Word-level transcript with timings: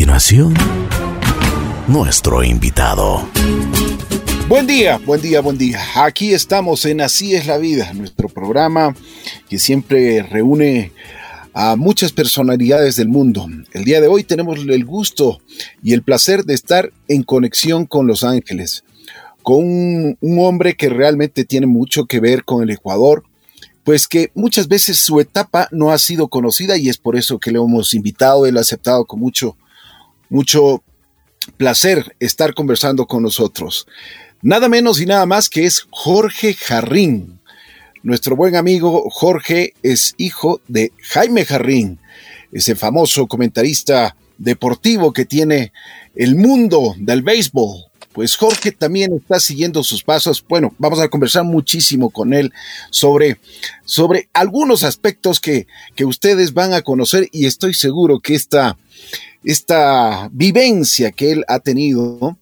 continuación, 0.00 0.54
nuestro 1.86 2.42
invitado. 2.42 3.28
Buen 4.48 4.66
día, 4.66 4.96
buen 5.04 5.20
día, 5.20 5.42
buen 5.42 5.58
día. 5.58 5.78
Aquí 5.94 6.32
estamos 6.32 6.86
en 6.86 7.02
Así 7.02 7.34
es 7.34 7.46
la 7.46 7.58
vida, 7.58 7.92
nuestro 7.92 8.30
programa 8.30 8.96
que 9.50 9.58
siempre 9.58 10.22
reúne 10.22 10.92
a 11.52 11.76
muchas 11.76 12.12
personalidades 12.12 12.96
del 12.96 13.08
mundo. 13.08 13.46
El 13.74 13.84
día 13.84 14.00
de 14.00 14.08
hoy 14.08 14.24
tenemos 14.24 14.60
el 14.60 14.84
gusto 14.86 15.42
y 15.82 15.92
el 15.92 16.02
placer 16.02 16.44
de 16.44 16.54
estar 16.54 16.90
en 17.06 17.22
conexión 17.22 17.84
con 17.84 18.06
Los 18.06 18.24
Ángeles, 18.24 18.84
con 19.42 19.58
un, 19.62 20.38
hombre 20.38 20.76
que 20.76 20.88
realmente 20.88 21.44
tiene 21.44 21.66
mucho 21.66 22.06
que 22.06 22.20
ver 22.20 22.44
con 22.44 22.62
el 22.62 22.70
Ecuador, 22.70 23.24
pues 23.84 24.08
que 24.08 24.30
muchas 24.34 24.66
veces 24.66 24.96
su 24.96 25.20
etapa 25.20 25.68
no 25.72 25.90
ha 25.90 25.98
sido 25.98 26.28
conocida 26.28 26.78
y 26.78 26.88
es 26.88 26.96
por 26.96 27.18
eso 27.18 27.38
que 27.38 27.50
le 27.50 27.58
hemos 27.58 27.92
invitado, 27.92 28.46
él 28.46 28.56
ha 28.56 28.62
aceptado 28.62 29.04
con 29.04 29.20
mucho, 29.20 29.58
mucho 30.30 30.82
placer 31.58 32.16
estar 32.18 32.54
conversando 32.54 33.06
con 33.06 33.22
nosotros. 33.22 33.86
Nada 34.40 34.68
menos 34.68 35.00
y 35.00 35.06
nada 35.06 35.26
más 35.26 35.50
que 35.50 35.66
es 35.66 35.86
Jorge 35.90 36.54
Jarrín. 36.54 37.40
Nuestro 38.02 38.34
buen 38.34 38.56
amigo 38.56 39.10
Jorge 39.10 39.74
es 39.82 40.14
hijo 40.16 40.62
de 40.66 40.92
Jaime 41.02 41.44
Jarrín, 41.44 41.98
ese 42.50 42.74
famoso 42.74 43.26
comentarista 43.26 44.16
deportivo 44.38 45.12
que 45.12 45.26
tiene 45.26 45.72
el 46.14 46.34
mundo 46.36 46.94
del 46.96 47.20
béisbol 47.20 47.90
pues 48.12 48.36
Jorge 48.36 48.72
también 48.72 49.12
está 49.14 49.38
siguiendo 49.38 49.84
sus 49.84 50.02
pasos. 50.02 50.44
Bueno, 50.48 50.74
vamos 50.78 51.00
a 51.00 51.08
conversar 51.08 51.44
muchísimo 51.44 52.10
con 52.10 52.34
él 52.34 52.52
sobre, 52.90 53.38
sobre 53.84 54.28
algunos 54.32 54.82
aspectos 54.82 55.40
que, 55.40 55.68
que 55.94 56.04
ustedes 56.04 56.52
van 56.52 56.74
a 56.74 56.82
conocer 56.82 57.28
y 57.30 57.46
estoy 57.46 57.72
seguro 57.72 58.18
que 58.18 58.34
esta, 58.34 58.76
esta 59.44 60.28
vivencia 60.32 61.12
que 61.12 61.32
él 61.32 61.44
ha 61.48 61.58
tenido, 61.58 62.36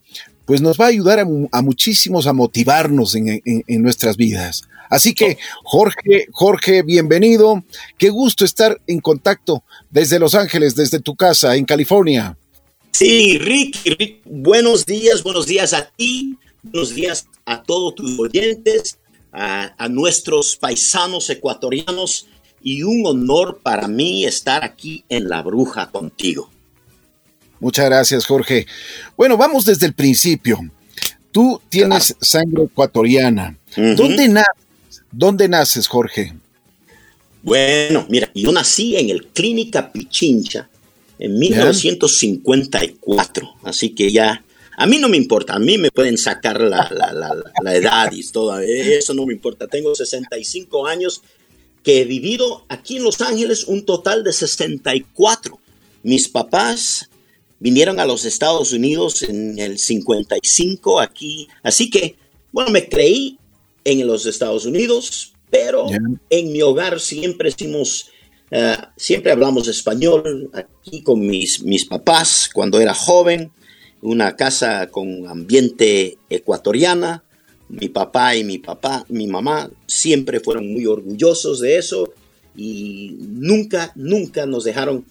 pues 0.44 0.60
nos 0.60 0.78
va 0.78 0.86
a 0.86 0.88
ayudar 0.88 1.20
a, 1.20 1.62
muchísimos 1.62 2.26
a 2.26 2.32
motivarnos 2.32 3.14
en, 3.14 3.42
nuestras 3.82 4.16
vidas. 4.16 4.62
Así 4.90 5.14
que, 5.14 5.36
Jorge, 5.64 6.26
Jorge, 6.32 6.82
bienvenido. 6.82 7.62
Qué 7.98 8.08
gusto 8.08 8.44
estar 8.44 8.80
en 8.86 9.00
contacto 9.00 9.62
desde 9.90 10.18
Los 10.18 10.34
Ángeles, 10.34 10.74
desde 10.74 11.00
tu 11.00 11.14
casa 11.14 11.56
en 11.56 11.66
California. 11.66 12.38
Sí, 12.92 13.38
Rick, 13.38 14.22
buenos 14.24 14.86
días, 14.86 15.22
buenos 15.22 15.46
días 15.46 15.74
a 15.74 15.90
ti, 15.90 16.36
buenos 16.62 16.94
días 16.94 17.26
a 17.44 17.62
todos 17.62 17.94
tus 17.94 18.18
oyentes, 18.18 18.98
a, 19.32 19.88
nuestros 19.88 20.56
paisanos 20.56 21.28
ecuatorianos 21.30 22.26
y 22.62 22.82
un 22.82 23.06
honor 23.06 23.60
para 23.62 23.86
mí 23.86 24.24
estar 24.24 24.64
aquí 24.64 25.04
en 25.08 25.28
La 25.28 25.42
Bruja 25.42 25.90
contigo. 25.90 26.50
Muchas 27.60 27.86
gracias, 27.86 28.26
Jorge. 28.26 28.66
Bueno, 29.16 29.36
vamos 29.36 29.64
desde 29.64 29.86
el 29.86 29.94
principio. 29.94 30.60
Tú 31.32 31.60
tienes 31.68 32.14
sangre 32.20 32.62
ecuatoriana. 32.64 33.56
¿Dónde 33.76 34.28
naces? 34.28 35.02
¿Dónde 35.10 35.48
naces, 35.48 35.86
Jorge? 35.86 36.34
Bueno, 37.42 38.06
mira, 38.08 38.30
yo 38.34 38.52
nací 38.52 38.96
en 38.96 39.10
el 39.10 39.26
Clínica 39.28 39.92
Pichincha, 39.92 40.68
en 41.18 41.38
1954. 41.38 43.56
Así 43.62 43.90
que 43.90 44.10
ya, 44.12 44.44
a 44.76 44.86
mí 44.86 44.98
no 44.98 45.08
me 45.08 45.16
importa, 45.16 45.54
a 45.54 45.58
mí 45.58 45.78
me 45.78 45.90
pueden 45.90 46.18
sacar 46.18 46.60
la, 46.60 46.88
la, 47.62 47.74
edad 47.74 48.12
y 48.12 48.22
todo, 48.30 48.60
eso 48.60 49.14
no 49.14 49.24
me 49.26 49.32
importa. 49.32 49.66
Tengo 49.66 49.92
65 49.94 50.86
años 50.86 51.22
que 51.82 52.02
he 52.02 52.04
vivido 52.04 52.66
aquí 52.68 52.98
en 52.98 53.04
Los 53.04 53.20
Ángeles 53.20 53.64
un 53.64 53.84
total 53.84 54.22
de 54.24 54.32
64. 54.32 55.58
Mis 56.02 56.28
papás 56.28 57.08
vinieron 57.58 58.00
a 58.00 58.06
los 58.06 58.24
Estados 58.24 58.72
Unidos 58.72 59.22
en 59.22 59.58
el 59.58 59.78
55 59.78 61.00
aquí, 61.00 61.48
así 61.62 61.90
que, 61.90 62.16
bueno, 62.52 62.70
me 62.70 62.88
creí 62.88 63.38
en 63.84 64.06
los 64.06 64.26
Estados 64.26 64.66
Unidos, 64.66 65.32
pero 65.50 65.86
en 66.30 66.52
mi 66.52 66.62
hogar 66.62 67.00
siempre 67.00 67.48
hicimos 67.48 68.10
eh, 68.50 68.76
siempre 68.96 69.32
hablamos 69.32 69.68
español 69.68 70.50
aquí 70.54 71.02
con 71.02 71.26
mis, 71.26 71.62
mis 71.62 71.84
papás 71.84 72.48
cuando 72.52 72.80
era 72.80 72.94
joven, 72.94 73.50
una 74.00 74.36
casa 74.36 74.88
con 74.88 75.26
ambiente 75.26 76.18
ecuatoriana. 76.30 77.22
Mi 77.68 77.90
papá 77.90 78.34
y 78.34 78.44
mi 78.44 78.58
papá, 78.58 79.04
mi 79.10 79.26
mamá 79.26 79.70
siempre 79.86 80.40
fueron 80.40 80.72
muy 80.72 80.86
orgullosos 80.86 81.60
de 81.60 81.76
eso 81.76 82.14
y 82.56 83.14
nunca, 83.20 83.92
nunca 83.94 84.46
nos 84.46 84.64
dejaron 84.64 85.04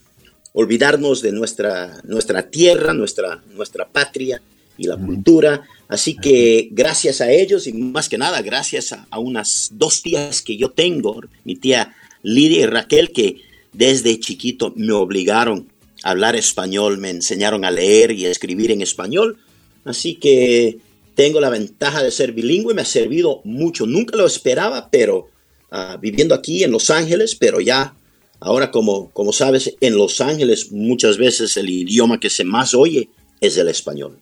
olvidarnos 0.59 1.21
de 1.21 1.31
nuestra, 1.31 2.01
nuestra 2.03 2.49
tierra, 2.49 2.91
nuestra, 2.91 3.43
nuestra 3.53 3.87
patria 3.87 4.41
y 4.75 4.87
la 4.87 4.97
cultura. 4.97 5.61
Así 5.87 6.15
que 6.15 6.69
gracias 6.71 7.21
a 7.21 7.31
ellos 7.31 7.67
y 7.67 7.73
más 7.73 8.09
que 8.09 8.17
nada 8.17 8.41
gracias 8.41 8.91
a, 8.91 9.05
a 9.11 9.19
unas 9.19 9.69
dos 9.73 10.01
tías 10.01 10.41
que 10.41 10.57
yo 10.57 10.71
tengo, 10.71 11.21
mi 11.43 11.57
tía 11.57 11.93
Lidia 12.23 12.61
y 12.61 12.65
Raquel, 12.65 13.11
que 13.11 13.41
desde 13.71 14.19
chiquito 14.19 14.73
me 14.75 14.93
obligaron 14.93 15.67
a 16.01 16.09
hablar 16.09 16.35
español, 16.35 16.97
me 16.97 17.11
enseñaron 17.11 17.63
a 17.63 17.69
leer 17.69 18.11
y 18.13 18.25
a 18.25 18.31
escribir 18.31 18.71
en 18.71 18.81
español. 18.81 19.37
Así 19.85 20.15
que 20.15 20.79
tengo 21.13 21.39
la 21.39 21.51
ventaja 21.51 22.01
de 22.01 22.09
ser 22.09 22.31
bilingüe, 22.31 22.73
me 22.73 22.81
ha 22.81 22.85
servido 22.85 23.41
mucho. 23.43 23.85
Nunca 23.85 24.17
lo 24.17 24.25
esperaba, 24.25 24.89
pero 24.89 25.29
ah, 25.69 25.99
viviendo 26.01 26.33
aquí 26.33 26.63
en 26.63 26.71
Los 26.71 26.89
Ángeles, 26.89 27.35
pero 27.35 27.59
ya 27.61 27.93
ahora 28.39 28.71
como, 28.71 29.09
como 29.11 29.33
sabes, 29.33 29.75
en 29.81 29.95
Los 29.95 30.21
Ángeles 30.21 30.71
muchas 30.71 31.17
veces 31.17 31.57
el 31.57 31.69
idioma 31.69 32.19
que 32.19 32.29
se 32.29 32.43
más 32.43 32.73
oye 32.73 33.09
es 33.41 33.57
el 33.57 33.67
español. 33.67 34.17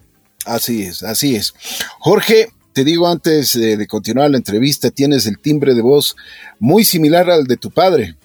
Así 0.46 0.84
es, 0.84 1.04
así 1.04 1.36
es. 1.36 1.54
Jorge, 2.00 2.50
te 2.74 2.84
digo 2.84 3.08
antes 3.08 3.58
de, 3.58 3.88
continuar 3.88 4.30
la 4.30 4.38
entrevista, 4.38 4.92
tienes 4.92 5.26
el 5.26 5.40
timbre 5.40 5.74
de 5.74 5.82
voz 5.82 6.16
muy 6.60 6.84
similar 6.84 7.30
al 7.30 7.46
de 7.46 7.58
tu 7.58 7.72
padre. 7.72 8.16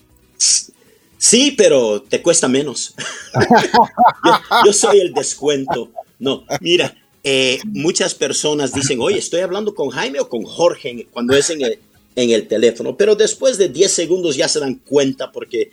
Sí, 1.18 1.54
pero 1.56 2.02
te 2.02 2.20
cuesta 2.20 2.48
menos. 2.48 2.94
yo, 4.64 4.72
soy 4.72 5.00
el 5.00 5.12
descuento. 5.12 5.90
No, 6.18 6.44
mira, 6.60 6.94
eh, 7.22 7.60
muchas 7.64 8.14
personas 8.14 8.72
dicen, 8.72 8.98
oye, 9.00 9.18
estoy 9.18 9.40
hablando 9.40 9.74
con 9.74 9.90
Jaime 9.90 10.20
o 10.20 10.28
con 10.28 10.42
Jorge 10.42 11.06
cuando 11.12 11.36
es 11.36 11.50
en 11.50 11.62
el, 11.62 11.78
en 12.16 12.30
el 12.30 12.48
teléfono, 12.48 12.96
pero 12.96 13.14
después 13.14 13.56
de 13.58 13.68
10 13.68 13.90
segundos 13.90 14.36
ya 14.36 14.48
se 14.48 14.60
dan 14.60 14.76
cuenta 14.76 15.30
porque 15.32 15.70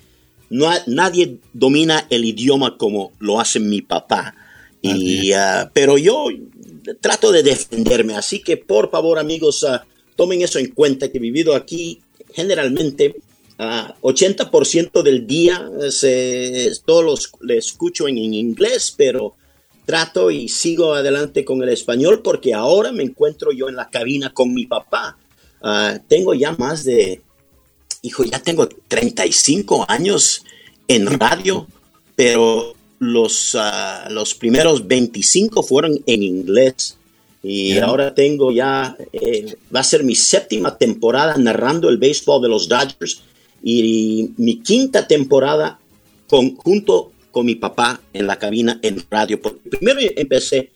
no 0.50 0.70
nadie 0.86 1.40
domina 1.54 2.08
el 2.10 2.26
idioma 2.26 2.78
como 2.78 3.12
lo 3.20 3.40
hace 3.40 3.60
mi 3.60 3.82
papá. 3.82 4.36
Y, 4.82 5.32
ah, 5.34 5.70
pero 5.74 5.98
yo 5.98 6.28
trato 7.02 7.32
de 7.32 7.44
defenderme. 7.44 8.16
Así 8.16 8.42
que 8.42 8.58
por 8.58 8.90
favor, 8.90 9.20
amigos, 9.20 9.64
ah, 9.64 9.86
tomen 10.16 10.42
eso 10.42 10.60
en 10.60 10.68
cuenta 10.72 11.10
que 11.12 11.18
he 11.18 11.22
vivido 11.22 11.56
aquí 11.56 12.02
generalmente 12.34 13.16
80% 13.58 14.92
ah, 14.94 15.04
del 15.04 15.26
día 15.26 15.70
se, 15.90 16.72
todos 16.86 17.04
los 17.04 17.32
le 17.42 17.58
escucho 17.58 18.08
en, 18.08 18.18
inglés, 18.18 18.94
pero 18.96 19.36
trato 19.86 20.30
y 20.30 20.50
sigo 20.50 20.94
adelante 20.94 21.44
con 21.44 21.64
el 21.64 21.70
español 21.70 22.22
porque 22.22 22.54
ahora 22.54 22.92
me 22.92 23.04
encuentro 23.04 23.52
yo 23.52 23.70
en 23.70 23.76
la 23.76 23.90
cabina 23.90 24.34
con 24.34 24.54
mi 24.54 24.66
papá. 24.66 25.18
Ah, 25.62 26.00
tengo 26.08 26.34
ya 26.34 26.54
más 26.54 26.84
de, 26.84 27.22
hijo, 28.02 28.24
ya 28.24 28.40
tengo 28.40 28.68
35 28.88 29.86
años 29.88 30.44
en 30.88 31.08
radio, 31.20 31.68
pero 32.16 32.76
los, 33.00 33.56
uh, 33.56 34.12
los 34.12 34.34
primeros 34.36 34.88
25 34.88 35.64
fueron 35.64 36.00
en 36.06 36.24
inglés. 36.24 36.98
Y 37.44 37.78
ahora 37.78 38.14
tengo 38.14 38.52
ya, 38.52 38.98
eh, 39.14 39.56
va 39.74 39.80
a 39.80 39.84
ser 39.84 40.04
mi 40.04 40.16
séptima 40.16 40.78
temporada 40.78 41.38
narrando 41.38 41.88
el 41.88 41.98
béisbol 41.98 42.42
de 42.42 42.50
los 42.50 42.68
Dodgers 42.68 43.22
y 43.64 44.32
mi 44.38 44.60
quinta 44.62 45.08
temporada 45.08 45.80
con, 46.28 46.56
junto 46.56 47.12
con 47.32 47.46
mi 47.46 47.56
papá 47.56 48.02
en 48.12 48.28
la 48.28 48.38
cabina 48.38 48.80
en 48.82 49.04
radio. 49.10 49.40
Primero 49.40 50.00
empecé 50.16 50.72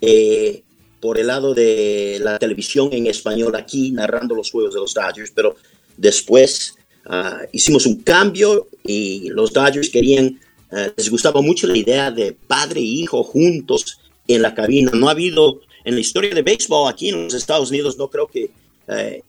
eh, 0.00 0.62
por 1.02 1.18
el 1.18 1.26
lado 1.26 1.52
de 1.52 2.20
la 2.22 2.38
televisión 2.38 2.90
en 2.92 3.08
español 3.08 3.56
aquí, 3.56 3.90
narrando 3.90 4.36
los 4.36 4.52
juegos 4.52 4.72
de 4.72 4.80
los 4.80 4.94
Dodgers, 4.94 5.32
pero 5.34 5.56
después 5.96 6.76
ah, 7.06 7.40
hicimos 7.50 7.86
un 7.86 8.02
cambio 8.02 8.68
y 8.84 9.28
los 9.30 9.52
Dodgers 9.52 9.90
querían 9.90 10.38
eh, 10.72 10.92
les 10.96 11.10
gustaba 11.10 11.42
mucho 11.42 11.66
la 11.66 11.76
idea 11.76 12.10
de 12.10 12.32
padre 12.32 12.80
e 12.80 12.84
hijo 12.84 13.22
juntos 13.24 13.98
en 14.26 14.40
la 14.40 14.54
cabina. 14.54 14.92
No 14.94 15.08
ha 15.08 15.10
habido 15.10 15.60
en 15.84 15.94
la 15.94 16.00
historia 16.00 16.34
de 16.34 16.42
béisbol 16.42 16.88
aquí 16.88 17.10
en 17.10 17.24
los 17.24 17.34
Estados 17.34 17.70
Unidos, 17.70 17.98
no 17.98 18.08
creo 18.08 18.28
que 18.28 18.50
eh, 18.88 19.22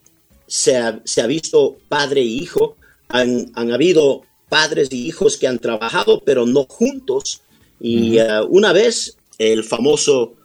se, 0.48 0.78
ha, 0.78 1.28
visto 1.28 1.78
padre 1.90 2.22
e 2.22 2.26
hijo. 2.26 2.78
Han, 3.10 3.52
habido 3.56 4.22
padres 4.48 4.90
y 4.92 5.08
hijos 5.08 5.38
que 5.38 5.48
han 5.48 5.60
trabajado, 5.60 6.22
pero 6.24 6.46
no 6.46 6.66
juntos. 6.66 7.42
Y 7.80 8.20
eh, 8.20 8.42
una 8.48 8.72
vez 8.72 9.18
el 9.38 9.64
famoso 9.64 10.36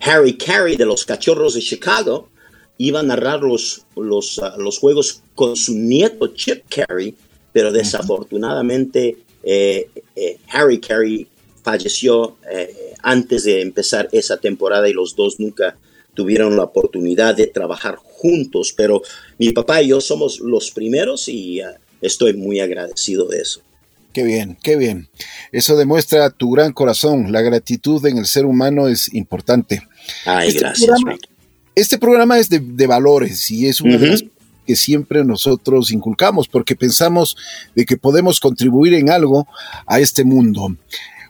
Harry 0.00 0.36
Carey 0.36 0.76
de 0.76 0.86
los 0.86 1.04
Cachorros 1.04 1.54
de 1.54 1.60
Chicago 1.60 2.28
iba 2.78 3.00
a 3.00 3.02
narrar 3.02 3.40
los, 3.40 3.84
los, 3.96 4.40
los 4.58 4.78
juegos 4.78 5.22
con 5.34 5.56
su 5.56 5.74
nieto 5.74 6.28
Chip 6.28 6.64
Carey 6.68 7.14
pero 7.52 7.70
desafortunadamente 7.70 9.18
eh, 9.42 9.88
Harry 10.48 10.80
Carey 10.80 11.26
falleció 11.62 12.36
antes 13.02 13.44
de 13.44 13.60
empezar 13.60 14.08
esa 14.12 14.38
temporada 14.38 14.88
y 14.88 14.92
los 14.92 15.14
dos 15.14 15.38
nunca 15.38 15.76
tuvieron 16.14 16.56
la 16.56 16.64
oportunidad 16.64 17.34
de 17.34 17.46
trabajar 17.46 17.96
juntos, 17.96 18.72
pero 18.76 19.02
mi 19.38 19.50
papá 19.50 19.82
y 19.82 19.88
yo 19.88 20.00
somos 20.00 20.40
los 20.40 20.70
primeros 20.70 21.28
y 21.28 21.60
estoy 22.00 22.34
muy 22.34 22.60
agradecido 22.60 23.26
de 23.26 23.40
eso. 23.40 23.60
Qué 24.12 24.22
bien, 24.24 24.58
qué 24.62 24.76
bien. 24.76 25.08
Eso 25.52 25.76
demuestra 25.76 26.30
tu 26.30 26.50
gran 26.50 26.72
corazón. 26.72 27.32
La 27.32 27.40
gratitud 27.40 28.04
en 28.06 28.18
el 28.18 28.26
ser 28.26 28.44
humano 28.44 28.88
es 28.88 29.12
importante. 29.14 29.82
Ay, 30.26 30.48
este 30.48 30.60
gracias. 30.60 30.86
Programa, 30.86 31.18
este 31.74 31.98
programa 31.98 32.38
es 32.38 32.48
de, 32.50 32.86
valores 32.86 33.50
y 33.50 33.66
es 33.66 33.80
una 33.80 33.96
de 33.96 34.08
las 34.08 34.24
que 34.66 34.76
siempre 34.76 35.24
nosotros 35.24 35.90
inculcamos 35.90 36.46
porque 36.46 36.76
pensamos 36.76 37.36
de 37.74 37.84
que 37.84 37.96
podemos 37.96 38.38
contribuir 38.38 38.94
en 38.94 39.10
algo 39.10 39.48
a 39.86 39.98
este 39.98 40.24
mundo. 40.24 40.76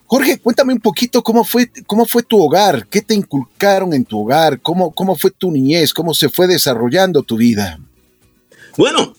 Jorge, 0.05 0.37
cuéntame 0.37 0.73
un 0.73 0.79
poquito 0.79 1.23
cómo 1.23 1.43
fue, 1.43 1.71
cómo 1.87 2.05
fue 2.05 2.21
tu 2.21 2.39
hogar, 2.39 2.85
qué 2.87 3.01
te 3.01 3.15
inculcaron 3.15 3.93
en 3.93 4.05
tu 4.05 4.19
hogar, 4.19 4.59
cómo, 4.61 4.91
cómo 4.91 5.15
fue 5.15 5.31
tu 5.31 5.49
niñez, 5.49 5.93
cómo 5.93 6.13
se 6.13 6.29
fue 6.29 6.45
desarrollando 6.45 7.23
tu 7.23 7.37
vida. 7.37 7.79
Bueno, 8.77 9.15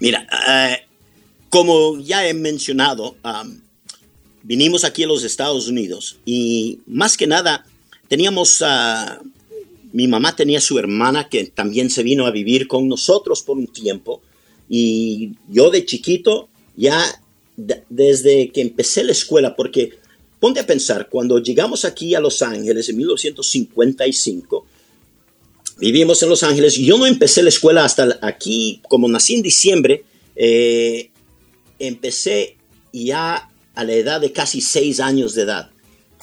mira, 0.00 0.26
eh, 0.48 0.87
como 1.48 1.98
ya 1.98 2.28
he 2.28 2.34
mencionado, 2.34 3.16
vinimos 4.42 4.84
aquí 4.84 5.04
a 5.04 5.06
los 5.06 5.24
Estados 5.24 5.68
Unidos 5.68 6.18
y 6.24 6.80
más 6.86 7.16
que 7.16 7.26
nada 7.26 7.66
teníamos, 8.08 8.60
uh, 8.60 9.22
mi 9.92 10.08
mamá 10.08 10.34
tenía 10.36 10.60
su 10.60 10.78
hermana 10.78 11.28
que 11.28 11.44
también 11.46 11.90
se 11.90 12.02
vino 12.02 12.26
a 12.26 12.30
vivir 12.30 12.68
con 12.68 12.88
nosotros 12.88 13.42
por 13.42 13.58
un 13.58 13.66
tiempo 13.66 14.22
y 14.68 15.32
yo 15.48 15.70
de 15.70 15.84
chiquito 15.84 16.48
ya 16.76 17.02
desde 17.88 18.50
que 18.52 18.60
empecé 18.60 19.02
la 19.02 19.12
escuela, 19.12 19.56
porque 19.56 19.90
ponte 20.38 20.60
a 20.60 20.66
pensar, 20.66 21.08
cuando 21.08 21.38
llegamos 21.40 21.84
aquí 21.84 22.14
a 22.14 22.20
Los 22.20 22.40
Ángeles 22.42 22.88
en 22.88 22.98
1955, 22.98 24.66
vivimos 25.78 26.22
en 26.22 26.28
Los 26.28 26.44
Ángeles, 26.44 26.76
yo 26.76 26.96
no 26.98 27.06
empecé 27.06 27.42
la 27.42 27.48
escuela 27.48 27.84
hasta 27.84 28.18
aquí, 28.22 28.80
como 28.88 29.08
nací 29.08 29.34
en 29.34 29.42
diciembre, 29.42 30.04
eh, 30.36 31.10
empecé 31.78 32.56
ya 32.92 33.50
a 33.74 33.84
la 33.84 33.92
edad 33.92 34.20
de 34.20 34.32
casi 34.32 34.60
seis 34.60 35.00
años 35.00 35.34
de 35.34 35.42
edad, 35.42 35.70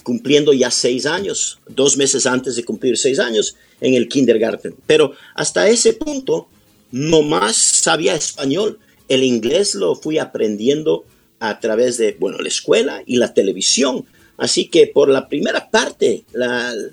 cumpliendo 0.04 0.54
ya 0.54 0.72
seis 0.72 1.06
años, 1.06 1.60
dos 1.68 1.98
meses 1.98 2.26
antes 2.26 2.56
de 2.56 2.64
cumplir 2.64 2.98
seis 2.98 3.20
años 3.20 3.56
en 3.82 3.94
el 3.94 4.08
kindergarten. 4.08 4.76
Pero 4.86 5.14
hasta 5.36 5.68
ese 5.70 5.94
punto 5.94 6.48
no 6.92 7.22
más 7.22 7.56
sabía 7.56 8.16
español. 8.16 8.80
El 9.08 9.24
inglés 9.24 9.76
lo 9.76 9.96
fui 9.96 10.18
aprendiendo 10.18 11.06
a 11.40 11.60
través 11.60 11.98
de, 11.98 12.16
bueno, 12.20 12.40
la 12.40 12.48
escuela 12.48 13.04
y 13.06 13.18
la 13.18 13.34
televisión. 13.34 14.06
Así 14.38 14.68
que 14.68 14.88
por 14.88 15.10
la 15.10 15.30
primera 15.30 15.70
parte, 15.70 16.26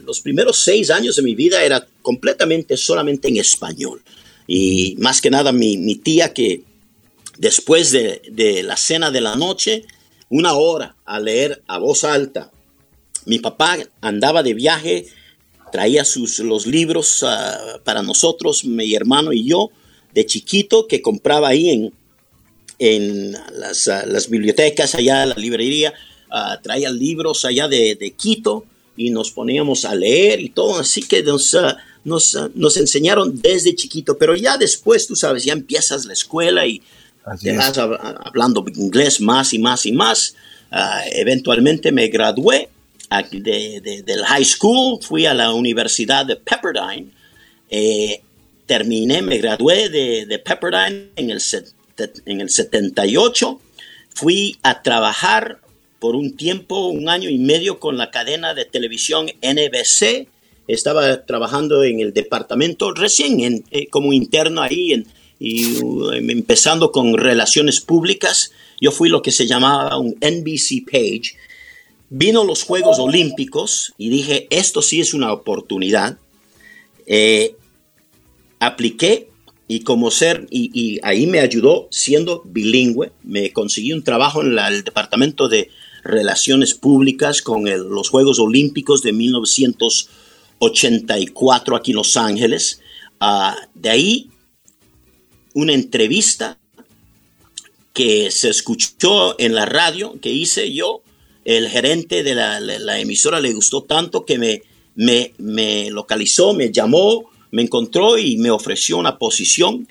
los 0.04 0.20
primeros 0.20 0.62
seis 0.62 0.90
años 0.90 1.16
de 1.16 1.22
mi 1.22 1.34
vida 1.34 1.64
era 1.64 1.86
completamente 2.02 2.76
solamente 2.76 3.28
en 3.28 3.38
español. 3.38 4.02
Y 4.46 4.96
más 4.98 5.20
que 5.20 5.30
nada 5.30 5.52
mi, 5.52 5.76
mi 5.76 5.96
tía 5.96 6.32
que 6.32 6.62
después 7.42 7.90
de, 7.90 8.62
la 8.62 8.76
cena 8.76 9.10
de 9.10 9.20
la 9.20 9.34
noche, 9.34 9.84
una 10.28 10.54
hora 10.54 10.94
a 11.04 11.18
leer 11.18 11.60
a 11.66 11.78
voz 11.78 12.04
alta. 12.04 12.52
Mi 13.26 13.40
papá 13.40 13.78
andaba 14.00 14.44
de 14.44 14.54
viaje, 14.54 15.06
traía 15.72 16.04
sus, 16.04 16.38
los 16.38 16.68
libros 16.68 17.24
ah, 17.24 17.80
para 17.82 18.02
nosotros, 18.02 18.64
mi 18.64 18.94
hermano 18.94 19.32
y 19.32 19.44
yo, 19.44 19.70
de 20.14 20.24
chiquito, 20.24 20.86
que 20.86 21.02
compraba 21.02 21.48
ahí 21.48 21.70
en, 21.70 21.92
en 22.78 23.32
las, 23.58 23.88
ah, 23.88 24.04
bibliotecas, 24.28 24.94
allá 24.94 25.26
la 25.26 25.34
librería, 25.34 25.92
uh, 26.30 26.62
traía 26.62 26.90
libros 26.90 27.44
allá 27.44 27.66
de, 27.66 28.14
Quito 28.16 28.66
y 28.96 29.10
nos 29.10 29.32
poníamos 29.32 29.84
a 29.84 29.96
leer 29.96 30.40
y 30.40 30.50
todo, 30.50 30.78
así 30.78 31.02
que 31.02 31.24
nos, 31.24 31.56
nos, 32.04 32.38
nos 32.54 32.76
enseñaron 32.76 33.42
desde 33.42 33.74
chiquito, 33.74 34.16
pero 34.16 34.36
ya 34.36 34.58
después, 34.58 35.08
tú 35.08 35.16
sabes, 35.16 35.44
ya 35.44 35.54
empiezas 35.54 36.04
la 36.04 36.12
escuela 36.12 36.68
y 36.68 36.82
te 37.40 37.56
vas 37.56 37.76
hablando 37.78 38.64
inglés 38.74 39.20
más 39.20 39.52
y 39.52 39.58
más 39.58 39.86
y 39.86 39.92
más. 39.92 40.34
Ah, 40.70 41.02
eventualmente 41.12 41.92
me 41.92 42.08
gradué 42.08 42.68
de, 43.30 44.02
del 44.04 44.24
high 44.24 44.44
school, 44.44 44.98
fui 45.02 45.26
a 45.26 45.34
la 45.34 45.52
Universidad 45.52 46.24
de 46.24 46.36
Pepperdine, 46.36 47.10
eh, 47.68 48.22
terminé, 48.66 49.20
me 49.20 49.38
gradué 49.38 49.90
de, 49.90 50.38
Pepperdine 50.38 51.10
en 51.16 51.30
el, 51.30 51.42
en 52.24 52.40
el 52.40 52.48
78, 52.48 53.60
fui 54.14 54.58
a 54.62 54.82
trabajar 54.82 55.60
por 55.98 56.16
un 56.16 56.36
tiempo, 56.36 56.88
un 56.88 57.08
año 57.08 57.28
y 57.28 57.38
medio 57.38 57.78
con 57.78 57.98
la 57.98 58.10
cadena 58.10 58.54
de 58.54 58.64
televisión 58.64 59.26
NBC, 59.42 60.26
estaba 60.66 61.24
trabajando 61.26 61.84
en 61.84 62.00
el 62.00 62.12
departamento 62.14 62.92
recién 62.92 63.64
eh, 63.70 63.88
como 63.88 64.12
interno 64.12 64.62
ahí 64.62 64.92
en 64.92 65.06
y 65.44 65.82
uh, 65.82 66.12
empezando 66.12 66.92
con 66.92 67.18
relaciones 67.18 67.80
públicas, 67.80 68.52
yo 68.80 68.92
fui 68.92 69.08
lo 69.08 69.22
que 69.22 69.32
se 69.32 69.48
llamaba 69.48 69.98
un 69.98 70.16
NBC 70.20 70.88
page. 70.88 71.34
Vino 72.10 72.44
los 72.44 72.62
Juegos 72.62 73.00
Olímpicos 73.00 73.92
y 73.98 74.08
dije, 74.08 74.46
esto 74.50 74.82
sí 74.82 75.00
es 75.00 75.14
una 75.14 75.32
oportunidad. 75.32 76.16
Eh, 77.06 77.56
apliqué 78.60 79.30
y 79.66 79.80
como 79.80 80.12
ser, 80.12 80.46
y, 80.48 81.00
ahí 81.02 81.26
me 81.26 81.40
ayudó 81.40 81.88
siendo 81.90 82.42
bilingüe, 82.44 83.10
me 83.24 83.52
conseguí 83.52 83.92
un 83.92 84.04
trabajo 84.04 84.42
en 84.42 84.56
el 84.56 84.84
Departamento 84.84 85.48
de 85.48 85.70
Relaciones 86.04 86.74
Públicas 86.74 87.42
con 87.42 87.64
los 87.64 88.10
Juegos 88.10 88.38
Olímpicos 88.38 89.02
de 89.02 89.12
1984 89.12 91.74
aquí 91.74 91.90
en 91.90 91.96
Los 91.96 92.16
Ángeles. 92.16 92.80
Ah, 93.18 93.56
de 93.74 93.90
ahí 93.90 94.28
una 95.54 95.74
entrevista 95.74 96.58
que 97.92 98.30
se 98.30 98.48
escuchó 98.48 99.38
en 99.38 99.54
la 99.54 99.66
radio 99.66 100.18
que 100.20 100.30
hice 100.30 100.72
yo. 100.72 101.02
El 101.44 101.68
gerente 101.68 102.22
de 102.22 102.34
la, 102.34 103.00
emisora 103.00 103.40
le 103.40 103.52
gustó 103.52 103.82
tanto 103.82 104.24
que 104.24 104.38
me, 104.38 104.62
me, 105.38 105.90
localizó, 105.90 106.54
me 106.54 106.70
llamó, 106.70 107.30
me 107.50 107.62
encontró 107.62 108.16
y 108.16 108.36
me 108.36 108.50
ofreció 108.50 108.96
una 108.96 109.18
posición 109.18 109.88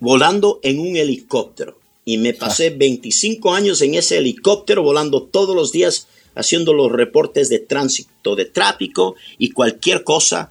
volando 0.00 0.58
en 0.62 0.80
un 0.80 0.96
helicóptero. 0.96 1.78
Y 2.04 2.18
me 2.18 2.34
pasé 2.34 2.70
25 2.70 3.54
años 3.54 3.80
en 3.80 3.94
ese 3.94 4.18
helicóptero 4.18 4.82
volando 4.82 5.22
todos 5.22 5.54
los 5.54 5.70
días 5.70 6.08
haciendo 6.34 6.72
los 6.72 6.90
reportes 6.90 7.48
de 7.48 7.60
tránsito, 7.60 8.34
de 8.34 8.46
tráfico 8.46 9.14
y 9.38 9.50
cualquier 9.50 10.02
cosa 10.02 10.50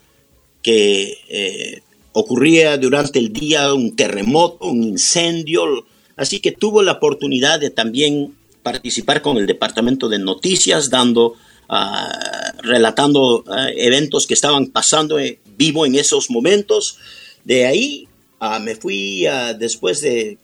que 0.62 1.18
eh, 1.28 1.82
ocurría 2.12 2.76
durante 2.76 3.18
el 3.18 3.32
día 3.32 3.72
un 3.74 3.96
terremoto, 3.96 4.66
un 4.66 4.82
incendio, 4.82 5.86
así 6.16 6.40
que 6.40 6.52
tuvo 6.52 6.82
la 6.82 6.92
oportunidad 6.92 7.60
de 7.60 7.70
también 7.70 8.34
participar 8.62 9.22
con 9.22 9.36
el 9.38 9.46
departamento 9.46 10.08
de 10.08 10.18
noticias, 10.18 10.90
dando, 10.90 11.34
ah, 11.68 12.52
relatando 12.62 13.44
ah, 13.48 13.68
eventos 13.74 14.26
que 14.26 14.34
estaban 14.34 14.68
pasando 14.68 15.18
eh, 15.18 15.38
vivo 15.56 15.84
en 15.86 15.94
esos 15.96 16.30
momentos. 16.30 16.98
De 17.44 17.66
ahí 17.66 18.08
ah, 18.40 18.58
me 18.58 18.74
fui 18.76 19.26
después 19.58 20.00
de 20.00 20.38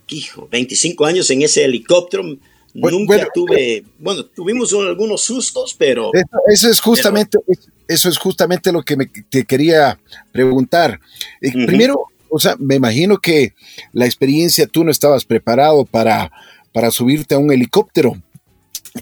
25 0.50 1.04
años 1.04 1.30
en 1.30 1.42
ese 1.42 1.64
helicóptero. 1.64 2.24
Nunca 2.78 3.28
tuve, 3.34 3.84
bueno, 3.98 4.24
tuvimos 4.24 4.72
algunos 4.72 5.22
sustos, 5.22 5.74
pero... 5.76 6.10
Eso, 6.46 6.70
es 6.70 6.80
justamente, 6.80 7.38
eso 7.86 8.08
es 8.08 8.18
justamente 8.18 8.72
lo 8.72 8.82
que 8.82 8.96
me, 8.96 9.06
te 9.06 9.44
quería 9.44 9.98
preguntar. 10.32 11.00
Eh, 11.40 11.52
primero, 11.66 12.04
o 12.30 12.38
sea, 12.38 12.56
me 12.58 12.76
imagino 12.76 13.18
que 13.18 13.54
la 13.92 14.06
experiencia 14.06 14.66
tú 14.66 14.84
no 14.84 14.90
estabas 14.90 15.24
preparado 15.24 15.84
para, 15.84 16.30
para 16.72 16.90
subirte 16.90 17.34
a 17.34 17.38
un 17.38 17.52
helicóptero. 17.52 18.16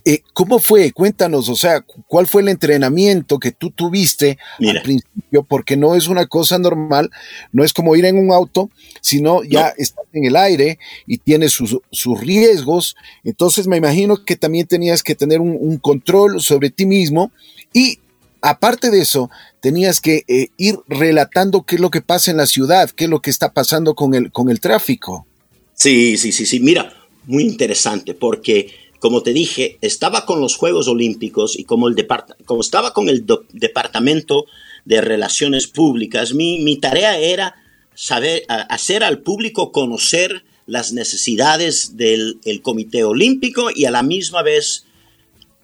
Eh, 0.04 0.22
¿Cómo 0.32 0.58
fue? 0.58 0.92
Cuéntanos, 0.92 1.48
o 1.48 1.56
sea, 1.56 1.84
¿cuál 2.06 2.26
fue 2.26 2.42
el 2.42 2.48
entrenamiento 2.48 3.38
que 3.38 3.52
tú 3.52 3.70
tuviste 3.70 4.38
al 4.60 4.82
principio? 4.82 5.42
Porque 5.42 5.76
no 5.76 5.94
es 5.94 6.08
una 6.08 6.26
cosa 6.26 6.58
normal, 6.58 7.10
no 7.52 7.64
es 7.64 7.72
como 7.72 7.96
ir 7.96 8.04
en 8.04 8.18
un 8.18 8.32
auto, 8.32 8.70
sino 9.00 9.42
ya 9.44 9.72
estás 9.76 10.06
en 10.12 10.24
el 10.24 10.36
aire 10.36 10.78
y 11.06 11.18
tienes 11.18 11.52
sus, 11.52 12.20
riesgos. 12.20 12.96
Entonces 13.24 13.66
me 13.66 13.76
imagino 13.76 14.24
que 14.24 14.36
también 14.36 14.66
tenías 14.66 15.02
que 15.02 15.14
tener 15.14 15.40
un, 15.40 15.56
un 15.58 15.78
control 15.78 16.40
sobre 16.40 16.70
ti 16.70 16.86
mismo 16.86 17.30
y 17.72 18.00
aparte 18.40 18.90
de 18.90 19.00
eso, 19.00 19.30
tenías 19.60 20.00
que 20.00 20.24
eh, 20.28 20.48
ir 20.56 20.76
relatando 20.88 21.64
qué 21.64 21.76
es 21.76 21.80
lo 21.80 21.90
que 21.90 22.00
pasa 22.00 22.30
en 22.30 22.36
la 22.36 22.46
ciudad, 22.46 22.90
qué 22.90 23.04
es 23.04 23.10
lo 23.10 23.20
que 23.20 23.30
está 23.30 23.52
pasando 23.52 23.94
con 23.94 24.14
el, 24.14 24.30
con 24.30 24.50
el 24.50 24.60
tráfico. 24.60 25.26
Sí, 25.74 26.16
sí, 26.16 26.32
sí, 26.32 26.46
sí. 26.46 26.60
Mira, 26.60 26.92
muy 27.26 27.44
interesante, 27.44 28.14
porque 28.14 28.72
como 28.98 29.22
te 29.22 29.32
dije, 29.32 29.78
estaba 29.80 30.26
con 30.26 30.40
los 30.40 30.56
Juegos 30.56 30.88
Olímpicos 30.88 31.58
y 31.58 31.64
como, 31.64 31.88
el 31.88 32.06
como 32.44 32.60
estaba 32.60 32.92
con 32.92 33.08
el 33.08 33.26
Departamento 33.52 34.46
de 34.84 35.00
Relaciones 35.00 35.66
Públicas, 35.66 36.34
mi, 36.34 36.60
mi 36.60 36.76
tarea 36.76 37.18
era 37.18 37.56
saber, 37.94 38.44
hacer 38.48 39.04
al 39.04 39.20
público 39.20 39.72
conocer 39.72 40.44
las 40.66 40.92
necesidades 40.92 41.96
del 41.96 42.40
Comité 42.62 43.04
Olímpico 43.04 43.68
y 43.74 43.84
a 43.84 43.90
la 43.90 44.02
misma 44.02 44.42
vez 44.42 44.84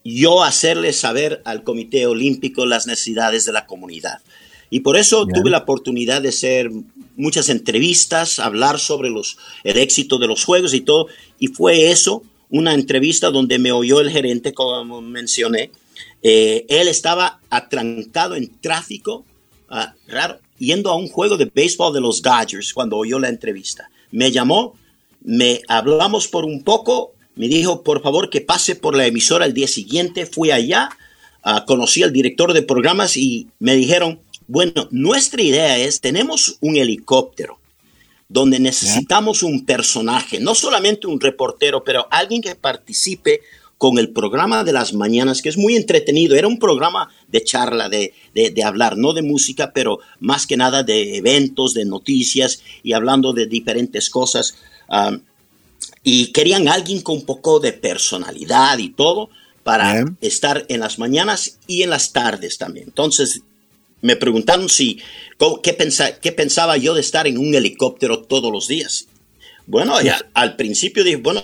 yo 0.04 0.42
hacerle 0.42 0.92
saber 0.92 1.42
al 1.44 1.62
Comité 1.62 2.06
Olímpico 2.06 2.66
las 2.66 2.86
necesidades 2.86 3.44
de 3.44 3.52
la 3.52 3.66
comunidad. 3.66 4.18
Y 4.70 4.80
por 4.80 4.96
eso 4.96 5.26
tuve 5.26 5.50
la 5.50 5.58
oportunidad 5.58 6.22
de 6.22 6.30
hacer 6.30 6.70
muchas 7.16 7.50
entrevistas, 7.50 8.38
hablar 8.38 8.78
sobre 8.78 9.10
los, 9.10 9.36
el 9.64 9.76
éxito 9.76 10.18
de 10.18 10.26
los 10.26 10.44
juegos 10.44 10.72
y 10.72 10.80
todo. 10.80 11.08
Y 11.38 11.48
fue 11.48 11.90
eso, 11.90 12.22
una 12.52 12.74
entrevista 12.74 13.30
donde 13.30 13.58
me 13.58 13.72
oyó 13.72 14.00
el 14.00 14.10
gerente, 14.10 14.52
como 14.52 15.00
mencioné. 15.00 15.70
Eh, 16.22 16.66
él 16.68 16.86
estaba 16.86 17.40
atrancado 17.48 18.36
en 18.36 18.60
tráfico, 18.60 19.24
uh, 19.70 19.86
raro, 20.06 20.38
yendo 20.58 20.90
a 20.90 20.96
un 20.96 21.08
juego 21.08 21.38
de 21.38 21.50
béisbol 21.52 21.94
de 21.94 22.02
los 22.02 22.20
Dodgers 22.20 22.74
cuando 22.74 22.98
oyó 22.98 23.18
la 23.18 23.30
entrevista. 23.30 23.90
Me 24.10 24.30
llamó, 24.30 24.76
me 25.22 25.62
hablamos 25.66 26.28
por 26.28 26.44
un 26.44 26.62
poco, 26.62 27.14
me 27.36 27.48
dijo, 27.48 27.82
por 27.82 28.02
favor, 28.02 28.28
que 28.28 28.42
pase 28.42 28.76
por 28.76 28.94
la 28.94 29.06
emisora 29.06 29.46
el 29.46 29.54
día 29.54 29.66
siguiente. 29.66 30.26
Fui 30.26 30.50
allá, 30.50 30.90
uh, 31.46 31.64
conocí 31.64 32.02
al 32.02 32.12
director 32.12 32.52
de 32.52 32.62
programas 32.62 33.16
y 33.16 33.48
me 33.60 33.74
dijeron, 33.74 34.20
bueno, 34.46 34.88
nuestra 34.90 35.40
idea 35.40 35.78
es, 35.78 36.02
tenemos 36.02 36.58
un 36.60 36.76
helicóptero 36.76 37.61
donde 38.32 38.58
necesitamos 38.58 39.42
un 39.42 39.66
personaje, 39.66 40.40
no 40.40 40.54
solamente 40.54 41.06
un 41.06 41.20
reportero, 41.20 41.84
pero 41.84 42.08
alguien 42.10 42.40
que 42.40 42.54
participe 42.54 43.42
con 43.76 43.98
el 43.98 44.10
programa 44.10 44.64
de 44.64 44.72
las 44.72 44.94
mañanas, 44.94 45.42
que 45.42 45.50
es 45.50 45.58
muy 45.58 45.76
entretenido. 45.76 46.34
Era 46.34 46.48
un 46.48 46.58
programa 46.58 47.10
de 47.28 47.44
charla, 47.44 47.90
de, 47.90 48.14
hablar, 48.64 48.96
no 48.96 49.12
de 49.12 49.22
música, 49.22 49.72
pero 49.74 49.98
más 50.18 50.46
que 50.46 50.56
nada 50.56 50.82
de 50.82 51.16
eventos, 51.18 51.74
de 51.74 51.84
noticias 51.84 52.62
y 52.82 52.94
hablando 52.94 53.34
de 53.34 53.46
diferentes 53.46 54.08
cosas. 54.08 54.54
y 56.02 56.32
querían 56.32 56.68
alguien 56.68 57.02
con 57.02 57.16
un 57.16 57.26
poco 57.26 57.60
de 57.60 57.72
personalidad 57.72 58.78
y 58.78 58.90
todo 58.90 59.28
para 59.62 60.04
estar 60.22 60.64
en 60.68 60.80
las 60.80 60.98
mañanas 60.98 61.58
y 61.66 61.82
en 61.82 61.90
las 61.90 62.12
tardes 62.12 62.56
también. 62.56 62.86
Entonces 62.88 63.42
me 64.02 64.16
preguntaron 64.16 64.68
si, 64.68 65.00
qué, 65.62 65.74
qué 66.20 66.32
pensaba 66.32 66.76
yo 66.76 66.94
de 66.94 67.00
estar 67.00 67.26
en 67.26 67.38
un 67.38 67.54
helicóptero 67.54 68.22
todos 68.22 68.52
los 68.52 68.68
días. 68.68 69.06
Bueno, 69.66 69.94
al 70.34 70.56
principio 70.56 71.04
dije, 71.04 71.16
bueno, 71.16 71.42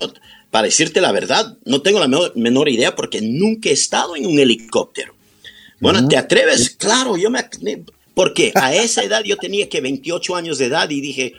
para 0.51 0.65
decirte 0.65 1.01
la 1.01 1.13
verdad, 1.13 1.57
no 1.65 1.83
tengo 1.83 2.01
la 2.01 2.09
menor, 2.35 2.69
idea 2.69 2.95
porque 2.97 3.21
nunca 3.21 3.69
he 3.69 3.73
estado 3.73 4.17
en 4.17 4.27
un 4.27 4.39
helicóptero. 4.39 5.15
Bueno, 5.81 6.07
¿te 6.09 6.17
atreves? 6.17 6.71
Claro, 6.71 7.17
yo 7.17 7.31
me... 7.31 7.49
Porque 8.15 8.51
a 8.57 8.75
esa 8.75 9.05
edad 9.05 9.23
yo 9.25 9.37
tenía 9.37 9.69
que 9.69 9.81
28 9.81 10.35
años 10.35 10.59
de 10.59 10.67
edad 10.67 10.91
y 10.91 11.01
dije, 11.01 11.35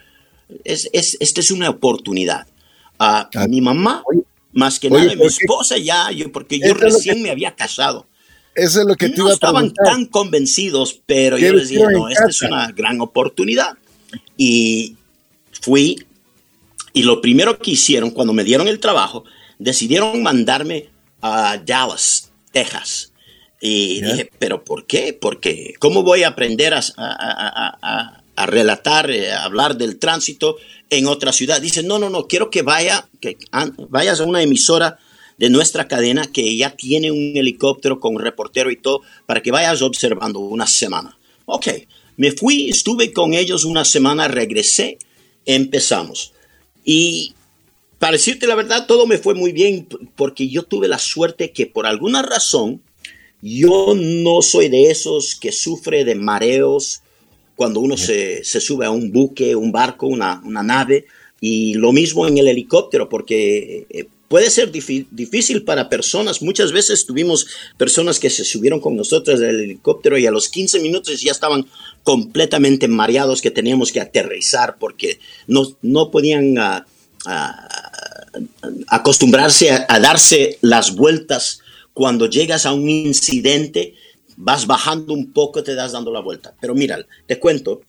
es, 0.64 0.90
esta 0.94 1.42
es 1.42 1.52
una 1.52 1.70
oportunidad. 1.70 2.48
a 2.98 3.30
ah, 3.36 3.48
mi 3.48 3.60
mamá, 3.60 4.04
más 4.54 4.80
que 4.80 4.90
nada, 4.90 5.14
mi 5.16 5.26
esposa 5.26 5.78
ya, 5.78 6.12
yo, 6.12 6.32
porque 6.32 6.60
yo 6.60 6.74
recién 6.74 7.22
me 7.22 7.30
había 7.32 7.56
casado. 7.56 8.08
Eso 8.56 8.82
es 8.82 8.88
lo 8.88 8.96
que 8.96 9.10
te 9.10 9.18
no 9.18 9.32
estaban 9.32 9.74
tan 9.74 10.06
convencidos, 10.06 11.00
pero 11.06 11.38
yo 11.38 11.54
les 11.54 11.70
dije, 11.70 11.84
no, 11.92 12.10
esta 12.10 12.28
es 12.28 12.42
una 12.42 12.72
gran 12.72 13.00
oportunidad. 13.02 13.78
Y 14.38 14.96
fui 15.62 16.06
y 16.94 17.04
lo 17.04 17.22
primero 17.22 17.60
que 17.60 17.72
hicieron 17.72 18.12
cuando 18.12 18.34
me 18.34 18.44
dieron 18.44 18.68
el 18.68 18.80
trabajo, 18.80 19.24
decidieron 19.58 20.24
mandarme 20.24 20.90
a 21.22 21.58
Dallas, 21.58 22.32
Texas. 22.52 23.12
Y 23.62 24.02
dije, 24.02 24.30
¿pero 24.40 24.64
por 24.64 24.86
qué? 24.86 25.18
Porque 25.20 25.74
¿cómo 25.80 26.04
voy 26.04 26.24
a 26.24 26.30
aprender 26.30 26.74
a, 26.74 26.82
a, 26.98 28.46
relatar, 28.46 29.12
eh, 29.12 29.34
a 29.34 29.44
hablar 29.44 29.78
del 29.78 30.00
tránsito 30.00 30.56
en 30.90 31.08
otra 31.08 31.34
ciudad? 31.34 31.62
Dice, 31.62 31.84
no, 31.84 32.00
no, 32.00 32.10
no, 32.10 32.26
quiero 32.26 32.50
que, 32.50 32.62
vaya, 32.62 33.08
que 33.20 33.38
vayas 33.90 34.22
a 34.22 34.24
una 34.24 34.42
emisora 34.42 34.98
de 35.40 35.50
nuestra 35.50 35.88
cadena 35.88 36.28
que 36.28 36.56
ya 36.58 36.76
tiene 36.76 37.12
un 37.12 37.32
helicóptero 37.36 38.00
con 38.00 38.20
reportero 38.20 38.70
y 38.70 38.76
todo 38.76 39.02
para 39.26 39.42
que 39.42 39.52
vayas 39.52 39.82
observando 39.82 40.40
una 40.40 40.68
semana. 40.68 41.18
Ok, 41.46 41.68
me 42.18 42.34
fui, 42.34 42.70
estuve 42.70 43.14
con 43.14 43.34
ellos 43.34 43.64
una 43.64 43.86
semana, 43.86 44.28
regresé, 44.28 45.00
empezamos. 45.46 46.34
Y 46.84 47.34
para 47.98 48.14
decirte 48.14 48.48
la 48.48 48.56
verdad, 48.56 48.86
todo 48.86 49.08
me 49.08 49.18
fue 49.18 49.34
muy 49.34 49.54
bien 49.54 49.88
porque 50.16 50.50
yo 50.50 50.64
tuve 50.64 50.90
la 50.90 51.00
suerte 51.00 51.52
que 51.52 51.66
por 51.66 51.88
alguna 51.88 52.22
razón 52.22 52.82
yo 53.42 53.96
no 53.96 54.42
soy 54.42 54.68
de 54.68 54.92
esos 54.92 55.36
que 55.36 55.54
sufre 55.54 56.04
de 56.04 56.16
mareos 56.16 57.02
cuando 57.56 57.80
uno 57.80 57.96
se, 57.96 58.44
sube 58.44 58.86
a 58.86 58.92
un 58.92 59.12
buque, 59.12 59.56
un 59.56 59.72
barco, 59.72 60.08
una, 60.08 60.42
nave. 60.44 61.06
Y 61.42 61.76
lo 61.76 61.94
mismo 61.94 62.28
en 62.28 62.38
el 62.38 62.50
helicóptero, 62.50 63.08
porque 63.08 63.86
eh, 63.90 64.08
puede 64.30 64.50
ser 64.52 64.72
difícil 64.72 65.64
para 65.64 65.90
personas. 65.90 66.42
Muchas 66.42 66.72
veces 66.72 67.06
tuvimos 67.06 67.48
personas 67.78 68.20
que 68.20 68.30
se 68.30 68.46
subieron 68.46 68.80
con 68.80 68.96
nosotros 68.96 69.40
del 69.40 69.60
helicóptero 69.60 70.18
y 70.18 70.28
a 70.28 70.32
los 70.32 70.48
15 70.50 70.80
minutos 70.80 71.20
ya 71.20 71.32
estaban 71.32 71.66
completamente 72.04 72.88
mareados 72.88 73.42
que 73.42 73.52
teníamos 73.52 73.92
que 73.92 74.00
aterrizar 74.00 74.78
porque 74.80 75.20
no, 75.48 75.76
no 75.82 76.12
podían 76.12 76.58
ah, 76.60 76.86
ah, 77.26 77.68
acostumbrarse 78.88 79.72
a, 79.72 80.00
darse 80.00 80.60
las 80.62 80.96
vueltas. 80.96 81.62
Cuando 81.94 82.28
llegas 82.28 82.68
a 82.68 82.74
un 82.74 82.88
incidente, 82.88 83.96
vas 84.38 84.68
bajando 84.68 85.14
un 85.14 85.34
poco, 85.34 85.64
te 85.64 85.74
das 85.74 85.94
dando 85.94 86.12
la 86.12 86.22
vuelta. 86.22 86.54
Pero 86.62 86.76
mira, 86.76 87.04
te 87.26 87.40
cuento, 87.40 87.82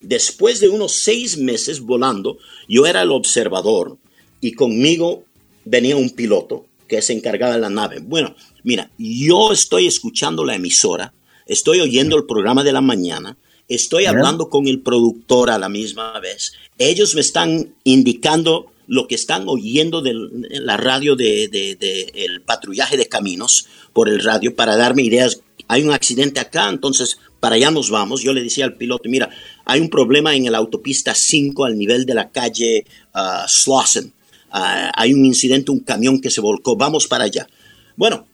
después 0.00 0.60
de 0.60 0.70
unos 0.70 0.92
seis 0.92 1.36
meses 1.36 1.80
volando, 1.80 2.38
yo 2.68 2.86
era 2.86 3.02
el 3.02 3.12
observador 3.12 3.98
y 4.40 4.52
conmigo 4.52 5.24
venía 5.64 5.96
un 5.96 6.10
piloto 6.10 6.66
que 6.88 7.02
se 7.02 7.12
encargaba 7.12 7.54
de 7.54 7.60
la 7.60 7.70
nave. 7.70 8.00
Bueno, 8.00 8.34
mira, 8.62 8.90
yo 8.98 9.52
estoy 9.52 9.86
escuchando 9.86 10.44
la 10.44 10.54
emisora, 10.54 11.12
estoy 11.46 11.80
oyendo 11.80 12.16
el 12.16 12.26
programa 12.26 12.62
de 12.62 12.72
la 12.72 12.80
mañana, 12.80 13.36
estoy 13.68 14.06
hablando 14.06 14.48
con 14.48 14.66
el 14.66 14.80
productor 14.80 15.50
a 15.50 15.58
la 15.58 15.68
misma 15.68 16.18
vez. 16.20 16.52
Ellos 16.78 17.14
me 17.14 17.20
están 17.20 17.74
indicando 17.84 18.70
lo 18.86 19.08
que 19.08 19.14
están 19.14 19.44
oyendo 19.48 20.02
de 20.02 20.12
la 20.60 20.76
radio 20.76 21.16
del 21.16 21.50
de, 21.50 22.12
el 22.14 22.42
patrullaje 22.42 22.96
de 22.96 23.06
caminos 23.06 23.66
por 23.92 24.08
el 24.08 24.22
radio 24.22 24.54
para 24.54 24.76
darme 24.76 25.02
ideas. 25.02 25.40
Hay 25.68 25.82
un 25.82 25.92
accidente 25.92 26.40
acá, 26.40 26.68
entonces 26.68 27.18
para 27.40 27.56
allá 27.56 27.70
nos 27.70 27.90
vamos. 27.90 28.22
Yo 28.22 28.32
le 28.32 28.42
decía 28.42 28.66
al 28.66 28.74
piloto, 28.74 29.08
mira, 29.08 29.30
hay 29.64 29.80
un 29.80 29.88
problema 29.88 30.34
en 30.34 30.50
la 30.50 30.58
autopista 30.58 31.14
5 31.14 31.64
al 31.64 31.78
nivel 31.78 32.04
de 32.04 32.14
la 32.14 32.30
calle 32.30 32.84
uh, 33.14 33.48
Slauson. 33.48 34.12
Ah, 34.56 34.92
hay 34.94 35.12
un 35.12 35.24
incidente, 35.26 35.72
un 35.72 35.80
camión 35.80 36.20
que 36.20 36.30
se 36.30 36.40
volcó, 36.40 36.76
vamos 36.76 37.08
para 37.08 37.24
allá. 37.24 37.48
Bueno, 37.96 38.24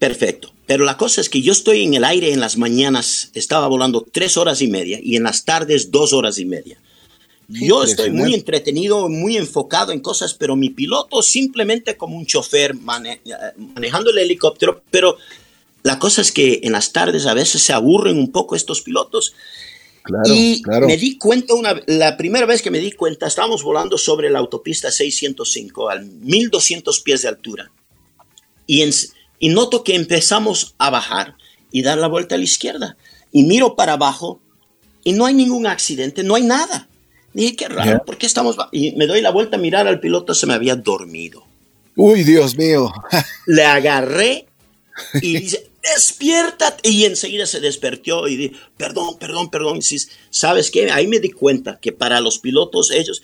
perfecto. 0.00 0.52
Pero 0.66 0.84
la 0.84 0.96
cosa 0.96 1.20
es 1.20 1.28
que 1.28 1.40
yo 1.40 1.52
estoy 1.52 1.84
en 1.84 1.94
el 1.94 2.02
aire 2.02 2.32
en 2.32 2.40
las 2.40 2.56
mañanas, 2.56 3.30
estaba 3.34 3.68
volando 3.68 4.04
tres 4.10 4.36
horas 4.36 4.60
y 4.60 4.66
media 4.66 4.98
y 5.00 5.14
en 5.14 5.22
las 5.22 5.44
tardes 5.44 5.92
dos 5.92 6.12
horas 6.12 6.38
y 6.38 6.46
media. 6.46 6.80
Yo 7.46 7.84
estoy 7.84 8.10
muy 8.10 8.34
entretenido, 8.34 9.08
muy 9.08 9.36
enfocado 9.36 9.92
en 9.92 10.00
cosas, 10.00 10.34
pero 10.34 10.56
mi 10.56 10.70
piloto 10.70 11.22
simplemente 11.22 11.96
como 11.96 12.16
un 12.16 12.26
chofer 12.26 12.74
manejando 12.74 14.10
el 14.10 14.18
helicóptero, 14.18 14.82
pero 14.90 15.16
la 15.84 16.00
cosa 16.00 16.22
es 16.22 16.32
que 16.32 16.60
en 16.64 16.72
las 16.72 16.92
tardes 16.92 17.26
a 17.26 17.34
veces 17.34 17.62
se 17.62 17.72
aburren 17.72 18.18
un 18.18 18.32
poco 18.32 18.56
estos 18.56 18.80
pilotos 18.80 19.34
y 20.26 20.62
me 20.86 20.96
di 20.96 21.16
cuenta, 21.18 21.54
una, 21.54 21.80
la 21.86 22.16
primera 22.16 22.46
vez 22.46 22.60
que 22.60 22.70
me 22.70 22.78
di 22.78 22.92
cuenta, 22.92 23.26
estábamos 23.26 23.62
volando 23.62 23.96
sobre 23.96 24.28
la 24.28 24.38
autopista 24.38 24.90
605 24.90 25.90
a 25.90 25.96
1200 25.96 27.00
pies 27.00 27.22
de 27.22 27.28
altura. 27.28 27.70
Y, 28.66 28.84
y 29.38 29.48
noto 29.48 29.82
que 29.82 29.94
empezamos 29.94 30.74
a 30.78 30.90
bajar 30.90 31.36
y 31.70 31.82
dar 31.82 31.98
la 31.98 32.08
vuelta 32.08 32.34
a 32.34 32.38
la 32.38 32.44
izquierda. 32.44 32.96
Y 33.32 33.44
miro 33.44 33.76
para 33.76 33.94
abajo 33.94 34.40
y 35.02 35.12
no 35.12 35.26
hay 35.26 35.34
ningún 35.34 35.66
accidente, 35.66 36.22
no 36.22 36.34
hay 36.34 36.42
nada. 36.42 36.88
Dije, 37.32 37.56
qué 37.56 37.68
raro, 37.68 38.04
¿por 38.04 38.16
qué 38.16 38.26
estamos.? 38.26 38.56
Y 38.72 38.92
me 38.92 39.06
doy 39.06 39.20
la 39.20 39.30
vuelta 39.30 39.56
a 39.56 39.60
mirar 39.60 39.88
al 39.88 40.00
piloto, 40.00 40.34
se 40.34 40.46
me 40.46 40.54
había 40.54 40.76
dormido. 40.76 41.44
Uy, 41.96 42.22
Dios 42.22 42.56
mío. 42.56 42.92
Le 43.46 43.64
agarré 43.64 44.46
y 45.20 45.38
dice, 45.38 45.70
despiértate. 45.92 46.88
Y 46.88 47.04
enseguida 47.04 47.46
se 47.46 47.60
despertó 47.60 48.26
y 48.28 48.36
dijo, 48.36 48.56
perdón, 48.76 49.18
perdón, 49.18 49.50
perdón. 49.50 49.78
Y 49.78 49.98
¿Sabes 50.30 50.70
qué? 50.70 50.90
Ahí 50.90 51.06
me 51.06 51.20
di 51.20 51.30
cuenta 51.30 51.78
que 51.80 51.92
para 51.92 52.20
los 52.20 52.38
pilotos, 52.38 52.90
ellos, 52.90 53.22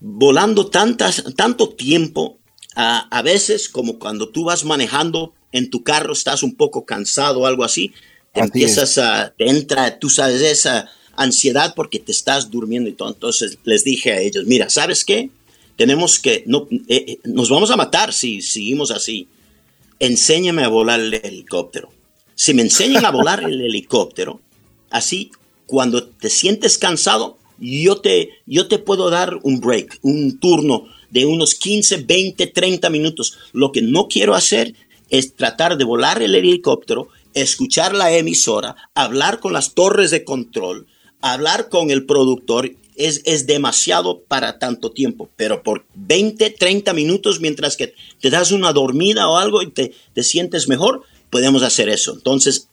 volando 0.00 0.68
tantas, 0.68 1.24
tanto 1.36 1.70
tiempo, 1.70 2.38
a, 2.74 3.22
veces 3.22 3.68
como 3.68 3.98
cuando 3.98 4.28
tú 4.28 4.44
vas 4.44 4.64
manejando 4.64 5.34
en 5.50 5.68
tu 5.68 5.82
carro, 5.82 6.12
estás 6.12 6.44
un 6.44 6.54
poco 6.54 6.84
cansado 6.84 7.40
o 7.40 7.46
algo 7.46 7.64
así, 7.64 7.92
te 8.32 8.40
empiezas 8.40 8.98
a, 8.98 9.34
te 9.36 9.48
entra, 9.48 9.98
tú 9.98 10.08
sabes, 10.08 10.40
esa 10.42 10.88
ansiedad 11.16 11.74
porque 11.74 11.98
te 11.98 12.12
estás 12.12 12.50
durmiendo 12.50 12.88
y 12.88 12.92
todo. 12.92 13.08
Entonces 13.08 13.58
les 13.64 13.82
dije 13.82 14.12
a 14.12 14.20
ellos, 14.20 14.44
mira, 14.46 14.70
¿sabes 14.70 15.04
qué? 15.04 15.30
Tenemos 15.74 16.20
que, 16.20 16.44
no, 16.46 16.68
eh, 16.70 17.04
eh, 17.08 17.18
nos 17.24 17.50
vamos 17.50 17.72
a 17.72 17.76
matar 17.76 18.12
si 18.12 18.42
seguimos 18.42 18.92
así 18.92 19.26
enséñame 20.00 20.64
a 20.64 20.68
volar 20.68 21.00
el 21.00 21.14
helicóptero. 21.14 21.90
Si 22.34 22.54
me 22.54 22.62
enseñan 22.62 23.04
a 23.04 23.10
volar 23.10 23.42
el 23.42 23.60
helicóptero, 23.60 24.40
así 24.90 25.30
cuando 25.66 26.06
te 26.06 26.30
sientes 26.30 26.78
cansado, 26.78 27.36
yo 27.58 28.00
te, 28.00 28.30
yo 28.46 28.68
te 28.68 28.78
puedo 28.78 29.10
dar 29.10 29.38
un 29.42 29.60
break, 29.60 29.98
un 30.02 30.38
turno 30.38 30.84
de 31.10 31.26
unos 31.26 31.54
15, 31.54 32.04
20, 32.04 32.46
30 32.46 32.90
minutos. 32.90 33.38
Lo 33.52 33.72
que 33.72 33.82
no 33.82 34.08
quiero 34.08 34.34
hacer 34.34 34.74
es 35.10 35.34
tratar 35.34 35.76
de 35.76 35.84
volar 35.84 36.22
el 36.22 36.34
helicóptero, 36.34 37.08
escuchar 37.34 37.94
la 37.94 38.12
emisora, 38.12 38.76
hablar 38.94 39.40
con 39.40 39.52
las 39.52 39.74
torres 39.74 40.10
de 40.10 40.24
control, 40.24 40.86
hablar 41.20 41.68
con 41.68 41.90
el 41.90 42.06
productor 42.06 42.70
es, 42.98 43.22
es, 43.24 43.46
demasiado 43.46 44.20
para 44.20 44.58
tanto 44.58 44.90
tiempo, 44.90 45.30
pero 45.36 45.62
por 45.62 45.86
20, 45.94 46.50
30 46.50 46.92
minutos 46.92 47.40
mientras 47.40 47.76
que 47.76 47.94
te 48.20 48.30
das 48.30 48.52
una 48.52 48.72
dormida 48.72 49.28
o 49.28 49.36
algo 49.36 49.62
y 49.62 49.70
te, 49.70 49.94
te 50.12 50.22
sientes 50.22 50.68
mejor, 50.68 51.02
podemos 51.30 51.62
hacer 51.62 51.88
eso. 51.88 52.12
Entonces, 52.14 52.68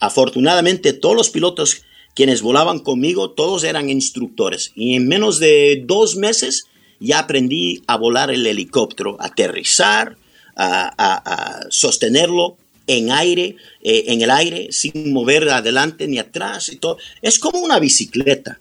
afortunadamente, 0.00 0.92
todos 0.92 1.16
los 1.16 1.30
pilotos 1.30 1.82
quienes 2.14 2.42
volaban 2.42 2.80
conmigo, 2.80 3.30
todos 3.30 3.64
eran 3.64 3.90
instructores 3.90 4.72
y 4.74 4.96
en 4.96 5.06
menos 5.06 5.38
de 5.38 5.82
dos 5.86 6.16
meses 6.16 6.64
ya 7.00 7.20
aprendí 7.20 7.82
a 7.86 7.96
volar 7.96 8.30
el 8.30 8.46
helicóptero, 8.46 9.16
aterrizar, 9.20 10.16
a, 10.56 11.60
sostenerlo 11.70 12.56
en 12.88 13.12
aire, 13.12 13.56
eh, 13.82 14.04
en 14.08 14.22
el 14.22 14.30
aire, 14.30 14.72
sin 14.72 15.12
mover 15.12 15.48
adelante 15.48 16.08
ni 16.08 16.18
atrás 16.18 16.70
y 16.70 16.76
todo. 16.76 16.98
Es 17.22 17.38
como 17.38 17.60
una 17.60 17.78
bicicleta. 17.78 18.58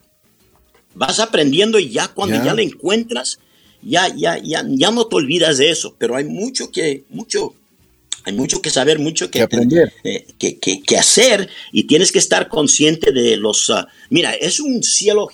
Vas 0.98 1.20
aprendiendo 1.20 1.78
y 1.78 1.90
ya 1.90 2.08
cuando 2.08 2.44
ya 2.44 2.56
la 2.56 2.64
encuentras, 2.64 3.40
ya, 3.84 4.08
ya, 4.16 4.40
ya, 4.40 4.66
ya 4.68 4.92
no 4.92 5.06
te 5.06 5.16
olvidas 5.16 5.60
de 5.60 5.70
eso. 5.70 5.96
Pero 5.98 6.16
hay 6.16 6.26
mucho 6.26 6.72
que, 6.72 7.04
mucho, 7.10 7.54
hay 8.24 8.34
mucho 8.34 8.62
que 8.62 8.72
saber, 8.72 8.98
mucho 8.98 9.30
que, 9.30 9.42
aprender, 9.42 9.94
eh, 10.04 10.26
que, 10.40 10.58
que, 10.58 10.98
hacer 10.98 11.50
y 11.72 11.84
tienes 11.84 12.12
que 12.12 12.20
estar 12.20 12.48
consciente 12.48 13.12
de 13.12 13.38
los... 13.38 13.70
Ah, 13.70 13.88
mira, 14.10 14.32
es 14.32 14.60
un 14.60 14.82
cielo 14.82 15.30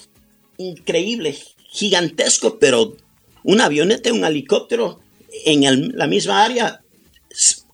increíble, 0.57 1.37
gigantesco, 1.69 2.59
pero 2.59 2.97
un 3.43 3.61
avioneta, 3.61 4.11
un 4.11 4.25
helicóptero 4.25 4.99
en 5.45 5.97
la 5.97 6.07
misma 6.07 6.43
área, 6.43 6.81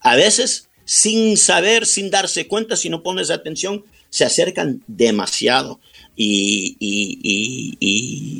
a 0.01 0.15
veces 0.15 0.69
sin 0.85 1.37
saber, 1.37 1.85
sin 1.85 2.09
darse 2.09 2.47
cuenta, 2.47 2.75
si 2.75 2.89
no 2.89 3.03
pones 3.03 3.29
atención, 3.29 3.85
se 4.09 4.25
acercan 4.25 4.83
demasiado. 4.87 5.79
Y, 6.21 6.75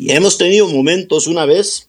hemos 0.10 0.38
tenido 0.38 0.68
momentos 0.68 1.28
una 1.28 1.46
vez, 1.46 1.88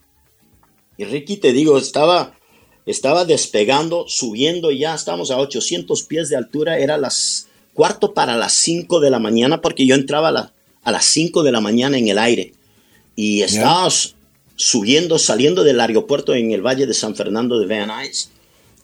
y 0.97 1.05
Ricky, 1.05 1.37
te 1.37 1.53
digo, 1.53 1.79
estaba, 1.79 2.39
estaba 2.87 3.25
despegando, 3.25 4.05
subiendo, 4.07 4.71
ya 4.71 4.95
estamos 4.95 5.33
a 5.33 5.39
800 5.39 6.05
pies 6.05 6.29
de 6.29 6.37
altura, 6.37 6.79
era 6.79 6.97
las 6.97 7.49
cuarto 7.75 8.15
para 8.15 8.37
las 8.37 8.53
5 8.55 9.01
de 9.01 9.11
la 9.11 9.19
mañana, 9.19 9.61
porque 9.61 9.85
yo 9.85 9.97
entraba 9.97 10.29
a, 10.29 10.53
a 10.83 10.93
las 10.93 11.07
5 11.07 11.43
de 11.43 11.53
la 11.53 11.61
mañana 11.61 11.99
en 11.99 12.07
el 12.09 12.19
aire. 12.19 12.53
Y 13.17 13.43
estábamos 13.43 14.15
subiendo, 14.55 15.19
saliendo 15.19 15.65
del 15.65 15.81
aeropuerto 15.81 16.35
en 16.35 16.53
el 16.53 16.63
Valle 16.63 16.87
de 16.87 16.95
San 16.95 17.17
Fernando 17.17 17.59
de 17.59 17.67
Van 17.67 17.89
Nuys 17.89 18.31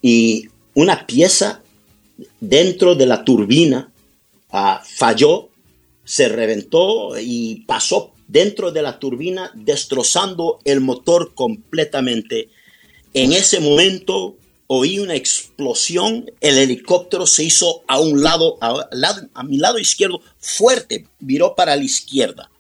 y 0.03 0.49
una 0.75 1.07
pieza 1.07 1.63
dentro 2.41 2.95
de 2.95 3.07
la 3.07 3.25
turbina 3.25 3.93
ah, 4.51 4.83
falló, 4.85 5.51
se 6.07 6.29
reventó 6.29 7.19
y 7.21 7.65
pasó 7.67 8.13
dentro 8.29 8.71
de 8.71 8.81
la 8.81 8.99
turbina 8.99 9.51
destrozando 9.55 10.61
el 10.65 10.81
motor 10.81 11.35
completamente. 11.35 12.49
En 13.13 13.33
ese 13.33 13.61
momento 13.61 14.37
oí 14.69 14.99
una 14.99 15.15
explosión, 15.15 16.31
el 16.41 16.59
helicóptero 16.59 17.27
se 17.27 17.45
hizo 17.45 17.83
a 17.87 18.01
un 18.01 18.23
lado, 18.23 18.57
a, 18.61 19.43
mi 19.45 19.59
lado 19.59 19.79
izquierdo, 19.79 20.21
fuerte, 20.39 21.07
viró 21.19 21.55
para 21.55 21.77
la 21.77 21.85
izquierda. 21.85 22.51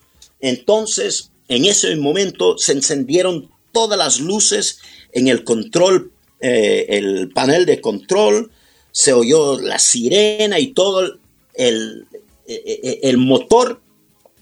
Entonces 0.41 1.31
en 1.49 1.65
ese 1.65 1.95
momento 1.97 2.59
se 2.59 2.73
encendieron 2.73 3.49
todas 3.73 3.97
las 3.97 4.21
luces 4.21 4.81
en 5.12 5.29
el 5.29 5.45
control, 5.45 6.11
eh, 6.41 6.87
el 6.88 7.31
panel 7.33 7.65
de 7.65 7.81
control, 7.81 8.50
se 8.91 9.12
oyó 9.12 9.61
la 9.61 9.79
sirena 9.79 10.59
y 10.59 10.69
todo 10.69 11.19
el, 11.55 12.07
el 12.46 13.18
motor 13.18 13.80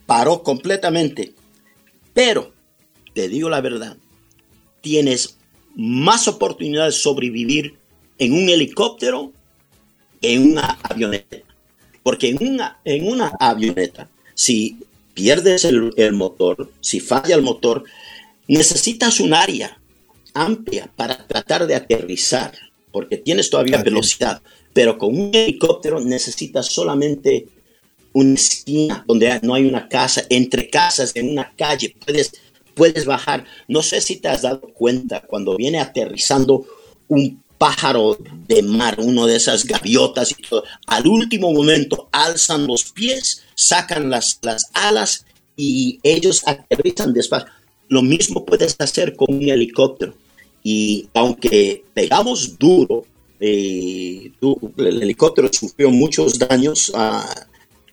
paró 0.07 0.43
completamente. 0.43 1.35
Pero, 2.13 2.53
te 3.15 3.29
digo 3.29 3.49
la 3.49 3.61
verdad, 3.61 3.97
tienes 4.81 5.37
más 5.75 6.29
oportunidades 6.29 6.95
de 6.95 7.01
sobrevivir 7.01 7.75
en 8.19 8.33
un 8.33 8.49
helicóptero 8.49 9.33
que 10.21 10.35
en 10.35 10.53
una 10.53 10.79
avioneta. 10.83 11.39
Porque 12.03 12.29
en 12.29 12.47
una, 12.47 12.81
en 12.85 13.09
una 13.09 13.33
avioneta, 13.41 14.09
si 14.35 14.79
pierdes 15.15 15.65
el, 15.65 16.13
motor, 16.13 16.71
si 16.81 17.01
falla 17.01 17.35
el 17.35 17.43
motor, 17.43 17.85
necesitas 18.47 19.21
un 19.21 19.33
área 19.33 19.79
amplia 20.35 20.91
para 20.95 21.27
tratar 21.27 21.67
de 21.67 21.75
aterrizar, 21.75 22.53
porque 22.93 23.17
tienes 23.17 23.49
todavía 23.49 23.83
velocidad, 23.83 24.43
pero 24.73 24.99
con 24.99 25.19
un 25.19 25.31
helicóptero 25.33 26.01
necesitas 26.01 26.67
solamente 26.67 27.47
una 28.15 28.35
esquina 28.35 29.05
donde 29.07 29.39
no 29.43 29.55
hay 29.55 29.67
una 29.67 29.89
casa, 29.89 30.25
entre 30.31 30.71
casas, 30.71 31.13
en 31.15 31.31
una 31.31 31.53
calle, 31.57 31.95
puedes, 32.05 32.33
puedes 32.75 33.05
bajar. 33.05 33.45
No 33.69 33.83
sé 33.83 34.01
si 34.01 34.17
te 34.17 34.29
has 34.29 34.43
dado 34.43 34.61
cuenta 34.61 35.21
cuando 35.21 35.57
viene 35.57 35.79
aterrizando 35.81 36.65
un 37.09 37.43
pájaro 37.59 38.17
de 38.49 38.63
mar, 38.63 38.97
uno 38.99 39.27
de 39.27 39.37
esas 39.37 39.65
gaviotas 39.65 40.31
y 40.33 40.37
al 40.87 41.07
último 41.07 41.53
momento 41.53 42.09
alzan 42.13 42.67
los 42.67 42.93
pies, 42.93 43.43
sacan 43.55 44.11
las, 44.11 44.39
las 44.43 44.71
alas 44.73 45.27
y 45.57 45.99
ellos 46.03 46.43
aterrizan 46.47 47.13
despacio. 47.13 47.49
Lo 47.89 48.03
mismo 48.03 48.45
puedes 48.45 48.77
hacer 48.79 49.15
con 49.15 49.35
un 49.35 49.49
helicóptero. 49.49 50.15
Y 50.63 51.09
aunque 51.15 51.85
pegamos 51.93 52.59
duro, 52.59 53.05
eh, 53.41 54.33
el 54.79 55.03
helicóptero 55.03 55.51
sufrió 55.53 55.91
muchos 55.91 56.39
daños, 56.39 56.91
ah, 56.95 57.47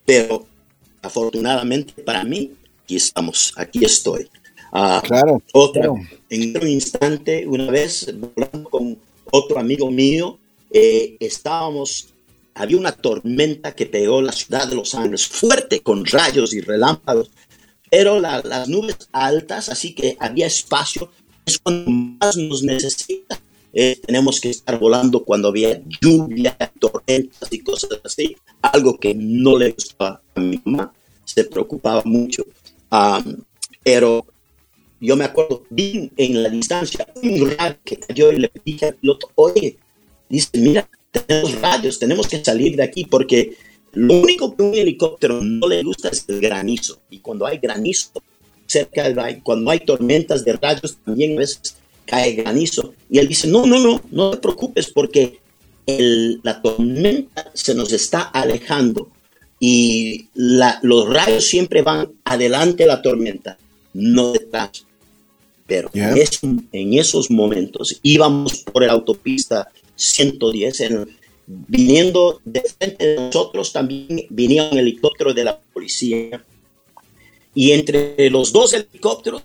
pero 0.06 0.46
afortunadamente 1.02 2.02
para 2.04 2.24
mí, 2.24 2.52
aquí 2.84 2.96
estamos, 2.96 3.54
aquí 3.56 3.84
estoy. 3.84 4.30
Ah, 4.72 5.02
claro. 5.06 5.42
Otra, 5.54 5.90
en 6.30 6.58
un 6.58 6.68
instante, 6.68 7.46
una 7.46 7.70
vez, 7.70 8.08
hablando 8.08 8.70
con 8.70 8.98
otro 9.32 9.60
amigo 9.60 9.92
mío, 9.92 10.40
eh, 10.70 11.18
estábamos, 11.20 12.08
había 12.54 12.78
una 12.78 12.94
tormenta 12.94 13.76
que 13.76 13.86
pegó 13.86 14.22
la 14.22 14.32
ciudad 14.32 14.68
de 14.68 14.76
Los 14.76 14.96
Ángeles, 14.96 15.28
fuerte, 15.28 15.82
con 15.82 16.06
rayos 16.06 16.54
y 16.54 16.62
relámpagos, 16.62 17.30
pero 17.90 18.22
las 18.22 18.70
nubes 18.70 19.10
altas, 19.12 19.68
así 19.68 19.94
que 19.94 20.16
había 20.20 20.48
espacio, 20.48 21.12
es 21.46 21.58
cuando 21.58 21.92
más 21.92 22.38
nos 22.38 22.64
necesita. 22.64 23.40
Eh, 23.74 24.00
tenemos 24.06 24.40
que 24.40 24.50
estar 24.50 24.78
volando 24.80 25.24
cuando 25.24 25.48
había 25.50 25.82
lluvia, 26.02 26.58
tormentas 26.80 27.52
y 27.52 27.60
cosas 27.60 28.00
así, 28.04 28.36
algo 28.62 28.97
que 28.97 29.13
no 29.15 29.58
le 29.58 29.71
gustaba 29.71 30.21
a 30.36 30.39
mi 30.39 30.62
mamá, 30.63 30.93
se 31.26 31.43
preocupaba 31.43 32.02
mucho. 32.06 32.43
pero 33.84 34.26
yo 35.00 35.15
me 35.15 35.26
acuerdo, 35.26 35.63
vi 35.69 36.12
en 36.15 36.43
la 36.43 36.50
distancia 36.50 37.08
un 37.24 37.52
rayo 37.58 37.78
que 37.84 37.97
cayó 37.97 38.32
y 38.32 38.39
le 38.39 38.52
dije 38.63 38.88
al 38.88 38.95
piloto, 38.95 39.32
oye, 39.36 39.78
dice, 40.30 40.50
mira, 40.60 40.88
tenemos 41.12 41.60
rayos, 41.60 41.97
tenemos 41.97 42.28
que 42.28 42.43
salir 42.43 42.76
de 42.76 42.84
aquí 42.84 43.06
porque 43.06 43.58
lo 43.93 44.13
único 44.13 44.56
que 44.56 44.63
un 44.63 44.76
helicóptero 44.76 45.41
no 45.41 45.67
le 45.67 45.84
gusta 45.84 46.10
es 46.10 46.26
el 46.30 46.39
granizo. 46.39 47.00
Y 47.10 47.19
cuando 47.19 47.45
hay 47.45 47.58
granizo 47.58 48.12
cerca 48.71 49.04
cuando 49.43 49.69
hay 49.69 49.80
tormentas 49.80 50.45
de 50.45 50.54
rayos, 50.54 50.97
también 51.04 51.34
a 51.34 51.39
veces 51.39 51.76
cae 52.06 52.34
granizo. 52.34 52.93
Y 53.10 53.19
él 53.19 53.28
dice, 53.28 53.47
no, 53.47 53.65
no, 53.65 53.80
no, 53.80 54.02
no 54.12 54.32
te 54.32 54.38
preocupes 54.38 54.89
porque 54.91 55.39
la 56.44 56.62
tormenta 56.62 57.52
se 57.54 57.76
nos 57.76 57.92
está 57.92 58.22
alejando 58.22 59.10
y 59.60 60.28
los 60.34 61.08
rayos 61.08 61.46
siempre 61.46 61.82
van 61.82 62.12
adelante 62.24 62.84
de 62.84 62.88
la 62.88 63.02
tormenta, 63.02 63.58
no 63.94 64.32
detrás. 64.32 64.86
Pero 65.68 65.90
en, 65.94 66.94
esos 66.94 67.30
momentos 67.30 68.00
íbamos 68.02 68.58
por 68.64 68.84
la 68.86 68.94
autopista 68.94 69.72
110, 69.96 70.84
viniendo 71.46 72.42
de 72.44 72.62
frente 72.62 73.06
de 73.06 73.16
nosotros 73.18 73.72
también 73.72 74.26
venía 74.30 74.70
un 74.70 74.78
helicóptero 74.78 75.34
de 75.34 75.44
la 75.44 75.60
policía. 75.60 76.44
Y 77.54 77.72
entre 77.72 78.30
los 78.30 78.52
dos 78.52 78.74
helicópteros 78.74 79.44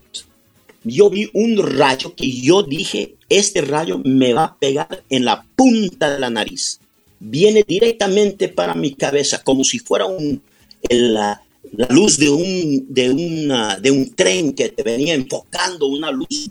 yo 0.86 1.10
vi 1.10 1.28
un 1.32 1.58
rayo 1.58 2.14
que 2.14 2.30
yo 2.30 2.62
dije, 2.62 3.15
este 3.28 3.60
rayo 3.60 4.00
me 4.04 4.32
va 4.32 4.44
a 4.44 4.56
pegar 4.58 5.04
en 5.10 5.24
la 5.24 5.44
punta 5.56 6.10
de 6.10 6.20
la 6.20 6.30
nariz. 6.30 6.80
Viene 7.18 7.64
directamente 7.66 8.48
para 8.48 8.74
mi 8.74 8.94
cabeza, 8.94 9.42
como 9.42 9.64
si 9.64 9.78
fuera 9.78 10.06
un, 10.06 10.42
la, 10.90 11.42
la 11.72 11.86
luz 11.88 12.18
de 12.18 12.30
un, 12.30 12.86
de, 12.88 13.10
una, 13.10 13.76
de 13.76 13.90
un 13.90 14.14
tren 14.14 14.52
que 14.52 14.68
te 14.68 14.82
venía 14.82 15.14
enfocando, 15.14 15.86
una 15.86 16.10
luz 16.10 16.50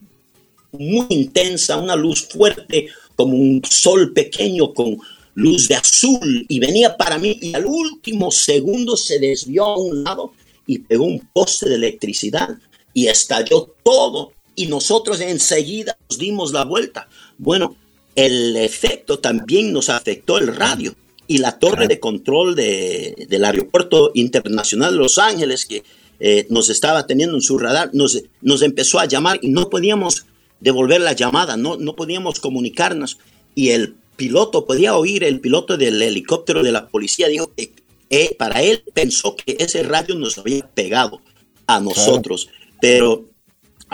muy 0.72 1.06
intensa, 1.10 1.78
una 1.78 1.96
luz 1.96 2.28
fuerte, 2.28 2.88
como 3.16 3.38
un 3.38 3.62
sol 3.64 4.12
pequeño 4.12 4.74
con 4.74 4.98
luz 5.36 5.68
de 5.68 5.76
azul, 5.76 6.46
y 6.48 6.60
venía 6.60 6.96
para 6.98 7.18
mí, 7.18 7.38
y 7.42 7.54
al 7.54 7.66
último 7.66 8.32
segundo 8.32 8.98
se 8.98 9.20
desvió 9.20 9.66
a 9.66 9.78
un 9.78 10.04
lado 10.04 10.34
y 10.66 10.80
pegó 10.80 11.06
un 11.06 11.20
poste 11.32 11.70
de 11.70 11.76
electricidad 11.76 12.50
y 12.94 13.08
estalló 13.08 13.76
todo, 13.84 14.32
y 14.56 14.68
nosotros 14.68 15.20
enseguida 15.22 15.98
nos 16.10 16.18
dimos 16.20 16.52
la 16.54 16.66
vuelta. 16.66 17.08
Bueno, 17.38 17.76
el 18.16 18.56
efecto 18.56 19.20
también 19.20 19.74
nos 19.74 19.90
afectó 19.90 20.38
el 20.38 20.56
radio 20.56 20.96
y 21.28 21.40
la 21.40 21.60
torre 21.60 21.88
de 21.88 22.00
control 22.00 22.56
del 22.56 23.46
aeropuerto 23.46 24.12
internacional 24.14 24.94
de 24.94 25.00
Los 25.00 25.18
Ángeles, 25.18 25.66
que 25.66 25.84
eh, 26.20 26.46
nos 26.50 26.70
estaba 26.70 27.06
teniendo 27.08 27.36
en 27.36 27.42
su 27.42 27.58
radar, 27.58 27.90
nos, 27.94 28.22
nos 28.42 28.62
empezó 28.62 29.00
a 29.00 29.06
llamar 29.06 29.40
y 29.42 29.50
no 29.50 29.70
podíamos 29.70 30.26
devolver 30.60 31.02
la 31.02 31.14
llamada, 31.14 31.58
no, 31.58 31.78
no 31.78 31.96
podíamos 31.96 32.40
comunicarnos. 32.40 33.18
Y 33.54 33.70
el 33.70 33.96
piloto 34.16 34.66
podía 34.66 34.96
oír, 34.96 35.24
el 35.24 35.42
piloto 35.42 35.78
del 35.78 36.02
helicóptero 36.02 36.64
de 36.64 36.72
la 36.72 36.88
policía 36.88 37.28
dijo 37.28 37.52
que 37.56 37.74
eh, 38.10 38.36
para 38.38 38.62
él 38.62 38.84
pensó 38.94 39.36
que 39.36 39.58
ese 39.60 39.84
radio 39.84 40.16
nos 40.16 40.38
había 40.38 40.68
pegado 40.68 41.22
a 41.68 41.80
nosotros. 41.80 42.50
Pero 42.80 43.26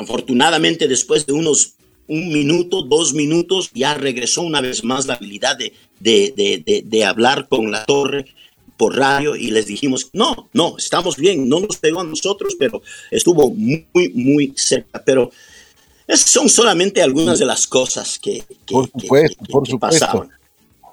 afortunadamente 0.02 0.88
después 0.88 1.26
de 1.26 1.34
unos 1.34 1.74
un 2.08 2.28
minuto, 2.28 2.82
dos 2.82 3.14
minutos, 3.14 3.72
ya 3.74 3.94
regresó 3.94 4.42
una 4.42 4.60
vez 4.60 4.84
más 4.84 5.06
la 5.06 5.14
habilidad 5.14 5.58
de, 5.58 5.74
de, 6.00 6.84
de, 6.86 7.06
hablar 7.06 7.48
con 7.48 7.72
la 7.72 7.86
torre 7.86 8.26
por 8.76 8.98
radio 8.98 9.36
y 9.36 9.52
les 9.52 9.68
dijimos, 9.68 10.10
no, 10.12 10.50
no, 10.52 10.76
estamos 10.78 11.16
bien, 11.16 11.48
no 11.48 11.62
nos 11.62 11.78
pegó 11.78 12.02
a 12.02 12.04
nosotros, 12.04 12.56
pero 12.60 12.82
estuvo 13.12 13.50
muy, 13.52 13.86
muy 14.14 14.54
cerca. 14.58 15.02
Pero 15.06 15.32
esas 16.06 16.30
son 16.30 16.50
solamente 16.50 17.02
algunas 17.02 17.40
de 17.40 17.46
las 17.46 17.66
cosas 17.66 18.20
que, 18.20 18.44
por 18.70 18.90
supuesto, 18.90 19.46
por 19.46 19.68
supuesto. 19.68 20.30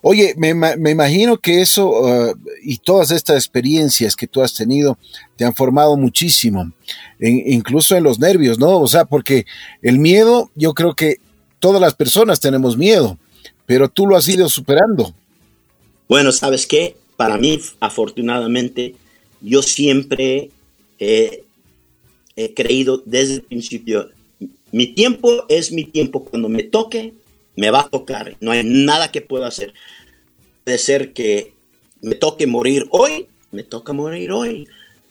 Oye, 0.02 0.34
me, 0.36 0.50
imagino 0.90 1.38
que 1.38 1.60
eso 1.60 1.88
uh, 1.90 2.34
y 2.62 2.78
todas 2.78 3.10
estas 3.10 3.36
experiencias 3.36 4.14
que 4.14 4.26
tú 4.26 4.42
has 4.42 4.54
tenido 4.54 4.96
te 5.36 5.44
han 5.44 5.54
formado 5.54 5.96
muchísimo, 5.96 6.72
incluso 7.20 7.96
en 7.96 8.04
los 8.04 8.18
nervios, 8.18 8.58
¿no? 8.58 8.78
O 8.78 8.86
sea, 8.86 9.04
porque 9.04 9.44
el 9.82 9.98
miedo, 9.98 10.50
yo 10.54 10.72
creo 10.74 10.94
que 10.94 11.16
todas 11.58 11.80
las 11.80 11.94
personas 11.94 12.40
tenemos 12.40 12.76
miedo, 12.76 13.18
pero 13.66 13.88
tú 13.88 14.06
lo 14.06 14.16
has 14.16 14.28
ido 14.28 14.48
superando. 14.48 15.14
Bueno, 16.08 16.32
¿sabes 16.32 16.66
qué? 16.66 16.96
Para 17.16 17.36
mí, 17.36 17.60
afortunadamente, 17.80 18.94
yo 19.40 19.62
siempre 19.62 20.50
he 20.98 21.44
creído 22.54 23.02
desde 23.04 23.34
el 23.34 23.42
principio, 23.42 24.08
mi 24.70 24.86
tiempo 24.88 25.44
es 25.48 25.72
mi 25.72 25.84
tiempo, 25.84 26.24
cuando 26.24 26.48
me 26.48 26.62
toque, 26.62 27.14
me 27.58 27.72
va 27.72 27.80
a 27.80 27.88
tocar, 27.88 28.36
no 28.40 28.52
hay 28.52 28.62
nada 28.62 29.10
que 29.10 29.20
pueda 29.20 29.48
hacer. 29.48 29.74
Puede 30.62 30.78
ser 30.78 31.12
que 31.12 31.54
me 32.00 32.14
toque 32.14 32.46
morir 32.46 32.86
hoy, 32.90 33.26
me 33.50 33.64
toca 33.64 33.92
morir 33.92 34.30
hoy. 34.30 34.68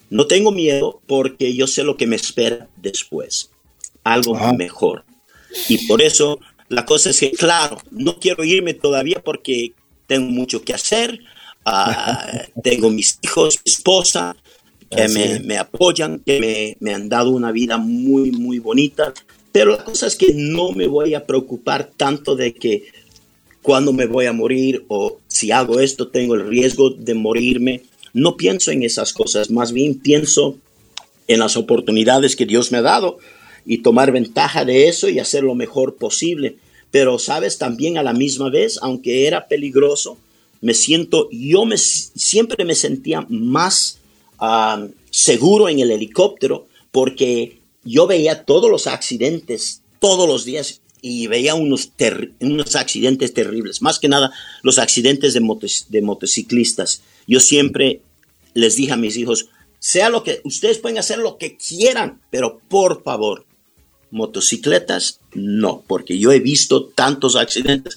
No 0.08 0.26
tengo 0.26 0.50
miedo 0.50 1.02
porque 1.06 1.54
yo 1.54 1.66
sé 1.66 1.84
lo 1.84 1.98
que 1.98 2.06
me 2.06 2.16
espera 2.16 2.66
después, 2.76 3.50
algo 4.02 4.34
mejor. 4.54 5.04
Y 5.68 5.86
por 5.86 6.00
eso 6.00 6.40
la 6.68 6.86
cosa 6.86 7.10
es 7.10 7.20
que, 7.20 7.32
claro, 7.32 7.76
no 7.90 8.18
quiero 8.18 8.42
irme 8.44 8.72
todavía 8.72 9.20
porque 9.22 9.74
tengo 10.06 10.30
mucho 10.30 10.62
que 10.62 10.72
hacer, 10.72 11.20
ah, 11.66 12.46
tengo 12.64 12.88
mis 12.88 13.18
hijos, 13.20 13.58
mi 13.62 13.70
esposa, 13.70 14.34
que 14.90 15.06
me, 15.44 15.58
apoyan, 15.58 16.20
que 16.20 16.40
me, 16.40 16.76
me 16.80 16.94
han 16.94 17.10
dado 17.10 17.28
una 17.28 17.52
vida 17.52 17.76
muy, 17.76 18.30
muy 18.30 18.58
bonita. 18.58 19.12
Pero 19.52 19.72
la 19.72 19.84
cosa 19.84 20.06
es 20.06 20.16
que 20.16 20.32
no 20.34 20.72
me 20.72 20.86
voy 20.86 21.14
a 21.14 21.24
preocupar 21.24 21.90
tanto 21.96 22.36
de 22.36 22.54
que 22.54 22.84
cuando 23.62 23.92
me 23.92 24.06
voy 24.06 24.26
a 24.26 24.32
morir 24.32 24.84
o 24.88 25.18
si 25.26 25.50
hago 25.50 25.80
esto 25.80 26.08
tengo 26.08 26.34
el 26.34 26.46
riesgo 26.46 26.90
de 26.90 27.14
morirme. 27.14 27.82
No 28.12 28.36
pienso 28.36 28.70
en 28.70 28.82
esas 28.82 29.12
cosas, 29.12 29.50
más 29.50 29.72
bien 29.72 29.98
pienso 29.98 30.56
en 31.26 31.40
las 31.40 31.56
oportunidades 31.56 32.36
que 32.36 32.46
Dios 32.46 32.72
me 32.72 32.78
ha 32.78 32.82
dado 32.82 33.18
y 33.66 33.78
tomar 33.78 34.12
ventaja 34.12 34.64
de 34.64 34.88
eso 34.88 35.08
y 35.08 35.18
hacer 35.18 35.44
lo 35.44 35.54
mejor 35.54 35.96
posible. 35.96 36.56
Pero, 36.90 37.18
sabes, 37.18 37.58
también 37.58 37.98
a 37.98 38.02
la 38.02 38.14
misma 38.14 38.48
vez, 38.48 38.78
aunque 38.80 39.26
era 39.26 39.46
peligroso, 39.46 40.16
me 40.62 40.72
siento, 40.72 41.28
yo 41.30 41.66
me, 41.66 41.76
siempre 41.76 42.64
me 42.64 42.74
sentía 42.74 43.26
más 43.28 43.98
ah, 44.38 44.86
seguro 45.10 45.68
en 45.68 45.80
el 45.80 45.90
helicóptero 45.90 46.66
porque 46.90 47.57
yo 47.88 48.06
veía 48.06 48.44
todos 48.44 48.70
los 48.70 48.86
accidentes, 48.86 49.82
todos 50.00 50.28
los 50.28 50.44
días, 50.44 50.80
y 51.00 51.26
veía 51.28 51.54
unos, 51.54 51.92
unos 52.40 52.76
accidentes 52.76 53.32
terribles, 53.32 53.82
más 53.82 53.98
que 53.98 54.08
nada 54.08 54.32
los 54.62 54.78
accidentes 54.78 55.32
de, 55.32 55.40
de 55.88 56.02
motociclistas. 56.02 57.02
Yo 57.26 57.40
siempre 57.40 58.00
les 58.54 58.76
dije 58.76 58.92
a 58.92 58.96
mis 58.96 59.16
hijos, 59.16 59.48
sea 59.78 60.10
lo 60.10 60.24
que, 60.24 60.40
ustedes 60.44 60.78
pueden 60.78 60.98
hacer 60.98 61.18
lo 61.18 61.38
que 61.38 61.56
quieran, 61.56 62.20
pero 62.30 62.60
por 62.68 63.04
favor, 63.04 63.46
motocicletas, 64.10 65.20
no, 65.34 65.84
porque 65.86 66.18
yo 66.18 66.32
he 66.32 66.40
visto 66.40 66.86
tantos 66.86 67.36
accidentes. 67.36 67.96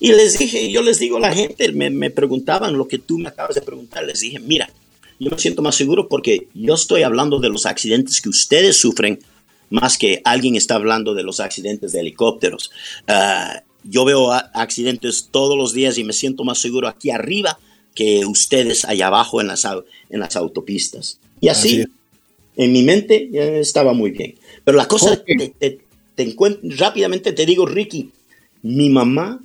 Y 0.00 0.12
les 0.12 0.38
dije, 0.38 0.70
yo 0.72 0.82
les 0.82 0.98
digo 0.98 1.18
a 1.18 1.20
la 1.20 1.32
gente, 1.32 1.70
me, 1.72 1.90
me, 1.90 2.10
preguntaban 2.10 2.76
lo 2.76 2.88
que 2.88 2.98
tú 2.98 3.18
me 3.18 3.28
acabas 3.28 3.54
de 3.54 3.62
preguntar, 3.62 4.04
les 4.04 4.20
dije, 4.20 4.40
mira, 4.40 4.70
yo 5.18 5.30
me 5.30 5.38
siento 5.38 5.60
más 5.60 5.74
seguro 5.74 6.08
porque 6.08 6.48
yo 6.54 6.74
estoy 6.74 7.02
hablando 7.02 7.38
de 7.40 7.50
los 7.50 7.66
accidentes 7.66 8.20
que 8.20 8.30
ustedes 8.30 8.76
sufren 8.76 9.20
más 9.70 9.96
que 9.96 10.20
alguien 10.24 10.56
está 10.56 10.74
hablando 10.74 11.14
de 11.14 11.22
los 11.22 11.40
accidentes 11.40 11.92
de 11.92 12.00
helicópteros. 12.00 12.70
Ah, 13.06 13.62
yo 13.84 14.04
veo 14.04 14.32
accidentes 14.32 15.28
todos 15.30 15.56
los 15.56 15.72
días 15.72 15.96
y 15.96 16.04
me 16.04 16.12
siento 16.12 16.44
más 16.44 16.58
seguro 16.58 16.88
aquí 16.88 17.10
arriba 17.10 17.58
que 17.94 18.26
ustedes 18.26 18.84
allá 18.84 19.06
abajo 19.06 19.40
en 19.40 19.46
las, 19.46 19.64
en 19.64 20.20
las 20.20 20.36
autopistas. 20.36 21.18
Y 21.40 21.48
así, 21.48 21.84
en 22.56 22.72
mi 22.72 22.82
mente 22.82 23.30
estaba 23.60 23.94
muy 23.94 24.10
bien. 24.10 24.34
Pero 24.64 24.76
la 24.76 24.86
cosa, 24.86 25.22
te, 25.24 25.78
rápidamente 26.62 27.32
te 27.32 27.46
digo, 27.46 27.64
Ricky, 27.64 28.10
mi 28.62 28.90
mamá, 28.90 29.40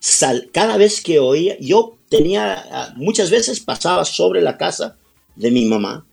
sal, 0.00 0.48
cada 0.52 0.76
vez 0.76 1.00
que 1.00 1.20
oía, 1.20 1.56
yo 1.60 1.96
tenía, 2.08 2.64
ah, 2.72 2.94
muchas 2.96 3.30
veces 3.30 3.60
pasaba 3.60 4.04
sobre 4.04 4.40
la 4.40 4.56
casa 4.56 4.96
de 5.36 5.50
mi 5.50 5.66
mamá 5.66 6.04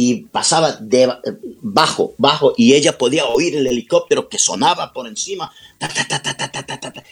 y 0.00 0.14
pasaba 0.30 0.78
de 0.80 1.12
bajo, 1.60 2.14
bajo, 2.18 2.54
y 2.56 2.74
ella 2.74 2.96
podía 2.96 3.26
oír 3.26 3.56
el 3.56 3.66
helicóptero 3.66 4.28
que 4.28 4.38
sonaba 4.38 4.92
por 4.92 5.08
encima, 5.08 5.50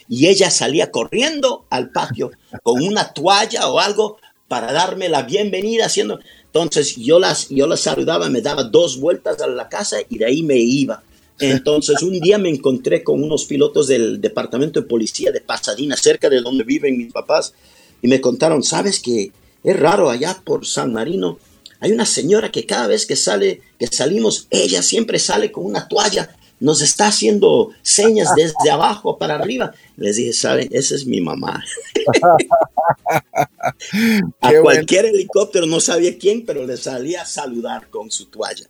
y 0.08 0.28
ella 0.28 0.52
salía 0.52 0.92
corriendo 0.92 1.64
al 1.68 1.90
patio 1.90 2.30
con 2.62 2.80
una 2.80 3.12
toalla 3.12 3.68
o 3.68 3.80
algo 3.80 4.18
para 4.46 4.72
darme 4.72 5.08
la 5.08 5.22
bienvenida, 5.24 5.86
haciendo, 5.86 6.20
entonces 6.44 6.94
yo 6.94 7.18
las, 7.18 7.48
yo 7.48 7.66
las 7.66 7.80
saludaba, 7.80 8.30
me 8.30 8.40
daba 8.40 8.62
dos 8.62 9.00
vueltas 9.00 9.42
a 9.42 9.48
la 9.48 9.68
casa 9.68 9.96
y 10.08 10.18
de 10.18 10.26
ahí 10.26 10.42
me 10.44 10.58
iba. 10.58 11.02
Entonces 11.40 12.02
un 12.04 12.20
día 12.20 12.38
me 12.38 12.50
encontré 12.50 13.02
con 13.02 13.20
unos 13.20 13.46
pilotos 13.46 13.88
del 13.88 14.20
departamento 14.20 14.80
de 14.80 14.86
policía 14.86 15.32
de 15.32 15.40
Pasadena, 15.40 15.96
cerca 15.96 16.30
de 16.30 16.40
donde 16.40 16.62
viven 16.62 16.96
mis 16.96 17.12
papás, 17.12 17.52
y 18.00 18.06
me 18.06 18.20
contaron, 18.20 18.62
¿sabes 18.62 19.00
que 19.00 19.32
es 19.64 19.76
raro 19.76 20.08
allá 20.08 20.40
por 20.44 20.64
San 20.64 20.92
Marino? 20.92 21.38
Hay 21.80 21.92
una 21.92 22.06
señora 22.06 22.50
que 22.50 22.66
cada 22.66 22.86
vez 22.86 23.06
que 23.06 23.16
sale, 23.16 23.60
que 23.78 23.86
salimos, 23.86 24.46
ella 24.50 24.82
siempre 24.82 25.18
sale 25.18 25.52
con 25.52 25.64
una 25.64 25.88
toalla, 25.88 26.34
nos 26.58 26.82
está 26.82 27.08
haciendo 27.08 27.70
señas 27.82 28.30
desde 28.36 28.70
abajo 28.70 29.18
para 29.18 29.34
arriba. 29.34 29.74
Les 29.96 30.16
dije, 30.16 30.32
¿saben? 30.32 30.68
Esa 30.70 30.94
es 30.94 31.06
mi 31.06 31.20
mamá. 31.20 31.62
a 34.40 34.52
cualquier 34.62 35.06
helicóptero, 35.06 35.66
no 35.66 35.80
sabía 35.80 36.16
quién, 36.18 36.44
pero 36.44 36.66
le 36.66 36.76
salía 36.76 37.22
a 37.22 37.26
saludar 37.26 37.88
con 37.88 38.10
su 38.10 38.26
toalla. 38.26 38.66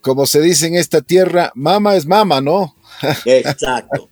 Como 0.00 0.26
se 0.26 0.40
dice 0.40 0.66
en 0.66 0.76
esta 0.76 1.00
tierra, 1.00 1.50
mamá 1.54 1.96
es 1.96 2.06
mamá, 2.06 2.40
¿no? 2.40 2.76
Exacto. 3.24 4.08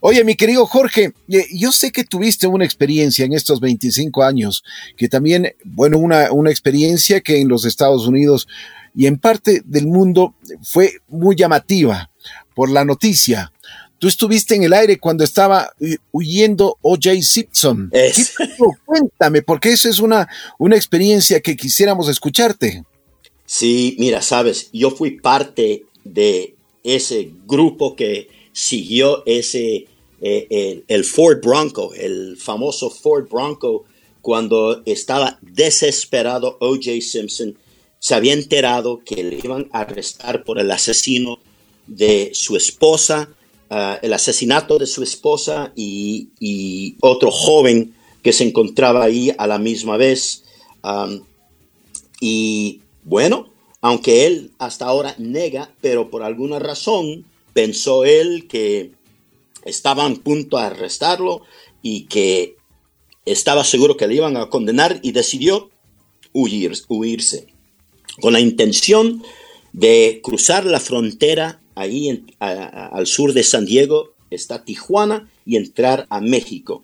Oye, 0.00 0.24
mi 0.24 0.34
querido 0.34 0.66
Jorge, 0.66 1.12
eh, 1.28 1.46
yo 1.52 1.72
sé 1.72 1.92
que 1.92 2.04
tuviste 2.04 2.46
una 2.46 2.64
experiencia 2.64 3.24
en 3.24 3.34
estos 3.34 3.60
25 3.60 4.22
años, 4.22 4.64
que 4.96 5.08
también, 5.08 5.54
bueno, 5.64 5.98
una, 5.98 6.32
una 6.32 6.50
experiencia 6.50 7.20
que 7.20 7.40
en 7.40 7.48
los 7.48 7.64
Estados 7.64 8.06
Unidos 8.06 8.48
y 8.94 9.06
en 9.06 9.18
parte 9.18 9.62
del 9.64 9.86
mundo 9.86 10.34
fue 10.62 10.94
muy 11.08 11.36
llamativa 11.36 12.10
por 12.54 12.70
la 12.70 12.84
noticia. 12.84 13.52
Tú 13.98 14.08
estuviste 14.08 14.56
en 14.56 14.64
el 14.64 14.72
aire 14.72 14.98
cuando 14.98 15.22
estaba 15.22 15.70
eh, 15.80 15.96
huyendo 16.10 16.76
O.J. 16.82 17.22
Simpson. 17.22 17.90
Cuéntame, 18.84 19.42
porque 19.42 19.70
esa 19.70 19.88
es 19.88 20.00
una, 20.00 20.28
una 20.58 20.76
experiencia 20.76 21.40
que 21.40 21.56
quisiéramos 21.56 22.08
escucharte. 22.08 22.84
Sí, 23.46 23.96
mira, 23.98 24.22
sabes, 24.22 24.70
yo 24.72 24.90
fui 24.90 25.12
parte 25.12 25.84
de 26.04 26.56
ese 26.82 27.30
grupo 27.46 27.94
que 27.94 28.28
siguió 28.52 29.22
ese, 29.26 29.86
eh, 30.20 30.84
el, 30.86 31.04
Ford 31.04 31.40
Bronco, 31.42 31.92
el 31.94 32.36
famoso 32.36 32.90
Ford 32.90 33.28
Bronco, 33.28 33.84
cuando 34.20 34.82
estaba 34.84 35.38
desesperado 35.40 36.56
O.J. 36.60 37.00
Simpson, 37.00 37.56
se 37.98 38.14
había 38.14 38.32
enterado 38.32 39.00
que 39.04 39.22
le 39.22 39.40
iban 39.42 39.68
a 39.72 39.80
arrestar 39.80 40.44
por 40.44 40.58
el 40.58 40.70
asesino 40.70 41.38
de 41.86 42.30
su 42.34 42.56
esposa, 42.56 43.28
ah, 43.70 43.98
el 44.02 44.12
asesinato 44.12 44.78
de 44.78 44.86
su 44.86 45.02
esposa 45.02 45.72
y, 45.74 46.96
otro 47.00 47.30
joven 47.30 47.94
que 48.22 48.32
se 48.32 48.44
encontraba 48.44 49.04
ahí 49.04 49.32
a 49.36 49.46
la 49.46 49.58
misma 49.58 49.96
vez. 49.96 50.44
y 52.20 52.80
bueno, 53.04 53.52
aunque 53.80 54.26
él 54.26 54.52
hasta 54.58 54.86
ahora 54.86 55.16
nega, 55.18 55.74
pero 55.80 56.08
por 56.08 56.22
alguna 56.22 56.60
razón 56.60 57.24
pensó 57.52 58.04
él 58.04 58.46
que 58.48 58.92
estaban 59.64 60.12
a 60.12 60.22
punto 60.22 60.58
de 60.58 60.64
arrestarlo 60.64 61.42
y 61.82 62.04
que 62.04 62.56
estaba 63.24 63.64
seguro 63.64 63.96
que 63.96 64.06
le 64.06 64.16
iban 64.16 64.36
a 64.36 64.48
condenar 64.48 64.98
y 65.02 65.12
decidió 65.12 65.70
huir, 66.32 66.72
huirse 66.88 67.46
con 68.20 68.32
la 68.32 68.40
intención 68.40 69.22
de 69.72 70.20
cruzar 70.22 70.66
la 70.66 70.80
frontera 70.80 71.60
ahí 71.74 72.24
al 72.38 73.06
sur 73.06 73.32
de 73.32 73.42
San 73.42 73.64
Diego 73.64 74.12
está 74.30 74.64
Tijuana 74.64 75.30
y 75.46 75.56
entrar 75.56 76.06
a 76.10 76.20
México. 76.20 76.82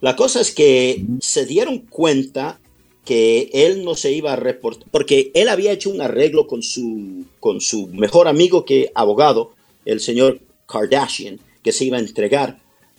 La 0.00 0.16
cosa 0.16 0.40
es 0.40 0.50
que 0.50 1.04
se 1.20 1.46
dieron 1.46 1.78
cuenta 1.78 2.58
que 3.04 3.50
él 3.52 3.84
no 3.84 3.94
se 3.94 4.12
iba 4.12 4.32
a 4.32 4.36
reportar, 4.36 4.88
porque 4.90 5.30
él 5.34 5.48
había 5.48 5.72
hecho 5.72 5.90
un 5.90 6.00
arreglo 6.00 6.46
con 6.46 6.62
su, 6.62 7.24
con 7.40 7.60
su 7.60 7.88
mejor 7.88 8.28
amigo 8.28 8.64
que 8.64 8.90
abogado, 8.94 9.52
el 9.84 10.00
señor 10.00 10.40
Kardashian, 10.66 11.40
que 11.62 11.72
se 11.72 11.84
iba 11.84 11.96
a 11.96 12.00
entregar. 12.00 12.58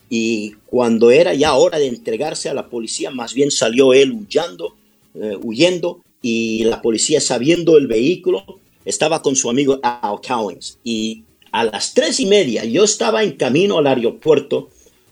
Y 0.10 0.54
cuando 0.66 1.12
era 1.12 1.34
ya 1.34 1.54
hora 1.54 1.80
de 1.80 1.88
entregarse 1.88 2.50
a 2.50 2.54
la 2.54 2.70
policía, 2.70 3.10
más 3.10 3.34
bien 3.34 3.52
salió 3.52 3.94
él 3.94 4.12
huyendo, 4.12 4.76
eh, 5.16 5.38
huyendo 5.42 6.02
y 6.22 6.64
la 6.66 6.82
policía, 6.82 7.20
sabiendo 7.20 7.78
el 7.78 7.88
vehículo, 7.88 8.44
estaba 8.86 9.22
con 9.22 9.36
su 9.36 9.50
amigo 9.50 9.80
Al 9.82 10.22
Cowings. 10.22 10.80
Y 10.84 11.24
a 11.52 11.64
las 11.66 11.94
tres 11.94 12.20
y 12.20 12.26
media 12.26 12.66
yo 12.66 12.84
estaba 12.84 13.24
en 13.24 13.34
camino 13.34 13.78
al 13.78 13.88
aeropuerto 13.88 14.70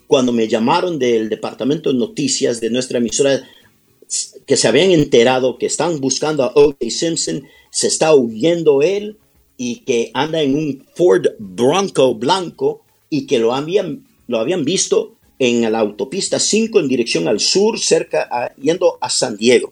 cuando 0.07 0.31
me 0.31 0.47
llamaron 0.47 0.99
del 0.99 1.29
departamento 1.29 1.91
de 1.91 1.99
noticias 1.99 2.59
de 2.59 2.69
nuestra 2.69 2.97
emisora 2.97 3.47
que 4.45 4.57
se 4.57 4.67
habían 4.67 4.91
enterado 4.91 5.57
que 5.57 5.67
están 5.67 6.01
buscando 6.01 6.43
a 6.43 6.51
O.J. 6.53 6.89
Simpson, 6.89 7.43
se 7.69 7.87
está 7.87 8.13
huyendo 8.13 8.81
él 8.81 9.17
y 9.63 9.81
que 9.81 10.09
anda 10.15 10.41
en 10.41 10.55
un 10.55 10.87
Ford 10.95 11.27
Bronco 11.37 12.15
blanco 12.15 12.81
y 13.11 13.27
que 13.27 13.37
lo 13.37 13.53
habían, 13.53 14.07
lo 14.25 14.39
habían 14.39 14.65
visto 14.65 15.13
en 15.37 15.71
la 15.71 15.77
autopista 15.77 16.39
5 16.39 16.79
en 16.79 16.87
dirección 16.87 17.27
al 17.27 17.39
sur, 17.39 17.79
cerca, 17.79 18.55
yendo 18.59 18.97
a 18.99 19.11
San 19.11 19.37
Diego. 19.37 19.71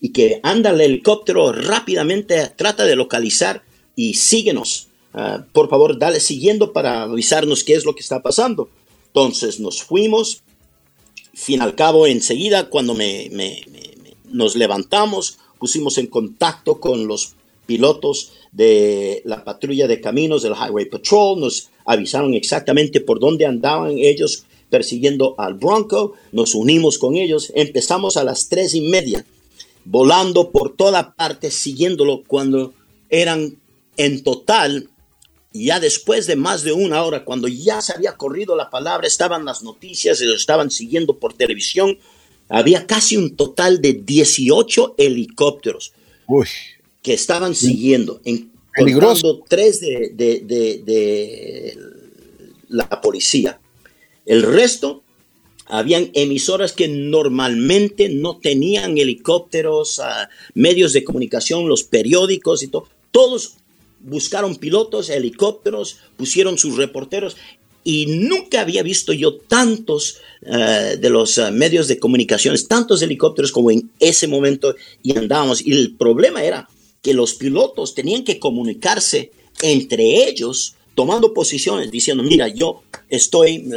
Y 0.00 0.10
que 0.10 0.38
anda 0.44 0.70
el 0.70 0.80
helicóptero 0.80 1.50
rápidamente, 1.50 2.48
trata 2.54 2.84
de 2.84 2.94
localizar 2.94 3.64
y 3.96 4.14
síguenos. 4.14 4.86
Ah, 5.12 5.44
por 5.52 5.68
favor, 5.68 5.98
dale 5.98 6.20
siguiendo 6.20 6.72
para 6.72 7.02
avisarnos 7.02 7.64
qué 7.64 7.74
es 7.74 7.84
lo 7.84 7.96
que 7.96 8.02
está 8.02 8.22
pasando. 8.22 8.68
Entonces 9.08 9.58
nos 9.58 9.82
fuimos. 9.82 10.42
Fin 11.32 11.60
al 11.60 11.74
cabo, 11.74 12.06
enseguida, 12.06 12.68
cuando 12.68 12.94
me, 12.94 13.28
nos 14.30 14.54
levantamos, 14.54 15.38
pusimos 15.58 15.98
en 15.98 16.06
contacto 16.06 16.78
con 16.78 17.08
los 17.08 17.34
pilotos 17.66 18.32
de 18.52 19.22
la 19.24 19.44
patrulla 19.44 19.86
de 19.86 20.00
caminos 20.00 20.42
del 20.42 20.54
Highway 20.54 20.86
Patrol, 20.86 21.40
nos 21.40 21.70
avisaron 21.84 22.34
exactamente 22.34 23.00
por 23.00 23.18
dónde 23.20 23.46
andaban 23.46 23.98
ellos 23.98 24.44
persiguiendo 24.70 25.34
al 25.38 25.54
Bronco, 25.54 26.14
nos 26.32 26.54
unimos 26.54 26.98
con 26.98 27.16
ellos, 27.16 27.52
empezamos 27.54 28.16
a 28.16 28.24
las 28.24 28.48
tres 28.48 28.74
y 28.74 28.80
media, 28.80 29.24
volando 29.84 30.50
por 30.50 30.74
toda 30.74 31.14
parte, 31.14 31.50
siguiéndolo 31.50 32.24
cuando 32.26 32.72
eran 33.08 33.56
en 33.96 34.24
total, 34.24 34.88
ya 35.52 35.78
después 35.78 36.26
de 36.26 36.34
más 36.34 36.64
de 36.64 36.72
una 36.72 37.04
hora, 37.04 37.24
cuando 37.24 37.46
ya 37.46 37.80
se 37.80 37.92
había 37.92 38.16
corrido 38.16 38.56
la 38.56 38.70
palabra, 38.70 39.06
estaban 39.06 39.44
las 39.44 39.62
noticias 39.62 40.20
lo 40.20 40.34
estaban 40.34 40.70
siguiendo 40.70 41.18
por 41.18 41.34
televisión, 41.34 41.98
había 42.48 42.86
casi 42.86 43.16
un 43.16 43.36
total 43.36 43.80
de 43.80 43.92
18 43.92 44.96
helicópteros 44.98 45.92
que 47.04 47.12
estaban 47.12 47.54
siguiendo, 47.54 48.22
en, 48.24 48.50
tres 49.46 49.80
de, 49.80 50.10
de, 50.16 51.78
la 52.68 53.00
policía. 53.02 53.60
El 54.24 54.42
resto 54.42 55.02
habían 55.66 56.10
emisoras 56.14 56.72
que 56.72 56.88
normalmente 56.88 58.08
no 58.08 58.38
tenían 58.38 58.96
helicópteros, 58.96 60.00
ah, 60.00 60.30
medios 60.54 60.94
de 60.94 61.04
comunicación, 61.04 61.68
los 61.68 61.84
periódicos 61.84 62.62
y 62.62 62.68
todo. 62.68 62.88
Todos 63.10 63.56
buscaron 64.00 64.56
pilotos, 64.56 65.10
helicópteros, 65.10 65.98
pusieron 66.16 66.56
sus 66.56 66.78
reporteros 66.78 67.36
y 67.84 68.06
nunca 68.06 68.62
había 68.62 68.82
visto 68.82 69.12
yo 69.12 69.34
tantos 69.34 70.20
eh, 70.40 70.96
de 70.98 71.10
los 71.10 71.36
eh, 71.36 71.50
medios 71.50 71.86
de 71.86 71.98
comunicaciones, 71.98 72.66
tantos 72.66 73.02
helicópteros 73.02 73.52
como 73.52 73.70
en 73.70 73.90
ese 74.00 74.26
momento 74.26 74.74
y 75.02 75.18
andábamos. 75.18 75.64
Y 75.64 75.72
el 75.72 75.94
problema 75.96 76.42
era 76.42 76.66
que 77.04 77.14
los 77.14 77.34
pilotos 77.34 77.94
tenían 77.94 78.24
que 78.24 78.40
comunicarse 78.40 79.30
entre 79.62 80.26
ellos 80.26 80.74
tomando 80.94 81.34
posiciones, 81.34 81.90
diciendo, 81.90 82.22
mira, 82.22 82.48
yo 82.48 82.82
estoy, 83.08 83.68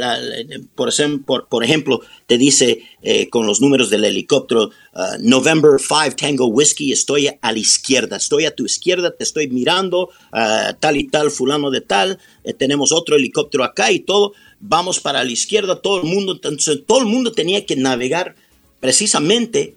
por, 0.74 1.48
por, 1.48 1.64
ejemplo, 1.64 2.00
te 2.26 2.38
dice 2.38 2.82
eh, 3.02 3.28
con 3.28 3.46
los 3.46 3.60
números 3.60 3.90
del 3.90 4.04
helicóptero, 4.04 4.66
uh, 4.94 5.18
November 5.20 5.72
5 5.80 6.16
Tango 6.16 6.46
Whiskey, 6.46 6.92
estoy 6.92 7.28
a 7.28 7.52
la 7.52 7.58
izquierda, 7.58 8.16
estoy 8.16 8.44
a 8.44 8.54
tu 8.54 8.64
izquierda, 8.64 9.14
te 9.16 9.24
estoy 9.24 9.48
mirando, 9.48 10.10
uh, 10.32 10.74
tal 10.78 10.96
y 10.96 11.08
tal, 11.08 11.30
fulano 11.30 11.70
de 11.70 11.80
tal, 11.80 12.18
eh, 12.44 12.54
tenemos 12.54 12.92
otro 12.92 13.16
helicóptero 13.16 13.64
acá 13.64 13.90
y 13.90 14.00
todo, 14.00 14.32
vamos 14.60 15.00
para 15.00 15.24
la 15.24 15.30
izquierda, 15.30 15.82
todo 15.82 16.00
el 16.00 16.04
mundo, 16.04 16.32
entonces 16.32 16.82
todo 16.86 17.00
el 17.00 17.06
mundo 17.06 17.32
tenía 17.32 17.66
que 17.66 17.74
navegar 17.74 18.36
precisamente 18.78 19.74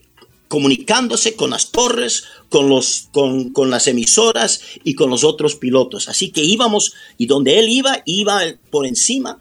comunicándose 0.52 1.38
con 1.38 1.52
las 1.52 1.72
torres, 1.72 2.26
con, 2.50 2.68
los, 2.68 3.08
con, 3.14 3.54
con, 3.54 3.70
las 3.70 3.88
emisoras 3.88 4.60
y 4.84 4.96
con 4.96 5.10
los 5.10 5.24
otros 5.24 5.56
pilotos. 5.56 6.10
Así 6.10 6.32
que 6.32 6.44
íbamos, 6.44 6.94
y 7.18 7.28
donde 7.28 7.58
él 7.58 7.70
iba, 7.70 8.02
iba 8.04 8.42
por 8.70 8.86
encima 8.86 9.40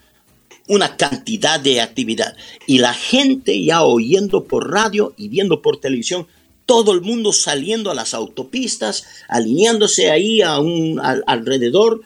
una 0.69 0.97
cantidad 0.97 1.59
de 1.59 1.81
actividad. 1.81 2.37
Y 2.69 2.79
la 2.79 2.95
gente 2.95 3.61
ya 3.61 3.83
oyendo 3.83 4.45
por 4.45 4.71
radio 4.71 5.13
y 5.17 5.27
viendo 5.27 5.63
por 5.63 5.81
televisión, 5.81 6.29
todo 6.65 6.93
el 6.93 7.01
mundo 7.01 7.33
saliendo 7.33 7.91
a 7.91 7.95
las 7.97 8.15
autopistas, 8.15 9.05
alineándose 9.29 10.13
ahí 10.13 10.43
a 10.43 10.61
un, 10.61 11.01
alrededor 11.27 12.03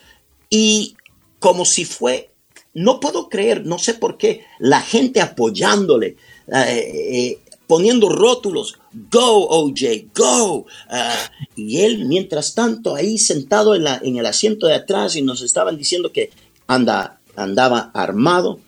y 0.48 0.96
como 1.40 1.66
si 1.66 1.84
fue, 1.84 2.30
no 2.72 3.00
puedo 3.00 3.28
creer, 3.28 3.66
no 3.66 3.78
sé 3.78 3.92
por 3.92 4.16
qué, 4.16 4.46
la 4.58 4.80
gente 4.80 5.20
apoyándole. 5.20 6.16
Eh, 6.50 6.56
eh, 6.56 7.38
poniendo 7.66 8.08
rótulos, 8.08 8.78
go 9.10 9.48
OJ, 9.48 10.06
go. 10.14 10.66
Ah, 10.88 11.30
y 11.56 11.80
él, 11.80 12.06
mientras 12.06 12.54
tanto, 12.54 12.94
ahí 12.94 13.18
sentado 13.18 13.74
en, 13.74 13.84
la, 13.84 14.00
en, 14.02 14.16
el 14.16 14.26
asiento 14.26 14.66
de 14.66 14.74
atrás 14.74 15.16
y 15.16 15.22
nos 15.22 15.42
estaban 15.42 15.76
diciendo 15.76 16.12
que 16.12 16.30
anda, 16.66 17.20
andaba 17.36 17.90
armado, 17.94 18.60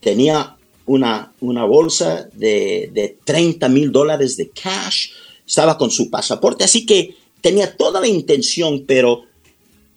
tenía 0.00 0.56
una, 0.86 1.32
una 1.40 1.64
bolsa 1.64 2.28
de, 2.32 2.90
de 2.92 3.18
30 3.24 3.68
mil 3.68 3.92
dólares 3.92 4.36
de 4.36 4.50
cash, 4.50 5.10
estaba 5.46 5.76
con 5.76 5.90
su 5.90 6.10
pasaporte, 6.10 6.64
así 6.64 6.86
que 6.86 7.16
tenía 7.40 7.76
toda 7.76 8.00
la 8.00 8.08
intención, 8.08 8.84
pero 8.86 9.24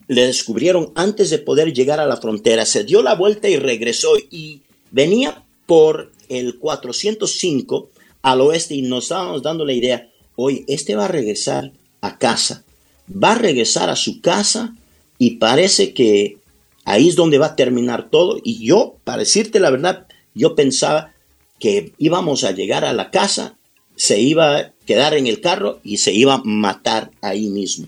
le 0.08 0.28
descubrieron 0.28 0.92
antes 0.96 1.30
de 1.30 1.40
poder 1.40 1.74
llegar 1.74 2.00
a 2.00 2.06
la 2.06 2.18
frontera, 2.18 2.66
se 2.66 2.84
dio 2.84 3.02
la 3.02 3.16
vuelta 3.16 3.50
y 3.50 3.58
regresó 3.58 4.10
y 4.30 4.62
venía 4.92 5.44
por 5.66 6.12
el 6.30 6.60
405 6.60 7.90
al 8.26 8.42
oeste 8.42 8.74
y 8.74 8.82
nos 8.82 9.04
estábamos 9.04 9.44
dando 9.44 9.66
la 9.66 9.74
idea, 9.74 10.10
hoy 10.36 10.66
este 10.68 10.96
va 10.96 11.06
a 11.06 11.10
regresar 11.10 11.72
a 12.02 12.18
casa, 12.18 12.64
va 13.08 13.34
a 13.34 13.38
regresar 13.38 13.92
a 13.92 13.96
su 13.96 14.20
casa 14.20 14.76
y 15.20 15.36
parece 15.36 15.94
que 15.94 16.40
ahí 16.86 17.08
es 17.08 17.16
donde 17.16 17.38
va 17.38 17.48
a 17.48 17.56
terminar 17.56 18.10
todo. 18.10 18.40
Y 18.44 18.66
yo, 18.66 18.96
para 19.04 19.20
decirte 19.20 19.60
la 19.60 19.70
verdad, 19.70 20.08
yo 20.34 20.56
pensaba 20.56 21.14
que 21.60 21.94
íbamos 22.00 22.44
a 22.44 22.52
llegar 22.52 22.84
a 22.84 22.94
la 22.94 23.12
casa, 23.12 23.58
se 23.96 24.20
iba 24.20 24.58
a 24.58 24.72
quedar 24.88 25.14
en 25.14 25.28
el 25.28 25.40
carro 25.40 25.80
y 25.84 25.98
se 25.98 26.12
iba 26.12 26.34
a 26.34 26.42
matar 26.44 27.12
ahí 27.22 27.48
mismo. 27.50 27.86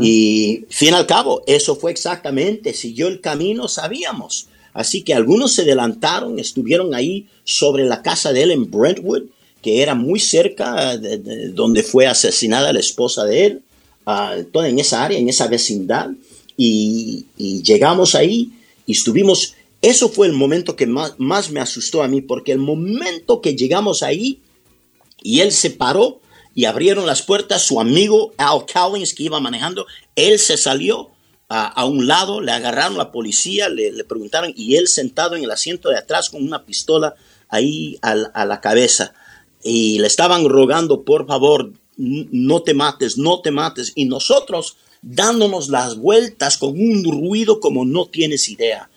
Y 0.00 0.66
fin 0.68 0.92
al 0.92 1.06
cabo, 1.06 1.42
eso 1.46 1.76
fue 1.76 1.92
exactamente, 1.92 2.74
siguió 2.74 3.08
el 3.08 3.22
camino, 3.22 3.68
sabíamos. 3.68 4.48
Así 4.74 5.02
que 5.02 5.14
algunos 5.14 5.54
se 5.54 5.62
adelantaron, 5.62 6.38
estuvieron 6.38 6.94
ahí 6.94 7.26
sobre 7.44 7.86
la 7.86 8.02
casa 8.02 8.34
de 8.34 8.42
él 8.42 8.50
en 8.50 8.70
Brentwood 8.70 9.22
que 9.66 9.82
era 9.82 9.96
muy 9.96 10.20
cerca 10.20 10.96
de, 10.96 11.48
donde 11.48 11.82
fue 11.82 12.06
asesinada 12.06 12.72
la 12.72 12.78
esposa 12.78 13.24
de 13.24 13.46
él, 13.46 13.62
uh, 14.06 14.60
en 14.60 14.78
esa 14.78 15.04
área, 15.04 15.18
en 15.18 15.28
esa 15.28 15.48
vecindad, 15.48 16.10
y, 16.56 17.26
llegamos 17.36 18.14
ahí 18.14 18.52
y 18.86 18.92
estuvimos, 18.92 19.56
eso 19.82 20.08
fue 20.08 20.28
el 20.28 20.34
momento 20.34 20.76
que 20.76 20.86
más, 20.86 21.14
más 21.18 21.50
me 21.50 21.58
asustó 21.58 22.04
a 22.04 22.06
mí, 22.06 22.20
porque 22.20 22.52
el 22.52 22.60
momento 22.60 23.40
que 23.40 23.56
llegamos 23.56 24.04
ahí 24.04 24.40
y 25.20 25.40
él 25.40 25.50
se 25.50 25.70
paró 25.70 26.20
y 26.54 26.66
abrieron 26.66 27.04
las 27.04 27.22
puertas, 27.22 27.62
su 27.62 27.80
amigo 27.80 28.34
Al 28.36 28.66
Cowings 28.72 29.14
que 29.14 29.24
iba 29.24 29.40
manejando, 29.40 29.84
él 30.14 30.38
se 30.38 30.56
salió 30.56 31.10
a, 31.48 31.84
un 31.86 32.06
lado, 32.06 32.40
le 32.40 32.52
agarraron 32.52 32.98
la 32.98 33.10
policía, 33.10 33.68
le, 33.68 34.04
preguntaron 34.04 34.52
y 34.56 34.76
él 34.76 34.86
sentado 34.86 35.34
en 35.34 35.42
el 35.42 35.50
asiento 35.50 35.88
de 35.88 35.98
atrás 35.98 36.30
con 36.30 36.44
una 36.44 36.64
pistola 36.64 37.16
ahí 37.48 37.98
a 38.02 38.44
la 38.44 38.60
cabeza 38.60 39.12
y 39.66 39.98
le 39.98 40.06
estaban 40.06 40.48
rogando, 40.48 41.02
por 41.02 41.26
favor, 41.26 41.72
no 41.96 42.62
te 42.62 42.72
mates, 42.72 43.18
no 43.18 43.40
te 43.40 43.50
mates. 43.50 43.92
Y 43.96 44.04
nosotros 44.04 44.76
dándonos 45.02 45.68
las 45.68 45.96
vueltas 45.96 46.56
con 46.56 46.70
un 46.70 47.04
ruido 47.04 47.58
como 47.58 47.84
no 47.84 48.06
tienes 48.06 48.48
idea. 48.48 48.88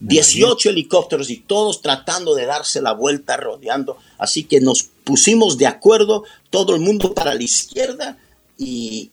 18 0.00 0.70
helicópteros 0.70 1.30
y 1.30 1.38
todos 1.38 1.82
tratando 1.82 2.34
de 2.34 2.46
darse 2.46 2.80
la 2.80 2.92
vuelta, 2.92 3.36
rodeando. 3.36 3.96
Así 4.18 4.44
que 4.44 4.60
nos 4.60 4.84
pusimos 5.04 5.58
de 5.58 5.66
acuerdo, 5.66 6.24
todo 6.50 6.74
el 6.74 6.80
mundo 6.80 7.14
para 7.14 7.34
la 7.34 7.42
izquierda 7.42 8.18
y, 8.58 9.10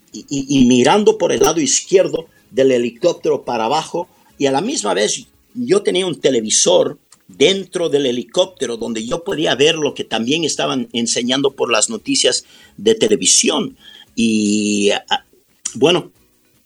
mirando 0.68 1.18
por 1.18 1.32
el 1.32 1.42
lado 1.42 1.60
izquierdo 1.60 2.26
del 2.52 2.72
helicóptero 2.72 3.44
para 3.44 3.66
abajo. 3.66 4.08
Y 4.38 4.46
a 4.46 4.52
la 4.52 4.62
misma 4.62 4.94
vez 4.94 5.26
yo 5.56 5.82
tenía 5.82 6.06
un 6.06 6.20
televisor 6.20 7.00
dentro 7.30 7.90
del 7.90 8.08
helicóptero 8.08 8.76
donde 8.76 9.06
yo 9.06 9.24
podía 9.24 9.56
ver 9.56 9.76
lo 9.76 9.94
que 9.94 10.04
también 10.04 10.44
estaban 10.44 10.90
enseñando 10.92 11.52
por 11.52 11.72
las 11.72 11.90
noticias 11.90 12.44
de 12.76 12.96
televisión. 12.96 13.78
Y 14.16 14.90
ah, 14.92 15.24
bueno, 15.76 16.12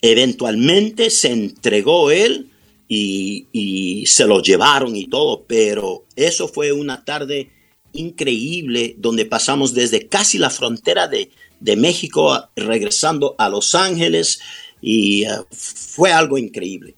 eventualmente 0.01 1.09
se 1.09 1.31
entregó 1.31 2.09
él 2.09 2.49
y, 2.87 4.05
se 4.05 4.25
lo 4.25 4.41
llevaron 4.41 4.95
y 4.95 5.07
todo, 5.07 5.43
pero 5.47 6.05
eso 6.15 6.47
fue 6.47 6.71
una 6.71 7.03
tarde 7.03 7.49
increíble 7.93 8.95
donde 8.97 9.25
pasamos 9.25 9.73
desde 9.73 10.07
casi 10.07 10.37
la 10.37 10.49
frontera 10.49 11.07
de, 11.07 11.29
México 11.77 12.49
regresando 12.55 13.35
a 13.37 13.47
Los 13.47 13.73
Ángeles 13.73 14.41
y 14.81 15.23
eh, 15.23 15.29
fue 15.49 16.11
algo 16.11 16.37
increíble. 16.37 16.95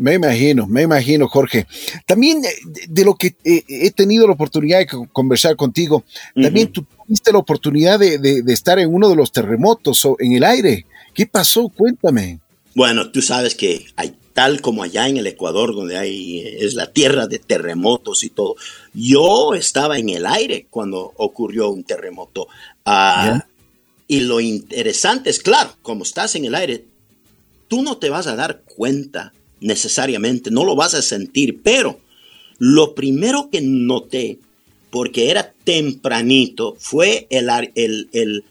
Me 0.00 0.14
imagino, 0.14 0.66
me 0.66 0.80
imagino, 0.80 1.28
Jorge. 1.28 1.66
También 2.06 2.42
eh, 2.42 2.48
de, 2.88 3.04
lo 3.04 3.16
que 3.16 3.36
eh, 3.44 3.62
he 3.68 3.90
tenido 3.90 4.26
la 4.26 4.32
oportunidad 4.32 4.78
de 4.78 4.86
conversar 5.12 5.56
contigo, 5.56 6.04
también 6.34 6.72
tú 6.72 6.86
tuviste 7.06 7.30
la 7.30 7.38
oportunidad 7.38 7.98
de, 7.98 8.16
de, 8.18 8.52
estar 8.52 8.78
en 8.78 8.94
uno 8.94 9.10
de 9.10 9.16
los 9.16 9.30
terremotos 9.30 10.02
o 10.06 10.16
en 10.18 10.32
el 10.32 10.44
aire. 10.44 10.86
¿Qué 11.12 11.26
pasó? 11.26 11.68
Cuéntame. 11.68 12.40
Bueno, 12.74 13.10
tú 13.10 13.20
sabes 13.20 13.54
que 13.54 13.88
hay 13.94 14.14
tal 14.32 14.62
como 14.62 14.84
allá 14.84 15.06
en 15.06 15.18
el 15.18 15.26
Ecuador, 15.26 15.74
donde 15.74 15.98
hay, 15.98 16.40
es 16.46 16.72
la 16.72 16.90
tierra 16.90 17.26
de 17.26 17.38
terremotos 17.38 18.24
y 18.24 18.30
todo. 18.30 18.56
Yo 18.94 19.52
estaba 19.52 19.98
en 19.98 20.08
el 20.08 20.24
aire 20.24 20.66
cuando 20.70 21.12
ocurrió 21.18 21.68
un 21.68 21.84
terremoto. 21.84 22.48
Ah, 22.86 23.44
y 24.08 24.20
lo 24.20 24.40
interesante 24.40 25.28
es, 25.28 25.40
claro, 25.40 25.74
como 25.82 26.04
estás 26.04 26.36
en 26.36 26.46
el 26.46 26.54
aire, 26.54 26.86
tú 27.68 27.82
no 27.82 27.98
te 27.98 28.08
vas 28.08 28.26
a 28.28 28.34
dar 28.34 28.62
cuenta 28.62 29.34
necesariamente, 29.60 30.50
no 30.50 30.64
lo 30.64 30.74
vas 30.76 30.94
a 30.94 31.02
sentir, 31.02 31.60
pero 31.62 32.00
lo 32.58 32.94
primero 32.94 33.48
que 33.50 33.60
noté, 33.60 34.38
porque 34.90 35.30
era 35.30 35.52
tempranito, 35.64 36.76
fue 36.78 37.26
el, 37.30 37.48
el, 37.74 38.08
el 38.12 38.44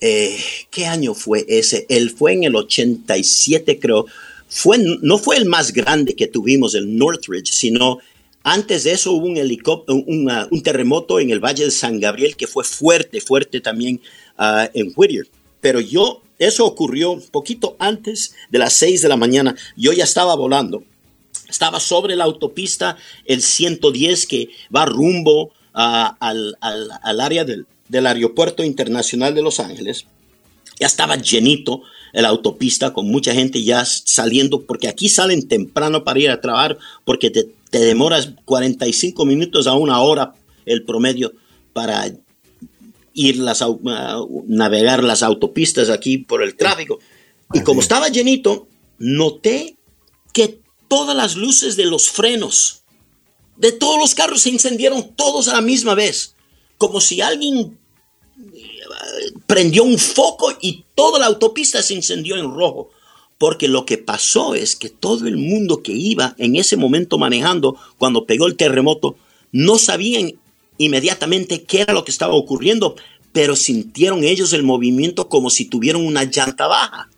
eh, 0.00 0.36
¿qué 0.70 0.86
año 0.86 1.14
fue 1.14 1.44
ese? 1.48 1.86
Él 1.88 2.10
fue 2.10 2.32
en 2.32 2.44
el 2.44 2.56
87, 2.56 3.78
creo 3.78 4.06
fue, 4.54 4.78
no 4.78 5.18
fue 5.18 5.36
el 5.36 5.46
más 5.46 5.72
grande 5.72 6.14
que 6.14 6.28
tuvimos, 6.28 6.76
el 6.76 6.96
Northridge, 6.96 7.50
sino 7.50 7.98
antes 8.44 8.84
de 8.84 8.92
eso 8.92 9.12
hubo 9.12 9.26
un, 9.26 9.36
helicóptero, 9.36 9.98
un 9.98 10.62
terremoto 10.62 11.18
en 11.18 11.30
el 11.30 11.40
Valle 11.40 11.64
de 11.64 11.70
San 11.72 11.98
Gabriel 11.98 12.36
que 12.36 12.46
fue 12.46 12.62
fuerte, 12.62 13.20
fuerte 13.20 13.60
también 13.60 14.00
ah, 14.38 14.70
en 14.72 14.92
Whittier. 14.94 15.26
Pero 15.60 15.80
yo, 15.80 16.22
eso 16.38 16.66
ocurrió 16.66 17.20
poquito 17.30 17.76
antes 17.78 18.34
de 18.50 18.58
las 18.58 18.74
6 18.74 19.02
de 19.02 19.08
la 19.08 19.16
mañana. 19.16 19.54
Yo 19.76 19.92
ya 19.92 20.04
estaba 20.04 20.34
volando. 20.34 20.84
Estaba 21.48 21.80
sobre 21.80 22.16
la 22.16 22.24
autopista, 22.24 22.96
el 23.26 23.42
110 23.42 24.26
que 24.26 24.48
va 24.74 24.86
rumbo 24.86 25.52
ah, 25.72 26.16
al, 26.20 27.20
área 27.20 27.44
del, 27.44 27.66
del 27.88 28.06
aeropuerto 28.06 28.64
internacional 28.64 29.34
de 29.34 29.42
Los 29.42 29.60
Ángeles. 29.60 30.06
Ya 30.80 30.86
estaba 30.86 31.16
llenito 31.16 31.82
la 32.22 32.28
autopista 32.28 32.92
con 32.92 33.08
mucha 33.08 33.34
gente 33.34 33.62
ya 33.62 33.84
saliendo, 33.84 34.62
porque 34.62 34.88
aquí 34.88 35.08
salen 35.08 35.48
temprano 35.48 36.04
para 36.04 36.20
ir 36.20 36.30
a 36.30 36.40
trabajar, 36.40 36.78
porque 37.04 37.30
te, 37.30 37.48
demoras 37.72 38.30
45 38.44 39.24
minutos 39.24 39.66
a 39.66 39.74
una 39.74 40.00
hora 40.00 40.34
el 40.64 40.84
promedio 40.84 41.32
para 41.72 42.06
ir 43.14 43.38
las, 43.38 43.64
navegar 44.46 45.02
las 45.02 45.22
autopistas 45.22 45.88
aquí 45.88 46.18
por 46.18 46.42
el 46.42 46.56
tráfico. 46.56 46.98
Y 47.52 47.60
como 47.60 47.80
estaba 47.80 48.08
llenito, 48.08 48.68
noté 48.98 49.76
que 50.32 50.60
todas 50.88 51.16
las 51.16 51.36
luces 51.36 51.76
de 51.76 51.86
los 51.86 52.10
frenos 52.10 52.84
de 53.56 53.72
todos 53.72 53.98
los 53.98 54.14
carros 54.14 54.42
se 54.42 54.50
incendiaron 54.50 55.14
todos 55.14 55.48
a 55.48 55.54
la 55.54 55.60
misma 55.60 55.94
vez, 55.94 56.34
como 56.78 57.00
si 57.00 57.20
alguien 57.20 57.78
prendió 59.46 59.84
un 59.84 59.98
foco 59.98 60.52
y 60.60 60.84
toda 60.94 61.18
la 61.18 61.26
autopista 61.26 61.82
se 61.82 61.94
incendió 61.94 62.36
en 62.36 62.52
rojo. 62.52 62.90
Porque 63.36 63.66
lo 63.66 63.84
que 63.84 63.98
pasó 63.98 64.54
es 64.54 64.76
que 64.76 64.88
todo 64.88 65.26
el 65.26 65.36
mundo 65.36 65.82
que 65.82 65.92
iba 65.92 66.34
en 66.38 66.54
ese 66.56 66.76
momento 66.76 67.18
manejando 67.18 67.76
cuando 67.98 68.26
pegó 68.26 68.46
el 68.46 68.56
terremoto 68.56 69.16
no 69.50 69.78
sabían 69.78 70.34
inmediatamente 70.78 71.62
qué 71.64 71.82
era 71.82 71.92
lo 71.92 72.04
que 72.04 72.10
estaba 72.10 72.34
ocurriendo, 72.34 72.96
pero 73.32 73.56
sintieron 73.56 74.24
ellos 74.24 74.52
el 74.52 74.62
movimiento 74.62 75.28
como 75.28 75.50
si 75.50 75.64
tuvieran 75.64 76.04
una 76.04 76.24
llanta 76.24 76.66
baja. 76.66 77.08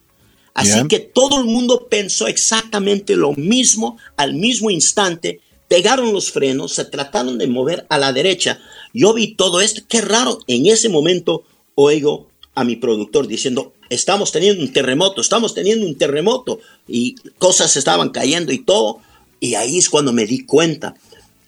Así 0.54 0.88
que 0.88 1.00
todo 1.00 1.38
el 1.38 1.44
mundo 1.44 1.86
pensó 1.90 2.26
exactamente 2.26 3.14
lo 3.14 3.32
mismo 3.34 3.98
al 4.16 4.32
mismo 4.32 4.70
instante, 4.70 5.40
pegaron 5.68 6.14
los 6.14 6.30
frenos, 6.30 6.72
se 6.72 6.86
trataron 6.86 7.36
de 7.36 7.46
mover 7.46 7.84
a 7.90 7.98
la 7.98 8.14
derecha. 8.14 8.58
Yo 8.94 9.12
vi 9.12 9.34
todo 9.34 9.60
esto, 9.60 9.82
qué 9.86 10.00
raro, 10.00 10.38
en 10.46 10.64
ese 10.64 10.88
momento 10.88 11.44
oigo 11.74 12.28
a 12.54 12.64
mi 12.64 12.76
productor 12.76 13.26
diciendo, 13.26 13.74
estamos 13.90 14.32
teniendo 14.32 14.62
un 14.62 14.72
terremoto, 14.72 15.20
estamos 15.20 15.54
teniendo 15.54 15.86
un 15.86 15.98
terremoto 15.98 16.58
y 16.88 17.14
cosas 17.38 17.76
estaban 17.76 18.08
cayendo 18.08 18.52
y 18.52 18.58
todo. 18.58 19.00
Y 19.38 19.54
ahí 19.54 19.76
es 19.76 19.90
cuando 19.90 20.12
me 20.12 20.24
di 20.24 20.46
cuenta. 20.46 20.94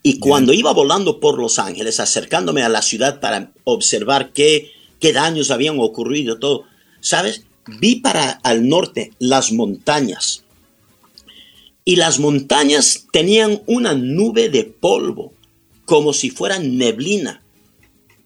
Y 0.02 0.18
cuando 0.18 0.52
iba 0.52 0.72
volando 0.72 1.20
por 1.20 1.38
Los 1.38 1.58
Ángeles, 1.58 2.00
acercándome 2.00 2.62
a 2.62 2.68
la 2.68 2.82
ciudad 2.82 3.20
para 3.20 3.52
observar 3.64 4.32
qué, 4.32 4.70
qué 5.00 5.12
daños 5.12 5.50
habían 5.50 5.78
ocurrido, 5.80 6.38
todo, 6.38 6.64
¿sabes? 7.00 7.44
Vi 7.66 7.96
para 7.96 8.30
al 8.30 8.68
norte 8.68 9.12
las 9.18 9.52
montañas. 9.52 10.44
Y 11.84 11.96
las 11.96 12.18
montañas 12.18 13.06
tenían 13.12 13.62
una 13.66 13.94
nube 13.94 14.48
de 14.48 14.64
polvo, 14.64 15.32
como 15.84 16.12
si 16.12 16.30
fuera 16.30 16.58
neblina 16.58 17.42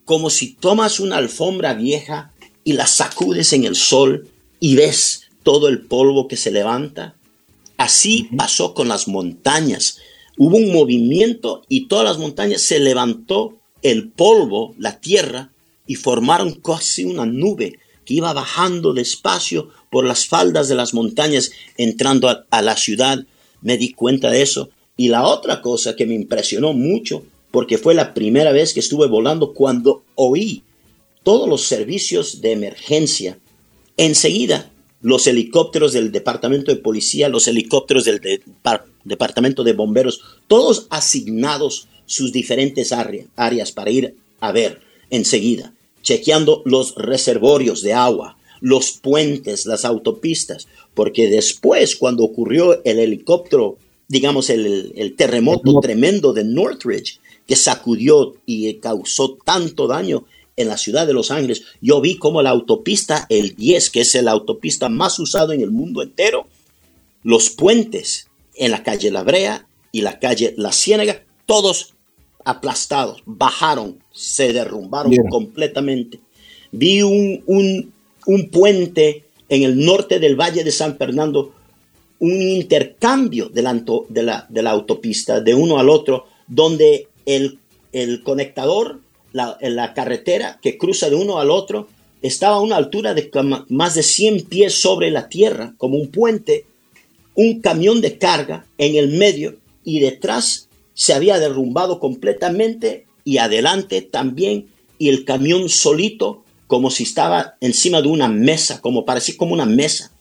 como 0.04 0.30
si 0.30 0.54
tomas 0.54 1.00
una 1.00 1.16
alfombra 1.16 1.74
vieja 1.74 2.32
y 2.64 2.74
la 2.74 2.86
sacudes 2.86 3.52
en 3.52 3.64
el 3.64 3.76
sol 3.76 4.28
y 4.60 4.76
ves 4.76 5.28
todo 5.42 5.68
el 5.68 5.80
polvo 5.80 6.28
que 6.28 6.36
se 6.36 6.50
levanta. 6.50 7.14
Así 7.76 8.28
pasó 8.36 8.74
con 8.74 8.88
las 8.88 9.08
montañas. 9.08 9.98
Hubo 10.44 10.56
un 10.56 10.72
movimiento 10.72 11.62
y 11.68 11.86
todas 11.86 12.04
las 12.04 12.18
montañas 12.18 12.62
se 12.62 12.80
levantó 12.80 13.60
el 13.80 14.10
polvo, 14.10 14.74
la 14.76 14.98
tierra, 14.98 15.52
y 15.86 15.94
formaron 15.94 16.54
casi 16.54 17.04
una 17.04 17.26
nube 17.26 17.78
que 18.04 18.14
iba 18.14 18.32
bajando 18.32 18.92
despacio 18.92 19.68
por 19.88 20.04
las 20.04 20.26
faldas 20.26 20.68
de 20.68 20.74
las 20.74 20.94
montañas, 20.94 21.52
entrando 21.76 22.28
a, 22.28 22.44
a 22.50 22.60
la 22.60 22.76
ciudad. 22.76 23.24
Me 23.60 23.78
di 23.78 23.92
cuenta 23.92 24.30
de 24.32 24.42
eso. 24.42 24.70
Y 24.96 25.10
la 25.10 25.28
otra 25.28 25.62
cosa 25.62 25.94
que 25.94 26.06
me 26.06 26.16
impresionó 26.16 26.72
mucho 26.72 27.22
porque 27.52 27.78
fue 27.78 27.94
la 27.94 28.12
primera 28.12 28.50
vez 28.50 28.74
que 28.74 28.80
estuve 28.80 29.06
volando 29.06 29.54
cuando 29.54 30.02
oí 30.16 30.64
todos 31.22 31.48
los 31.48 31.62
servicios 31.68 32.40
de 32.40 32.50
emergencia. 32.50 33.38
Enseguida, 33.96 34.71
los 35.02 35.26
helicópteros 35.26 35.92
del 35.92 36.12
Departamento 36.12 36.72
de 36.72 36.80
Policía, 36.80 37.28
los 37.28 37.48
helicópteros 37.48 38.04
del 38.04 38.20
Departamento 39.04 39.64
de 39.64 39.72
Bomberos, 39.72 40.20
todos 40.46 40.86
asignados 40.90 41.88
sus 42.06 42.32
diferentes 42.32 42.92
áreas 42.92 43.72
para 43.72 43.90
ir 43.90 44.14
a 44.40 44.52
ver 44.52 44.80
enseguida, 45.10 45.74
chequeando 46.02 46.62
los 46.64 46.94
reservorios 46.94 47.82
de 47.82 47.92
agua, 47.92 48.38
los 48.60 48.92
puentes, 48.92 49.66
las 49.66 49.84
autopistas, 49.84 50.68
porque 50.94 51.28
después, 51.28 51.96
cuando 51.96 52.22
ocurrió 52.22 52.82
el 52.84 52.98
helicóptero, 52.98 53.78
digamos, 54.08 54.50
el 54.50 55.14
terremoto 55.16 55.80
tremendo 55.80 56.32
de 56.32 56.44
Northridge, 56.44 57.18
que 57.46 57.56
sacudió 57.56 58.34
y 58.46 58.74
causó 58.74 59.36
tanto 59.44 59.86
daño 59.86 60.24
en 60.56 60.68
la 60.68 60.76
ciudad 60.76 61.06
de 61.06 61.14
Los 61.14 61.30
Ángeles. 61.30 61.62
Yo 61.80 62.00
vi 62.00 62.16
como 62.16 62.42
la 62.42 62.50
autopista, 62.50 63.26
el 63.28 63.54
10, 63.56 63.90
que 63.90 64.00
es 64.00 64.14
la 64.22 64.32
autopista 64.32 64.88
más 64.88 65.18
usada 65.18 65.54
en 65.54 65.60
el 65.60 65.70
mundo 65.70 66.02
entero, 66.02 66.46
los 67.22 67.50
puentes 67.50 68.28
en 68.54 68.70
la 68.70 68.82
calle 68.82 69.10
La 69.10 69.22
Brea 69.22 69.66
y 69.92 70.02
la 70.02 70.18
calle 70.18 70.54
La 70.56 70.72
Ciénaga, 70.72 71.22
todos 71.46 71.94
aplastados, 72.44 73.22
bajaron, 73.24 73.98
se 74.12 74.52
derrumbaron 74.52 75.14
completamente. 75.30 76.20
Vi 76.72 77.02
un, 77.02 77.42
un, 77.46 78.50
puente 78.50 79.24
en 79.48 79.62
el 79.62 79.84
norte 79.84 80.18
del 80.18 80.36
Valle 80.36 80.64
de 80.64 80.72
San 80.72 80.96
Fernando, 80.96 81.54
un 82.18 82.40
intercambio 82.40 83.48
de 83.48 83.62
la, 83.62 84.46
de 84.48 84.62
la 84.62 84.70
autopista 84.70 85.40
de 85.40 85.54
uno 85.54 85.78
al 85.78 85.90
otro, 85.90 86.26
donde 86.46 87.08
el, 87.26 87.58
conectador, 88.22 89.00
la, 89.32 89.94
carretera 89.94 90.58
que 90.62 90.78
cruza 90.78 91.10
de 91.10 91.16
uno 91.16 91.38
al 91.38 91.50
otro, 91.50 91.88
estaba 92.22 92.56
a 92.56 92.60
una 92.60 92.76
altura 92.76 93.14
de 93.14 93.30
más 93.68 93.94
de 93.94 94.02
100 94.02 94.44
pies 94.44 94.80
sobre 94.80 95.10
la 95.10 95.28
tierra, 95.28 95.74
como 95.76 95.96
un 95.96 96.08
puente, 96.08 96.66
un 97.34 97.60
camión 97.60 98.00
de 98.00 98.18
carga 98.18 98.66
en 98.78 98.96
el 98.96 99.08
medio 99.08 99.56
y 99.84 100.00
detrás 100.00 100.68
se 100.94 101.14
había 101.14 101.38
derrumbado 101.38 101.98
completamente 101.98 103.06
y 103.24 103.38
adelante 103.38 104.02
también 104.02 104.68
y 104.98 105.08
el 105.08 105.24
camión 105.24 105.68
solito 105.68 106.44
como 106.66 106.90
si 106.90 107.02
estaba 107.02 107.56
encima 107.60 108.00
de 108.00 108.08
una 108.08 108.28
mesa, 108.28 108.80
como 108.80 109.04
parecía 109.04 109.36
como 109.36 109.52
una 109.52 109.66
mesa. 109.66 110.12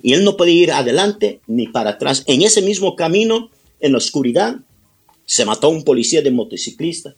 Y 0.00 0.14
él 0.14 0.24
no 0.24 0.36
podía 0.36 0.62
ir 0.62 0.72
adelante 0.72 1.40
ni 1.46 1.66
para 1.66 1.90
atrás. 1.90 2.22
En 2.26 2.42
ese 2.42 2.62
mismo 2.62 2.96
camino, 2.96 3.50
en 3.80 3.92
la 3.92 3.98
oscuridad, 3.98 4.56
se 5.26 5.44
mató 5.44 5.68
un 5.68 5.84
policía 5.84 6.22
de 6.22 6.30
motociclista, 6.30 7.14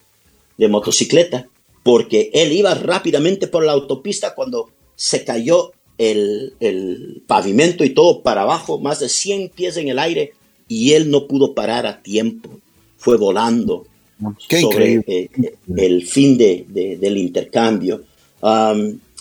de 0.61 0.69
motocicleta, 0.69 1.49
porque 1.83 2.31
él 2.35 2.53
iba 2.53 2.75
rápidamente 2.75 3.47
por 3.47 3.65
la 3.65 3.73
autopista 3.73 4.35
cuando 4.35 4.69
se 4.95 5.25
cayó 5.25 5.73
el, 5.97 6.53
el, 6.61 7.23
pavimento 7.27 7.83
y 7.83 7.91
todo 7.91 8.23
para 8.23 8.43
abajo, 8.43 8.79
más 8.79 9.01
de 9.01 9.09
100 9.09 9.49
pies 9.49 9.79
en 9.79 9.89
el 9.89 9.99
aire, 9.99 10.35
y 10.69 10.93
él 10.93 11.11
no 11.11 11.27
pudo 11.27 11.55
parar 11.55 11.87
a 11.87 12.03
tiempo. 12.03 12.51
Fue 12.99 13.17
volando 13.17 13.87
sobre 14.61 15.03
eh, 15.07 15.31
el 15.75 16.07
fin 16.07 16.37
de, 16.37 16.67
del 16.69 17.17
intercambio. 17.17 18.05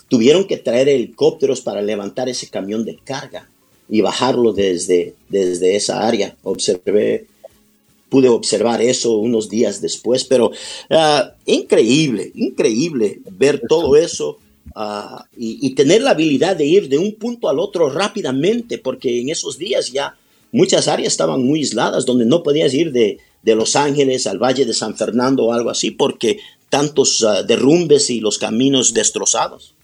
tuvieron 0.10 0.44
que 0.44 0.58
traer 0.58 0.90
helicópteros 0.90 1.62
para 1.62 1.82
levantar 1.82 2.28
ese 2.28 2.50
camión 2.50 2.84
de 2.84 2.98
carga 2.98 3.50
y 3.88 4.02
bajarlo 4.02 4.52
desde, 4.52 5.16
desde 5.30 5.78
esa 5.78 6.06
área. 6.06 6.36
Observé 6.44 7.28
pude 8.10 8.28
observar 8.28 8.82
eso 8.82 9.18
unos 9.18 9.50
días 9.50 9.82
después, 9.82 10.24
pero 10.26 10.52
ah, 10.90 11.34
increíble, 11.46 12.32
increíble 12.36 13.22
ver 13.32 13.62
todo 13.68 13.96
eso 13.96 14.38
ah, 14.76 15.26
y, 15.38 15.74
tener 15.76 16.02
la 16.02 16.12
habilidad 16.12 16.56
de 16.56 16.66
ir 16.66 16.90
de 16.90 16.98
un 16.98 17.16
punto 17.16 17.50
al 17.50 17.60
otro 17.60 17.90
rápidamente, 17.90 18.78
porque 18.78 19.22
en 19.22 19.30
esos 19.30 19.58
días 19.58 19.92
ya 19.92 20.18
muchas 20.52 20.88
áreas 20.88 21.14
estaban 21.14 21.44
muy 21.44 21.60
aisladas, 21.60 22.06
donde 22.06 22.26
no 22.26 22.44
podías 22.44 22.74
ir 22.74 22.92
de, 22.92 23.20
Los 23.44 23.76
Ángeles 23.76 24.28
al 24.28 24.38
Valle 24.38 24.66
de 24.66 24.74
San 24.74 24.96
Fernando 24.96 25.46
o 25.46 25.54
algo 25.54 25.70
así, 25.70 25.92
porque 25.92 26.40
tantos 26.70 27.24
ah, 27.24 27.44
derrumbes 27.44 28.10
y 28.10 28.20
los 28.20 28.38
caminos 28.38 28.94
destrozados. 28.94 29.76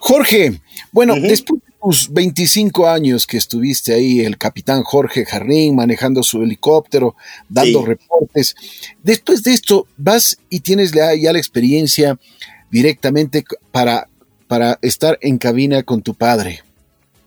Jorge, 0.00 0.60
bueno, 0.92 1.14
después 1.14 1.60
25 2.10 2.86
años 2.86 3.26
que 3.26 3.38
estuviste 3.38 3.94
ahí, 3.94 4.20
el 4.20 4.36
capitán 4.36 4.82
Jorge 4.82 5.24
Jarrín 5.24 5.74
manejando 5.74 6.22
su 6.22 6.42
helicóptero, 6.42 7.16
dando 7.48 7.84
reportes. 7.84 8.54
Después 9.02 9.42
de 9.42 9.52
esto, 9.52 9.86
vas 9.96 10.38
y 10.50 10.60
tienes 10.60 10.92
ya, 10.92 11.14
la 11.14 11.38
experiencia 11.38 12.18
directamente 12.70 13.44
para, 13.72 14.08
para 14.46 14.78
estar 14.82 15.18
en 15.22 15.38
cabina 15.38 15.82
con 15.82 16.02
tu 16.02 16.14
padre. 16.14 16.62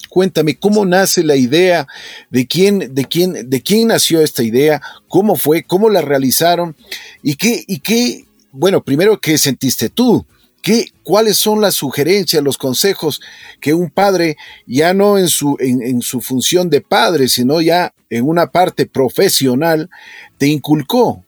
Cuéntame 0.09 0.55
cómo 0.55 0.85
nace 0.85 1.23
la 1.23 1.35
idea, 1.35 1.87
de 2.29 2.45
quién, 2.45 2.93
de 2.93 3.05
quién, 3.05 3.49
de 3.49 3.61
quién 3.63 3.87
nació 3.87 4.21
esta 4.21 4.43
idea, 4.43 4.79
cómo 5.07 5.35
fue, 5.35 5.63
cómo 5.63 5.89
la 5.89 6.01
realizaron 6.01 6.75
y 7.23 7.35
qué, 7.35 7.63
y 7.67 7.79
qué, 7.79 8.25
bueno, 8.51 8.83
primero 8.83 9.19
qué 9.19 9.39
sentiste 9.39 9.89
tú, 9.89 10.23
¿Qué, 10.63 10.93
¿Cuáles 11.03 11.35
son 11.35 11.59
las 11.59 11.75
sugerencias, 11.75 12.41
los 12.41 12.57
consejos 12.57 13.19
que 13.59 13.73
un 13.73 13.89
padre, 13.89 14.37
ya 14.65 14.93
no 14.93 15.17
en 15.17 15.27
su, 15.27 16.21
función 16.21 16.69
de 16.69 16.79
padre, 16.79 17.27
sino 17.27 17.59
ya 17.59 17.93
en 18.09 18.23
una 18.25 18.49
parte 18.49 18.85
profesional, 18.85 19.89
te 20.37 20.47
inculcó? 20.47 21.25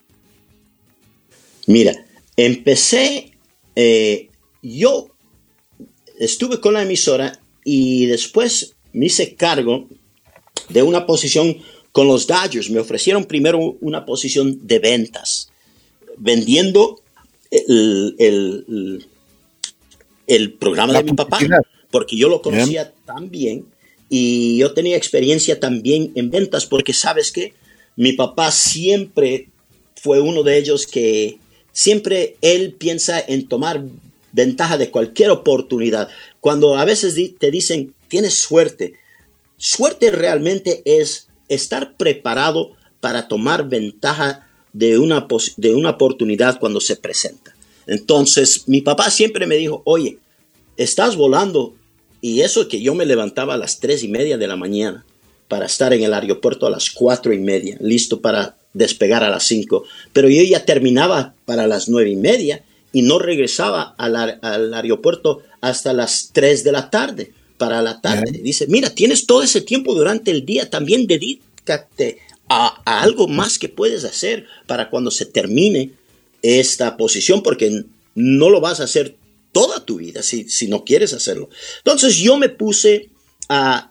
Mira, 1.67 1.93
empecé, 2.37 3.33
eh, 3.75 4.29
yo 4.63 5.09
estuve 6.17 6.61
con 6.61 6.75
la 6.75 6.83
emisora 6.83 7.37
y 7.65 8.05
después 8.05 8.75
me 8.93 9.07
hice 9.07 9.35
cargo 9.35 9.89
de 10.69 10.81
una 10.81 11.05
posición 11.05 11.57
con 11.91 12.07
los 12.07 12.25
Dodgers. 12.25 12.69
Me 12.69 12.79
ofrecieron 12.79 13.25
primero 13.25 13.75
una 13.81 14.05
posición 14.05 14.65
de 14.65 14.79
ventas, 14.79 15.49
vendiendo 16.17 17.01
el 17.51 19.05
programa 20.53 20.93
de 20.93 21.03
mi 21.03 21.13
papá, 21.13 21.39
porque 21.91 22.17
yo 22.17 22.29
lo 22.29 22.41
conocía 22.41 22.93
tan 23.05 23.29
bien 23.29 23.65
y 24.09 24.57
yo 24.57 24.73
tenía 24.73 24.97
experiencia 24.97 25.59
también 25.59 26.11
en 26.15 26.29
ventas, 26.29 26.65
porque 26.65 26.93
sabes 26.93 27.31
que 27.31 27.53
mi 27.95 28.13
papá 28.13 28.51
siempre 28.51 29.49
fue 29.95 30.19
uno 30.19 30.43
de 30.43 30.57
ellos 30.57 30.85
que 30.85 31.39
siempre 31.71 32.37
él 32.41 32.73
piensa 32.73 33.19
en 33.19 33.47
tomar 33.47 33.83
ventaja 34.31 34.77
de 34.77 34.91
cualquier 34.91 35.31
oportunidad. 35.31 36.09
Cuando 36.41 36.77
a 36.77 36.85
veces 36.85 37.15
te 37.39 37.51
dicen, 37.51 37.93
tienes 38.07 38.35
suerte, 38.35 38.93
suerte 39.57 40.11
realmente 40.11 40.81
es 40.85 41.29
estar 41.47 41.95
preparado 41.95 42.71
para 42.99 43.27
tomar 43.27 43.69
ventaja 43.69 44.47
de 44.73 44.99
una, 44.99 45.25
de 45.57 45.73
una 45.73 45.91
oportunidad 45.91 46.59
cuando 46.59 46.81
se 46.81 46.97
presenta. 46.97 47.54
Entonces, 47.87 48.63
mi 48.67 48.81
papá 48.81 49.09
siempre 49.11 49.45
me 49.45 49.55
dijo, 49.55 49.81
oye, 49.85 50.17
estás 50.77 51.15
volando. 51.15 51.75
Y 52.21 52.41
eso 52.41 52.67
que 52.67 52.81
yo 52.81 52.95
me 52.95 53.05
levantaba 53.05 53.53
a 53.53 53.57
las 53.57 53.79
tres 53.79 54.03
y 54.03 54.07
media 54.07 54.37
de 54.37 54.47
la 54.47 54.55
mañana 54.55 55.05
para 55.47 55.67
estar 55.67 55.93
en 55.93 56.03
el 56.03 56.13
aeropuerto 56.13 56.65
a 56.65 56.71
las 56.71 56.89
cuatro 56.89 57.33
y 57.33 57.39
media, 57.39 57.77
listo 57.79 58.19
para 58.19 58.57
despegar 58.73 59.23
a 59.23 59.29
las 59.29 59.43
cinco. 59.43 59.83
Pero 60.11 60.27
yo 60.29 60.41
ya 60.43 60.65
terminaba 60.65 61.35
para 61.45 61.67
las 61.67 61.87
nueve 61.87 62.09
y 62.09 62.15
media 62.15 62.63
y 62.91 63.03
no 63.03 63.19
regresaba 63.19 63.93
al, 63.97 64.73
aeropuerto 64.73 65.43
hasta 65.61 65.93
las 65.93 66.31
tres 66.33 66.63
de 66.63 66.71
la 66.71 66.89
tarde, 66.89 67.33
para 67.57 67.81
la 67.81 68.01
tarde. 68.01 68.39
Dice, 68.41 68.67
mira, 68.67 68.89
tienes 68.89 69.27
todo 69.27 69.43
ese 69.43 69.61
tiempo 69.61 69.93
durante 69.93 70.31
el 70.31 70.45
día, 70.45 70.69
también 70.69 71.05
dedícate 71.05 72.19
a, 72.49 72.81
a 72.85 73.01
algo 73.01 73.27
más 73.27 73.59
que 73.59 73.69
puedes 73.69 74.03
hacer 74.03 74.45
para 74.65 74.89
cuando 74.89 75.11
se 75.11 75.25
termine 75.25 75.91
esta 76.41 76.97
posición 76.97 77.43
porque 77.43 77.85
no 78.15 78.49
lo 78.49 78.61
vas 78.61 78.79
a 78.79 78.85
hacer 78.85 79.15
toda 79.51 79.85
tu 79.85 79.97
vida 79.97 80.21
si, 80.21 80.49
si 80.49 80.67
no 80.67 80.83
quieres 80.83 81.13
hacerlo. 81.13 81.49
Entonces 81.77 82.17
yo 82.17 82.37
me 82.37 82.49
puse 82.49 83.09
a, 83.47 83.89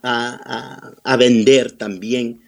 a, 1.02 1.16
vender 1.16 1.72
también 1.72 2.42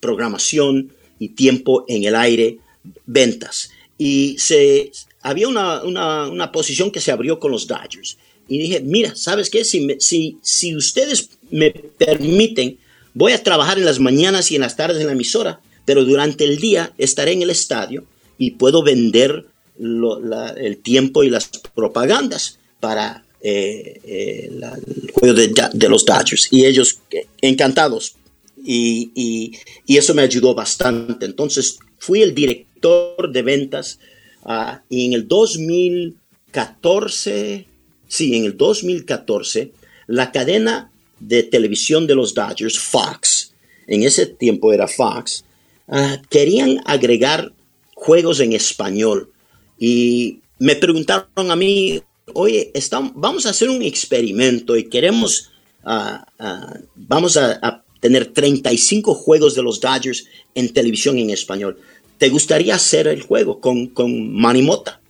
programación 0.00 0.92
y 1.18 1.30
tiempo 1.30 1.84
en 1.88 2.04
el 2.04 2.14
aire, 2.14 2.58
ventas. 3.06 3.70
Y 3.98 4.36
se, 4.38 4.92
había 5.20 5.48
una, 5.48 5.82
una, 5.82 6.28
una, 6.28 6.52
posición 6.52 6.90
que 6.90 7.00
se 7.00 7.10
abrió 7.10 7.38
con 7.40 7.50
los 7.50 7.66
Dodgers. 7.66 8.16
Y 8.46 8.58
dije, 8.58 8.80
mira, 8.80 9.14
¿sabes 9.16 9.50
qué? 9.50 9.64
Si, 9.64 9.86
si, 9.98 10.38
si 10.40 10.76
ustedes 10.76 11.30
me 11.50 11.70
permiten, 11.70 12.78
voy 13.12 13.32
a 13.32 13.42
trabajar 13.42 13.78
en 13.78 13.84
las 13.84 13.98
mañanas 13.98 14.50
y 14.50 14.54
en 14.54 14.62
las 14.62 14.76
tardes 14.76 15.00
en 15.00 15.08
la 15.08 15.12
emisora, 15.12 15.60
pero 15.84 16.04
durante 16.04 16.44
el 16.44 16.58
día 16.58 16.94
estaré 16.98 17.32
en 17.32 17.42
el 17.42 17.50
estadio 17.50 18.04
y 18.38 18.52
puedo 18.52 18.82
vender 18.82 19.44
el 19.78 20.78
tiempo 20.78 21.24
y 21.24 21.30
las 21.30 21.48
propagandas 21.74 22.58
para 22.80 23.24
eh, 23.40 24.00
eh, 24.04 24.50
el 24.50 25.12
juego 25.12 25.34
de, 25.34 25.88
los 25.88 26.04
Dodgers. 26.04 26.48
Y 26.50 26.64
ellos 26.64 26.98
eh, 27.10 27.26
encantados. 27.40 28.16
Y, 28.64 29.52
eso 29.86 30.14
me 30.14 30.22
ayudó 30.22 30.52
bastante. 30.54 31.26
Entonces 31.26 31.78
fui 31.98 32.22
el 32.22 32.34
director 32.34 33.30
de 33.30 33.42
ventas 33.42 34.00
ah, 34.44 34.82
y 34.88 35.04
en 35.06 35.12
el 35.14 35.28
2014, 35.28 37.66
sí, 38.06 38.36
en 38.36 38.44
el 38.44 38.56
2014, 38.56 39.72
la 40.06 40.30
cadena 40.32 40.90
de 41.18 41.42
televisión 41.42 42.06
de 42.06 42.14
los 42.14 42.32
Dodgers, 42.34 42.78
Fox, 42.78 43.52
en 43.86 44.04
ese 44.04 44.26
tiempo 44.26 44.72
era 44.72 44.86
Fox, 44.86 45.44
ah, 45.88 46.22
querían 46.28 46.80
agregar 46.84 47.52
juegos 47.98 48.40
en 48.40 48.52
español. 48.52 49.30
Y 49.78 50.40
me 50.58 50.76
preguntaron 50.76 51.50
a 51.50 51.56
mí, 51.56 52.00
oye, 52.32 52.70
estamos, 52.74 53.12
vamos 53.14 53.44
a 53.44 53.50
hacer 53.50 53.68
un 53.68 53.82
experimento 53.82 54.76
y 54.76 54.88
queremos, 54.88 55.50
ah, 55.84 56.26
ah, 56.38 56.78
vamos 56.94 57.36
a, 57.36 57.84
tener 58.00 58.32
35 58.32 59.12
juegos 59.12 59.56
de 59.56 59.62
los 59.64 59.80
Dodgers 59.80 60.26
en 60.54 60.72
televisión 60.72 61.18
en 61.18 61.30
español. 61.30 61.78
¿Te 62.16 62.28
gustaría 62.28 62.76
hacer 62.76 63.08
el 63.08 63.22
juego 63.22 63.60
con, 63.60 63.88
con 63.88 64.32
Manimota? 64.32 65.00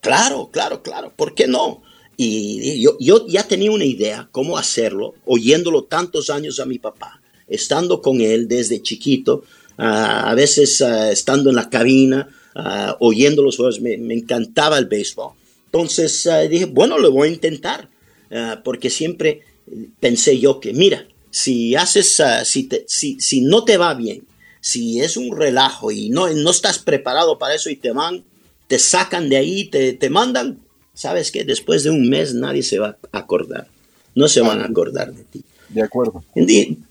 Claro, 0.00 0.50
claro, 0.52 0.80
claro, 0.80 1.12
¿por 1.16 1.34
qué 1.34 1.48
no? 1.48 1.82
Y 2.16 2.80
yo 2.80 3.26
ya 3.26 3.48
tenía 3.48 3.72
una 3.72 3.84
idea 3.84 4.28
cómo 4.30 4.56
hacerlo, 4.56 5.14
oyéndolo 5.24 5.84
tantos 5.84 6.30
años 6.30 6.60
a 6.60 6.66
mi 6.66 6.78
papá, 6.78 7.20
estando 7.48 8.00
con 8.00 8.20
él 8.20 8.46
desde 8.46 8.80
chiquito, 8.80 9.42
a 9.78 10.34
veces 10.34 10.80
ah, 10.80 11.10
estando 11.10 11.50
en 11.50 11.56
la 11.56 11.68
cabina, 11.68 12.28
uh, 12.54 12.92
oyendo 13.00 13.42
los 13.42 13.56
juegos, 13.56 13.80
me, 13.80 13.94
encantaba 14.14 14.78
el 14.78 14.86
béisbol. 14.86 15.32
Entonces 15.66 16.26
ah, 16.26 16.40
dije, 16.40 16.66
bueno, 16.66 16.98
lo 16.98 17.12
voy 17.12 17.28
a 17.28 17.32
intentar, 17.32 17.88
porque 18.64 18.90
siempre 18.90 19.42
pensé 20.00 20.38
yo 20.40 20.58
que, 20.58 20.72
mira, 20.72 21.06
si 21.30 21.76
haces, 21.76 22.20
si, 22.44 22.68
si, 22.86 23.20
si, 23.20 23.40
no 23.40 23.64
te 23.64 23.76
va 23.76 23.94
bien, 23.94 24.26
si 24.60 25.00
es 25.00 25.16
un 25.16 25.36
relajo 25.36 25.92
y 25.92 26.08
no, 26.08 26.28
no 26.28 26.50
estás 26.50 26.80
preparado 26.80 27.38
para 27.38 27.54
eso 27.54 27.70
y 27.70 27.76
te 27.76 27.92
van, 27.92 28.24
te 28.66 28.80
sacan 28.80 29.28
de 29.28 29.36
ahí, 29.36 29.66
te, 29.66 29.92
te 29.92 30.10
mandan, 30.10 30.58
sabes 30.92 31.30
que 31.30 31.44
después 31.44 31.84
de 31.84 31.90
un 31.90 32.08
mes 32.08 32.34
nadie 32.34 32.64
se 32.64 32.80
va 32.80 32.98
a 33.12 33.18
acordar, 33.18 33.68
no 34.16 34.26
se 34.26 34.40
van 34.40 34.60
a 34.60 34.64
acordar 34.64 35.14
de 35.14 35.22
ti. 35.22 35.44
De 35.68 35.82
acuerdo. 35.82 36.24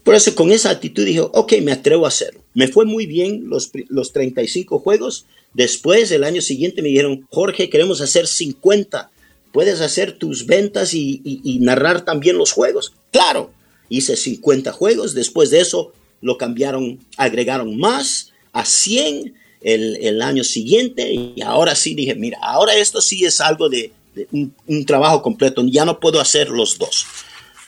Por 0.03 0.15
eso 0.15 0.35
con 0.35 0.51
esa 0.51 0.69
actitud 0.69 1.05
dije, 1.05 1.21
ok, 1.21 1.53
me 1.61 1.71
atrevo 1.71 2.05
a 2.05 2.09
hacerlo. 2.09 2.44
Me 2.55 2.67
fue 2.67 2.85
muy 2.85 3.05
bien 3.05 3.47
los, 3.47 3.71
los 3.89 4.11
35 4.11 4.79
juegos. 4.79 5.25
Después, 5.53 6.09
el 6.11 6.23
año 6.23 6.41
siguiente, 6.41 6.81
me 6.81 6.89
dijeron, 6.89 7.27
Jorge, 7.29 7.69
queremos 7.69 8.01
hacer 8.01 8.25
50. 8.25 9.11
¿Puedes 9.55 9.79
hacer 9.79 10.17
tus 10.17 10.45
ventas 10.47 10.93
y, 10.93 11.59
narrar 11.61 12.03
también 12.03 12.37
los 12.37 12.51
juegos? 12.51 12.91
Claro, 13.11 13.51
hice 13.87 14.17
50 14.17 14.73
juegos. 14.73 15.13
Después 15.13 15.49
de 15.49 15.61
eso, 15.61 15.93
lo 16.19 16.37
cambiaron, 16.37 16.99
agregaron 17.15 17.77
más 17.77 18.33
a 18.51 18.65
100 18.65 19.33
el, 19.61 20.21
año 20.21 20.43
siguiente 20.43 21.09
y 21.13 21.41
ahora 21.41 21.73
sí 21.73 21.95
dije, 21.95 22.15
mira, 22.15 22.37
ahora 22.41 22.75
esto 22.75 22.99
sí 22.99 23.23
es 23.23 23.39
algo 23.39 23.69
de, 23.69 23.93
un, 24.31 24.85
trabajo 24.85 25.21
completo, 25.21 25.65
ya 25.67 25.85
no 25.85 26.01
puedo 26.01 26.19
hacer 26.19 26.49
los 26.49 26.77
dos. 26.77 27.05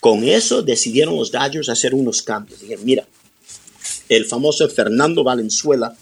Con 0.02 0.26
eso 0.26 0.64
decidieron 0.64 1.16
los 1.16 1.32
Dodgers 1.32 1.70
hacer 1.70 1.94
unos 1.94 2.22
cambios. 2.22 2.60
Dije, 2.60 2.78
mira, 2.84 3.08
el 4.10 4.26
famoso 4.26 4.68
Fernando 4.70 5.24
Valenzuela 5.24 5.96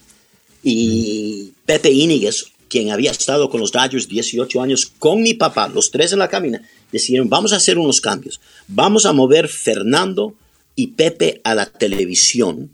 y 0.63 1.53
Pepe 1.65 1.91
Íñiguez, 1.91 2.45
quien 2.67 2.91
había 2.91 3.11
estado 3.11 3.49
con 3.49 3.61
los 3.61 3.71
Dodgers 3.71 4.07
18 4.07 4.61
años 4.61 4.91
con 4.99 5.21
mi 5.21 5.33
papá, 5.33 5.67
los 5.67 5.91
tres 5.91 6.11
en 6.13 6.19
la 6.19 6.29
cabina, 6.29 6.61
decidieron, 6.91 7.29
vamos 7.29 7.53
a 7.53 7.57
hacer 7.57 7.77
unos 7.77 8.01
cambios. 8.01 8.39
Vamos 8.67 9.05
a 9.05 9.13
mover 9.13 9.47
Fernando 9.47 10.33
y 10.75 10.87
Pepe 10.87 11.41
a 11.43 11.55
la 11.55 11.65
televisión. 11.67 12.71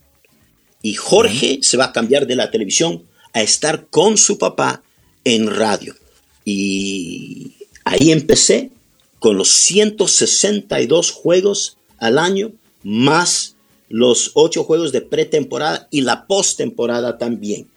Y 0.81 0.93
Jorge 0.93 1.59
se 1.61 1.77
va 1.77 1.85
a 1.85 1.93
cambiar 1.93 2.27
de 2.27 2.35
la 2.35 2.49
televisión 2.49 3.03
a 3.33 3.41
estar 3.41 3.87
con 3.89 4.17
su 4.17 4.37
papá 4.37 4.83
en 5.23 5.47
radio. 5.47 5.95
Y 6.43 7.53
ahí 7.83 8.11
empecé 8.11 8.71
con 9.19 9.37
los 9.37 9.49
162 9.49 11.11
juegos 11.11 11.77
al 11.99 12.17
año, 12.17 12.51
más 12.83 13.55
los 13.91 14.31
ocho 14.33 14.63
juegos 14.63 14.91
de 14.91 15.01
pretemporada 15.01 15.87
y 15.91 16.01
la 16.01 16.25
postemporada 16.25 17.17
también. 17.17 17.67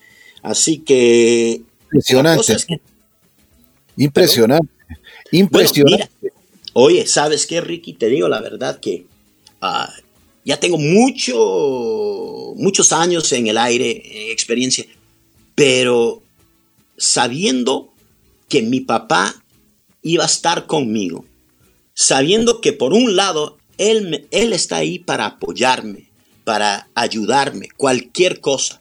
Así 0.43 0.79
que... 0.79 1.62
Impresionante. 1.85 2.57
Impresionante. 3.97 4.69
Impresionante. 5.31 6.09
oye, 6.73 7.07
¿sabes 7.07 7.47
qué, 7.47 7.61
Ricky? 7.61 7.95
Te 7.95 8.09
digo 8.09 8.29
la 8.29 8.41
verdad 8.41 8.79
que 8.81 9.07
ah, 9.61 9.93
ya 10.45 10.59
tengo 10.61 10.79
mucho, 10.79 12.55
muchos 12.57 12.93
años 12.93 13.33
en 13.33 13.47
el 13.47 13.59
aire, 13.59 14.31
experiencia, 14.31 14.85
pero 15.55 16.23
sabiendo 16.97 17.93
que 18.49 18.62
mi 18.62 18.81
papá 18.81 19.43
iba 20.03 20.25
a 20.25 20.27
estar 20.29 20.67
conmigo, 20.67 21.25
sabiendo 21.95 22.61
que 22.61 22.73
por 22.73 22.93
un 22.93 23.17
lado 23.17 23.59
él, 23.79 24.27
él 24.31 24.53
está 24.53 24.77
ahí 24.77 24.99
para 24.99 25.27
apoyarme, 25.27 26.09
para 26.45 26.89
ayudarme, 26.95 27.68
cualquier 27.77 28.41
cosa, 28.41 28.81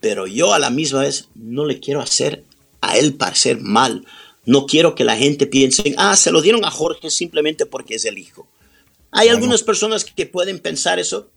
pero 0.00 0.26
yo 0.26 0.52
a 0.54 0.58
la 0.58 0.70
misma 0.70 1.00
vez 1.00 1.28
no 1.34 1.64
le 1.64 1.80
quiero 1.80 2.00
hacer 2.00 2.44
a 2.80 2.98
él 2.98 3.14
parecer 3.14 3.60
mal. 3.60 4.04
No 4.44 4.66
quiero 4.66 4.96
que 4.96 5.04
la 5.04 5.16
gente 5.16 5.46
piense, 5.46 5.94
ah, 5.96 6.16
se 6.16 6.32
lo 6.32 6.42
dieron 6.42 6.64
a 6.64 6.70
Jorge 6.70 7.10
simplemente 7.10 7.64
porque 7.64 7.94
es 7.94 8.04
el 8.04 8.18
hijo. 8.18 8.48
Hay 9.12 9.28
algunas 9.28 9.62
personas 9.62 10.04
que 10.04 10.26
pueden 10.26 10.58
pensar 10.58 10.98
eso. 10.98 11.28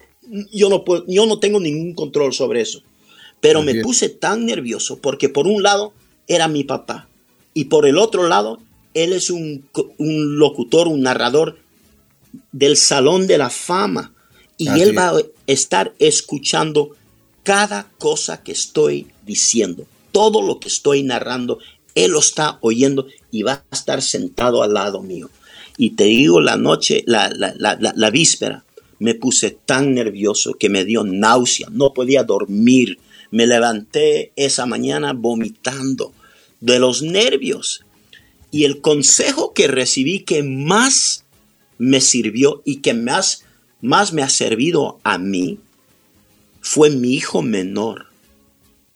Yo 0.51 0.69
no, 0.69 0.83
puedo, 0.83 1.05
yo 1.07 1.27
no 1.27 1.39
tengo 1.39 1.59
ningún 1.59 1.93
control 1.93 2.33
sobre 2.33 2.61
eso. 2.61 2.81
Pero 3.41 3.61
me 3.61 3.75
puse 3.81 4.09
tan 4.09 4.45
nervioso 4.45 4.97
porque 4.97 5.29
por 5.29 5.45
un 5.45 5.61
lado 5.61 5.93
era 6.27 6.47
mi 6.47 6.63
papá 6.63 7.07
y 7.53 7.65
por 7.65 7.85
el 7.85 7.99
otro 7.99 8.27
lado 8.27 8.59
él 8.95 9.13
es 9.13 9.29
un, 9.29 9.69
un 9.99 10.39
locutor, 10.39 10.87
un 10.87 11.01
narrador 11.01 11.59
del 12.55 12.77
Salón 12.77 13.27
de 13.27 13.37
la 13.37 13.49
Fama 13.49 14.13
y 14.57 14.69
él 14.69 14.97
va 14.97 15.09
a 15.09 15.21
estar 15.45 15.93
escuchando 15.99 16.91
cada 17.43 17.91
cosa 17.97 18.43
que 18.43 18.53
estoy 18.53 19.07
diciendo, 19.25 19.85
todo 20.13 20.41
lo 20.41 20.61
que 20.61 20.69
estoy 20.69 21.03
narrando, 21.03 21.59
él 21.95 22.11
lo 22.11 22.19
está 22.19 22.57
oyendo 22.61 23.07
y 23.29 23.43
va 23.43 23.65
a 23.69 23.75
estar 23.75 24.01
sentado 24.01 24.63
al 24.63 24.73
lado 24.73 25.03
mío. 25.03 25.29
Y 25.77 25.91
te 25.91 26.05
digo, 26.05 26.39
la 26.39 26.55
noche, 26.55 27.03
la, 27.05 27.29
la, 27.29 27.53
la, 27.57 27.77
la, 27.77 28.09
víspera, 28.09 28.63
me 28.99 29.15
puse 29.15 29.51
tan 29.51 29.93
nervioso 29.93 30.53
que 30.53 30.69
me 30.69 30.85
dio 30.85 31.03
náusea, 31.03 31.67
no 31.71 31.93
podía 31.93 32.23
dormir. 32.23 32.99
Me 33.31 33.47
levanté 33.47 34.31
esa 34.37 34.65
mañana 34.65 35.11
vomitando 35.11 36.13
de 36.61 36.79
los 36.79 37.01
nervios. 37.01 37.83
Y 38.49 38.63
el 38.63 38.79
consejo 38.79 39.51
que 39.51 39.67
recibí 39.67 40.21
que 40.21 40.41
más 40.41 41.24
me 41.77 42.01
sirvió 42.01 42.61
y 42.65 42.77
que 42.77 42.93
más, 42.93 43.45
más 43.81 44.13
me 44.13 44.21
ha 44.21 44.29
servido 44.29 44.99
a 45.03 45.17
mí 45.17 45.59
fue 46.65 46.89
mi 46.89 47.13
hijo 47.13 47.43
menor. 47.43 48.07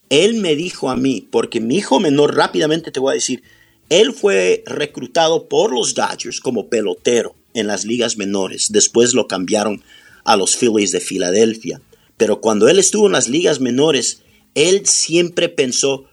Él 0.09 0.33
me 0.35 0.55
dijo 0.55 0.89
a 0.89 0.95
mí, 0.95 1.27
porque 1.29 1.59
mi 1.59 1.77
hijo 1.77 1.99
menor, 1.99 2.35
rápidamente 2.35 2.91
te 2.91 2.99
voy 2.99 3.11
a 3.11 3.13
decir, 3.13 3.43
él 3.89 4.11
fue 4.13 4.63
reclutado 4.65 5.47
por 5.47 5.71
los 5.71 5.93
Dodgers 5.93 6.39
como 6.39 6.67
pelotero 6.67 7.35
en 7.53 7.67
las 7.67 7.85
ligas 7.85 8.17
menores. 8.17 8.71
Después 8.71 9.13
lo 9.13 9.27
cambiaron 9.27 9.83
a 10.23 10.35
los 10.35 10.57
Phillies 10.57 10.91
de 10.91 10.99
Filadelfia. 10.99 11.79
Pero 12.17 12.41
cuando 12.41 12.67
él 12.67 12.79
estuvo 12.79 13.05
en 13.05 13.13
las 13.13 13.29
ligas 13.29 13.59
menores, 13.59 14.23
él 14.55 14.87
siempre 14.87 15.47
pensó, 15.47 16.05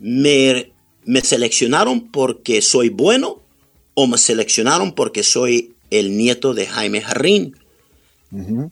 me, 0.00 0.72
me 1.04 1.20
seleccionaron 1.20 2.08
porque 2.08 2.62
soy 2.62 2.88
bueno 2.88 3.40
o 3.94 4.08
me 4.08 4.18
seleccionaron 4.18 4.92
porque 4.92 5.22
soy 5.22 5.74
el 5.90 6.16
nieto 6.16 6.54
de 6.54 6.66
Jaime 6.66 7.00
Jarrín. 7.00 7.56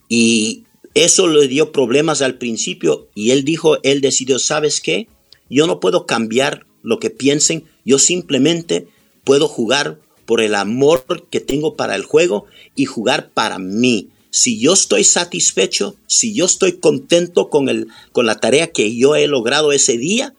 Y 0.08 0.64
eso 0.94 1.26
le 1.26 1.48
dio 1.48 1.72
problemas 1.72 2.22
al 2.22 2.38
principio 2.38 3.08
y 3.14 3.30
él 3.30 3.44
dijo, 3.44 3.82
él 3.82 4.00
decidió, 4.00 4.38
¿sabes 4.38 4.80
qué? 4.80 5.08
Yo 5.50 5.66
no 5.66 5.80
puedo 5.80 6.06
cambiar 6.06 6.66
lo 6.82 6.98
que 6.98 7.10
piensen, 7.10 7.64
yo 7.84 7.98
simplemente 7.98 8.86
puedo 9.24 9.48
jugar 9.48 10.00
por 10.26 10.40
el 10.40 10.54
amor 10.54 11.04
que 11.30 11.40
tengo 11.40 11.74
para 11.74 11.94
el 11.96 12.04
juego 12.04 12.46
y 12.74 12.84
jugar 12.84 13.30
para 13.30 13.58
mí. 13.58 14.10
Si 14.30 14.60
yo 14.60 14.74
estoy 14.74 15.04
satisfecho, 15.04 15.96
si 16.06 16.34
yo 16.34 16.44
estoy 16.44 16.78
contento 16.78 17.48
con, 17.48 17.68
el, 17.68 17.88
con 18.12 18.26
la 18.26 18.38
tarea 18.38 18.68
que 18.68 18.94
yo 18.94 19.16
he 19.16 19.26
logrado 19.26 19.72
ese 19.72 19.96
día, 19.96 20.34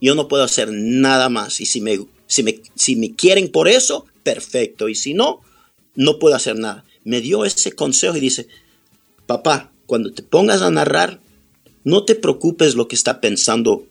yo 0.00 0.14
no 0.14 0.28
puedo 0.28 0.42
hacer 0.42 0.70
nada 0.72 1.28
más. 1.28 1.60
Y 1.60 1.66
si 1.66 1.80
me, 1.80 2.00
si 2.26 2.42
me, 2.42 2.60
si 2.74 2.96
me 2.96 3.14
quieren 3.14 3.48
por 3.48 3.68
eso, 3.68 4.06
perfecto. 4.22 4.88
Y 4.88 4.94
si 4.94 5.14
no, 5.14 5.40
no 5.98 6.20
puedo 6.20 6.36
hacer 6.36 6.56
nada. 6.56 6.84
Me 7.02 7.20
dio 7.20 7.44
ese 7.44 7.72
consejo 7.72 8.16
y 8.16 8.20
dice, 8.20 8.46
papá, 9.26 9.72
cuando 9.86 10.12
te 10.12 10.22
pongas 10.22 10.62
a 10.62 10.70
narrar, 10.70 11.20
no 11.82 12.04
te 12.04 12.14
preocupes 12.14 12.76
lo 12.76 12.86
que 12.86 12.94
está 12.94 13.20
pensando 13.20 13.84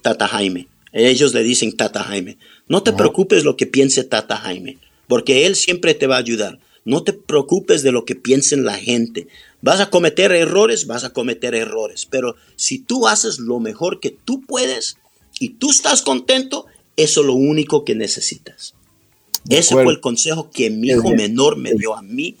Tata 0.00 0.26
Jaime. 0.26 0.68
Ellos 0.94 1.34
le 1.34 1.42
dicen 1.42 1.76
Tata 1.76 2.02
Jaime. 2.02 2.38
No 2.66 2.82
te 2.82 2.94
preocupes 2.94 3.44
lo 3.44 3.58
que 3.58 3.66
piense 3.66 4.04
Tata 4.04 4.38
Jaime, 4.38 4.78
porque 5.06 5.44
él 5.44 5.54
siempre 5.54 5.92
te 5.92 6.06
va 6.06 6.16
a 6.16 6.20
ayudar. 6.20 6.58
No 6.86 7.02
te 7.02 7.12
preocupes 7.12 7.82
de 7.82 7.92
lo 7.92 8.06
que 8.06 8.16
piensen 8.16 8.64
la 8.64 8.78
gente. 8.78 9.28
Vas 9.60 9.80
a 9.80 9.90
cometer 9.90 10.32
errores, 10.32 10.86
vas 10.86 11.04
a 11.04 11.12
cometer 11.12 11.54
errores, 11.54 12.06
pero 12.10 12.36
si 12.56 12.78
tú 12.78 13.06
haces 13.06 13.38
lo 13.38 13.60
mejor 13.60 14.00
que 14.00 14.16
tú 14.24 14.40
puedes 14.40 14.96
y 15.38 15.50
tú 15.50 15.70
estás 15.72 16.00
contento, 16.00 16.64
eso 16.96 17.20
es 17.20 17.26
lo 17.26 17.34
único 17.34 17.84
que 17.84 17.94
necesitas. 17.94 18.74
Ese 19.48 19.74
fue 19.74 19.92
el 19.92 20.00
consejo 20.00 20.50
que 20.50 20.70
mi 20.70 20.88
hijo 20.88 21.10
menor 21.10 21.56
me 21.56 21.72
dio 21.74 21.96
a 21.96 22.02
mí, 22.02 22.36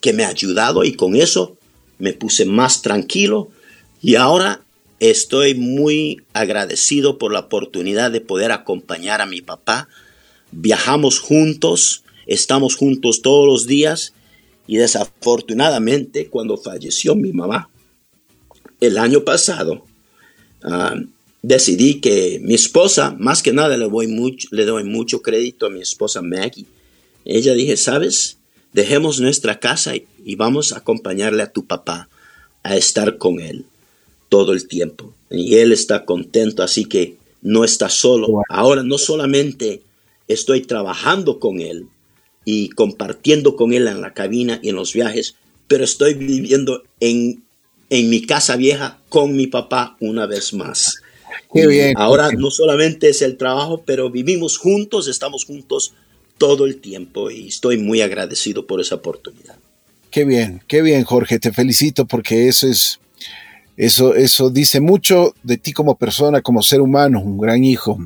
que 0.00 0.12
me 0.12 0.24
ha 0.24 0.28
ayudado 0.28 0.84
y 0.84 0.94
con 0.94 1.16
eso 1.16 1.56
me 1.98 2.12
puse 2.12 2.44
más 2.44 2.82
tranquilo. 2.82 3.50
Y 4.00 4.14
ahora 4.16 4.66
Estoy 4.98 5.54
muy 5.54 6.22
agradecido 6.32 7.18
por 7.18 7.32
la 7.32 7.40
oportunidad 7.40 8.10
de 8.10 8.22
poder 8.22 8.50
acompañar 8.50 9.20
a 9.20 9.26
mi 9.26 9.42
papá. 9.42 9.88
Viajamos 10.52 11.20
juntos, 11.20 12.02
estamos 12.26 12.76
juntos 12.76 13.20
todos 13.20 13.46
los 13.46 13.66
días 13.66 14.14
y 14.66 14.78
desafortunadamente 14.78 16.28
cuando 16.28 16.56
falleció 16.56 17.14
mi 17.14 17.32
mamá 17.32 17.68
el 18.80 18.96
año 18.96 19.22
pasado, 19.22 19.84
ah, 20.62 20.94
decidí 21.46 22.00
que 22.00 22.40
mi 22.42 22.54
esposa, 22.54 23.14
más 23.20 23.40
que 23.40 23.52
nada 23.52 23.76
le 23.76 23.88
doy, 23.88 24.08
mucho, 24.08 24.48
le 24.50 24.64
doy 24.64 24.82
mucho 24.82 25.22
crédito 25.22 25.66
a 25.66 25.70
mi 25.70 25.80
esposa 25.80 26.20
Maggie. 26.20 26.66
Ella 27.24 27.54
dije, 27.54 27.76
sabes, 27.76 28.38
dejemos 28.72 29.20
nuestra 29.20 29.60
casa 29.60 29.94
y 29.94 30.34
vamos 30.34 30.72
a 30.72 30.78
acompañarle 30.78 31.44
a 31.44 31.52
tu 31.52 31.64
papá 31.64 32.08
a 32.64 32.76
estar 32.76 33.16
con 33.16 33.38
él 33.38 33.64
todo 34.28 34.54
el 34.54 34.66
tiempo. 34.66 35.14
Y 35.30 35.54
él 35.54 35.72
está 35.72 36.04
contento, 36.04 36.64
así 36.64 36.84
que 36.84 37.16
no 37.42 37.62
está 37.62 37.90
solo. 37.90 38.42
Ahora 38.48 38.82
no 38.82 38.98
solamente 38.98 39.82
estoy 40.26 40.62
trabajando 40.62 41.38
con 41.38 41.60
él 41.60 41.86
y 42.44 42.70
compartiendo 42.70 43.54
con 43.54 43.72
él 43.72 43.86
en 43.86 44.00
la 44.00 44.14
cabina 44.14 44.58
y 44.64 44.70
en 44.70 44.74
los 44.76 44.92
viajes, 44.92 45.36
pero 45.68 45.84
estoy 45.84 46.14
viviendo 46.14 46.82
en, 46.98 47.44
en 47.88 48.10
mi 48.10 48.22
casa 48.22 48.56
vieja 48.56 48.98
con 49.08 49.36
mi 49.36 49.46
papá 49.46 49.96
una 50.00 50.26
vez 50.26 50.52
más. 50.52 50.96
Qué 51.52 51.66
bien. 51.66 51.94
Ahora 51.96 52.30
no 52.32 52.50
solamente 52.50 53.08
es 53.08 53.22
el 53.22 53.36
trabajo, 53.36 53.82
pero 53.84 54.10
vivimos 54.10 54.58
juntos, 54.58 55.08
estamos 55.08 55.44
juntos 55.44 55.94
todo 56.38 56.66
el 56.66 56.78
tiempo 56.78 57.30
y 57.30 57.48
estoy 57.48 57.78
muy 57.78 58.00
agradecido 58.00 58.66
por 58.66 58.80
esa 58.80 58.96
oportunidad. 58.96 59.56
qué 60.10 60.24
bien, 60.24 60.62
qué 60.66 60.82
bien, 60.82 61.04
Jorge. 61.04 61.38
Te 61.38 61.52
felicito 61.52 62.06
porque 62.06 62.48
eso 62.48 62.68
es, 62.68 63.00
eso, 63.76 64.14
eso 64.14 64.50
dice 64.50 64.80
mucho 64.80 65.34
de 65.42 65.56
ti 65.58 65.72
como 65.72 65.96
persona, 65.96 66.40
como 66.40 66.62
ser 66.62 66.80
humano, 66.80 67.20
un 67.20 67.38
gran 67.38 67.64
hijo, 67.64 67.98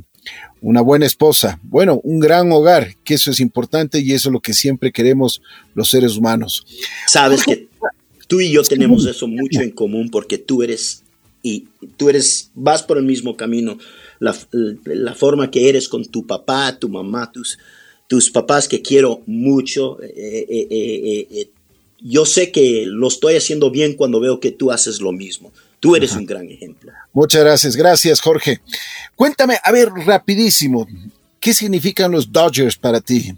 una 0.60 0.80
buena 0.80 1.06
esposa, 1.06 1.58
bueno, 1.62 2.00
un 2.02 2.20
gran 2.20 2.50
hogar, 2.52 2.94
que 3.04 3.14
eso 3.14 3.30
es 3.30 3.40
importante 3.40 4.00
y 4.00 4.12
eso 4.12 4.28
es 4.28 4.32
lo 4.32 4.40
que 4.40 4.54
siempre 4.54 4.92
queremos 4.92 5.42
los 5.74 5.90
seres 5.90 6.16
humanos. 6.16 6.66
Sabes 7.06 7.44
que 7.44 7.68
tú 8.26 8.40
y 8.40 8.50
yo 8.50 8.62
tenemos 8.62 9.06
eso 9.06 9.26
mucho 9.26 9.60
en 9.60 9.70
común 9.70 10.10
porque 10.10 10.38
tú 10.38 10.62
eres 10.62 11.02
y 11.42 11.68
tú 11.96 12.08
eres 12.08 12.50
vas 12.54 12.82
por 12.82 12.98
el 12.98 13.04
mismo 13.04 13.36
camino, 13.36 13.78
la, 14.18 14.36
la 14.84 15.14
forma 15.14 15.50
que 15.50 15.68
eres 15.68 15.88
con 15.88 16.04
tu 16.04 16.26
papá, 16.26 16.78
tu 16.78 16.88
mamá, 16.88 17.30
tus 17.32 17.58
tus 18.10 18.28
papás 18.28 18.66
que 18.66 18.82
quiero 18.82 19.22
mucho. 19.26 20.02
Eh, 20.02 20.44
eh, 20.50 21.28
eh, 21.30 21.50
yo 22.00 22.26
sé 22.26 22.50
que 22.50 22.82
lo 22.84 23.06
estoy 23.06 23.36
haciendo 23.36 23.70
bien 23.70 23.94
cuando 23.94 24.18
veo 24.18 24.40
que 24.40 24.50
tú 24.50 24.72
haces 24.72 25.00
lo 25.00 25.12
mismo. 25.12 25.52
Tú 25.78 25.94
eres 25.94 26.16
un 26.16 26.26
gran 26.26 26.50
ejemplo. 26.50 26.90
Muchas 27.12 27.44
gracias, 27.44 27.76
gracias 27.76 28.20
Jorge. 28.20 28.60
Cuéntame, 29.14 29.58
a 29.62 29.70
ver, 29.70 29.90
rapidísimo, 29.90 30.88
¿qué 31.38 31.54
significan 31.54 32.10
los 32.10 32.32
Dodgers 32.32 32.76
para 32.76 33.00
ti? 33.00 33.32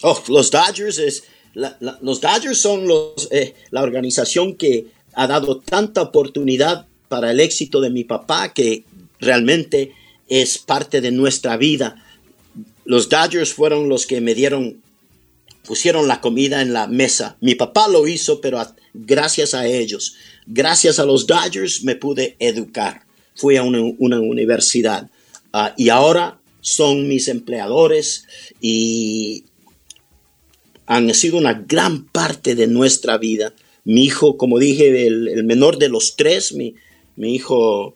Oh, 0.00 0.22
los 0.28 0.50
Dodgers 0.50 0.98
es, 0.98 1.24
los 2.00 2.20
Dodgers 2.22 2.58
son 2.58 2.88
los, 2.88 3.28
la 3.70 3.82
organización 3.82 4.56
que 4.56 4.86
ha 5.12 5.26
dado 5.26 5.58
tanta 5.60 6.00
oportunidad 6.00 6.86
para 7.08 7.30
el 7.30 7.40
éxito 7.40 7.80
de 7.80 7.90
mi 7.90 8.04
papá 8.04 8.52
que 8.52 8.84
realmente 9.20 9.92
es 10.28 10.58
parte 10.58 11.00
de 11.00 11.10
nuestra 11.10 11.56
vida 11.56 12.02
los 12.86 13.08
Dodgers 13.08 13.52
fueron 13.52 13.88
los 13.88 14.06
que 14.06 14.20
me 14.20 14.34
dieron, 14.34 14.80
pusieron 15.64 16.06
la 16.06 16.20
comida 16.20 16.62
en 16.62 16.72
la 16.72 16.86
mesa. 16.86 17.36
Mi 17.40 17.56
papá 17.56 17.88
lo 17.88 18.06
hizo, 18.06 18.40
pero 18.40 18.64
gracias 18.94 19.54
a 19.54 19.66
ellos, 19.66 20.14
gracias 20.46 21.00
a 21.00 21.04
los 21.04 21.26
Dodgers 21.26 21.82
me 21.82 21.96
pude 21.96 22.36
educar. 22.38 23.04
Fui 23.34 23.56
a 23.56 23.64
una, 23.64 24.20
universidad 24.20 25.10
ah, 25.52 25.74
y 25.76 25.90
ahora 25.90 26.40
son 26.60 27.08
mis 27.08 27.28
empleadores 27.28 28.24
y 28.60 29.44
han 30.86 31.12
sido 31.12 31.36
una 31.38 31.54
gran 31.54 32.04
parte 32.06 32.54
de 32.54 32.68
nuestra 32.68 33.18
vida. 33.18 33.52
Mi 33.84 34.04
hijo, 34.04 34.36
como 34.36 34.60
dije, 34.60 35.06
el, 35.08 35.42
menor 35.44 35.78
de 35.78 35.88
los 35.88 36.14
tres, 36.16 36.52
mi, 36.52 36.76
mi 37.16 37.34
hijo 37.34 37.94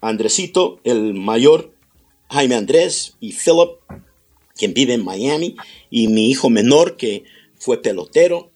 Andresito, 0.00 0.80
el 0.84 1.14
mayor, 1.14 1.72
Jaime 2.30 2.54
Andrés 2.54 3.14
y 3.20 3.32
Philip, 3.32 3.70
quien 4.56 4.74
vive 4.74 4.94
en 4.94 5.04
Miami, 5.04 5.56
y 5.90 6.08
mi 6.08 6.30
hijo 6.30 6.50
menor, 6.50 6.96
que 6.96 7.24
fue 7.58 7.82
pelotero. 7.82 8.50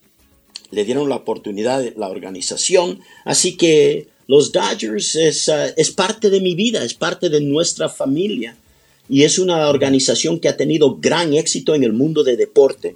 Le 0.71 0.85
dieron 0.85 1.09
la 1.09 1.17
oportunidad 1.17 1.81
de 1.81 1.93
la 1.97 2.09
organización. 2.09 3.01
Así 3.25 3.57
que 3.57 4.07
los 4.27 4.51
Dodgers 4.51 5.15
es, 5.15 5.47
uh, 5.47 5.73
es 5.75 5.91
parte 5.91 6.29
de 6.29 6.39
mi 6.39 6.55
vida, 6.55 6.83
es 6.83 6.93
parte 6.93 7.29
de 7.29 7.41
nuestra 7.41 7.89
familia. 7.89 8.55
Y 9.09 9.23
es 9.23 9.37
una 9.37 9.67
organización 9.67 10.39
que 10.39 10.47
ha 10.47 10.55
tenido 10.55 10.97
gran 10.97 11.33
éxito 11.33 11.75
en 11.75 11.83
el 11.83 11.91
mundo 11.91 12.23
de 12.23 12.37
deporte. 12.37 12.95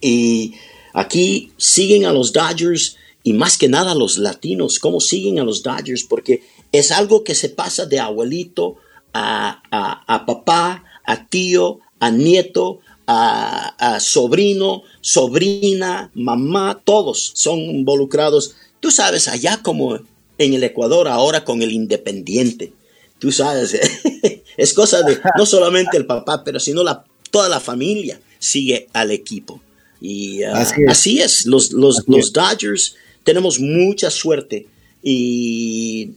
Y 0.00 0.54
aquí 0.92 1.52
siguen 1.56 2.04
a 2.04 2.12
los 2.12 2.32
Dodgers 2.32 2.96
y 3.24 3.32
más 3.32 3.58
que 3.58 3.68
nada 3.68 3.94
los 3.94 4.18
latinos, 4.18 4.78
cómo 4.78 5.00
siguen 5.00 5.40
a 5.40 5.44
los 5.44 5.64
Dodgers, 5.64 6.04
porque 6.04 6.42
es 6.70 6.92
algo 6.92 7.24
que 7.24 7.34
se 7.34 7.48
pasa 7.48 7.86
de 7.86 7.98
abuelito 7.98 8.76
a, 9.12 9.62
a, 9.70 10.14
a 10.14 10.26
papá, 10.26 10.84
a 11.04 11.26
tío, 11.26 11.80
a 11.98 12.10
nieto, 12.10 12.80
a, 13.06 13.98
sobrino, 14.00 14.82
sobrina, 15.00 16.10
mamá, 16.14 16.80
todos 16.84 17.32
son 17.34 17.60
involucrados. 17.60 18.56
Tú 18.80 18.90
sabes, 18.90 19.28
allá 19.28 19.60
como 19.62 19.98
en 20.38 20.54
el 20.54 20.64
Ecuador 20.64 21.08
ahora 21.08 21.44
con 21.44 21.62
el 21.62 21.72
independiente. 21.72 22.72
Tú 23.18 23.32
sabes, 23.32 23.78
es 24.56 24.74
cosa 24.74 25.02
de 25.02 25.18
no 25.38 25.46
solamente 25.46 25.96
el 25.96 26.06
papá, 26.06 26.42
pero 26.44 26.60
sino 26.60 26.82
la, 26.82 27.04
toda 27.30 27.48
la 27.48 27.60
familia 27.60 28.20
sigue 28.38 28.88
al 28.92 29.10
equipo. 29.10 29.60
Y 30.00 30.42
ah, 30.42 30.66
así, 30.88 31.20
es. 31.20 31.46
Los, 31.46 31.72
los, 31.72 32.04
Dodgers 32.04 32.96
tenemos 33.24 33.58
mucha 33.58 34.10
suerte. 34.10 34.66
Y 35.02 36.12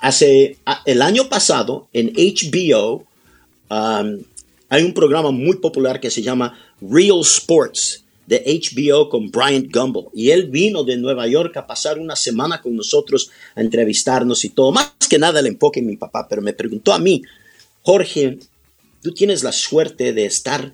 hace 0.00 0.58
el 0.86 1.02
año 1.02 1.28
pasado 1.28 1.88
en 1.92 2.12
HBO, 2.14 3.04
um, 3.70 4.22
hay 4.68 4.84
un 4.84 4.94
programa 4.94 5.30
muy 5.30 5.56
popular 5.56 6.00
que 6.00 6.10
se 6.10 6.22
llama 6.22 6.58
Real 6.80 7.20
Sports 7.20 8.04
de 8.26 8.42
HBO 8.46 9.08
con 9.08 9.30
Bryant 9.30 9.74
Gumbel. 9.74 10.04
Y 10.14 10.30
él 10.30 10.48
vino 10.48 10.84
de 10.84 10.96
Nueva 10.96 11.26
York 11.26 11.56
a 11.56 11.66
pasar 11.66 11.98
una 11.98 12.16
semana 12.16 12.62
con 12.62 12.76
nosotros 12.76 13.30
a 13.54 13.60
entrevistarnos 13.60 14.44
y 14.44 14.50
todo. 14.50 14.72
Más 14.72 14.92
que 15.08 15.18
nada 15.18 15.40
el 15.40 15.46
enfoque 15.46 15.80
en 15.80 15.86
mi 15.86 15.96
papá, 15.96 16.26
pero 16.28 16.40
me 16.40 16.52
preguntó 16.52 16.92
a 16.92 16.98
mí, 16.98 17.22
Jorge, 17.82 18.38
tú 19.02 19.12
tienes 19.12 19.42
la 19.42 19.52
suerte 19.52 20.12
de 20.12 20.24
estar 20.24 20.72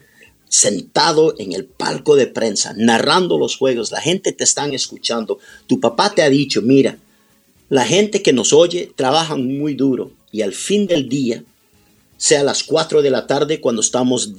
sentado 0.48 1.34
en 1.38 1.52
el 1.52 1.64
palco 1.64 2.16
de 2.16 2.26
prensa, 2.26 2.74
narrando 2.76 3.38
los 3.38 3.56
juegos, 3.56 3.92
la 3.92 4.00
gente 4.00 4.32
te 4.32 4.44
está 4.44 4.66
escuchando, 4.68 5.38
tu 5.66 5.80
papá 5.80 6.14
te 6.14 6.22
ha 6.22 6.30
dicho, 6.30 6.62
mira, 6.62 6.98
la 7.68 7.84
gente 7.84 8.22
que 8.22 8.32
nos 8.32 8.52
oye 8.52 8.90
trabaja 8.96 9.36
muy 9.36 9.74
duro 9.74 10.10
y 10.32 10.42
al 10.42 10.54
fin 10.54 10.86
del 10.86 11.08
día 11.08 11.44
sea 12.16 12.40
a 12.40 12.44
las 12.44 12.64
4 12.64 13.02
de 13.02 13.10
la 13.10 13.26
tarde 13.26 13.60
cuando 13.60 13.80
estamos 13.80 14.32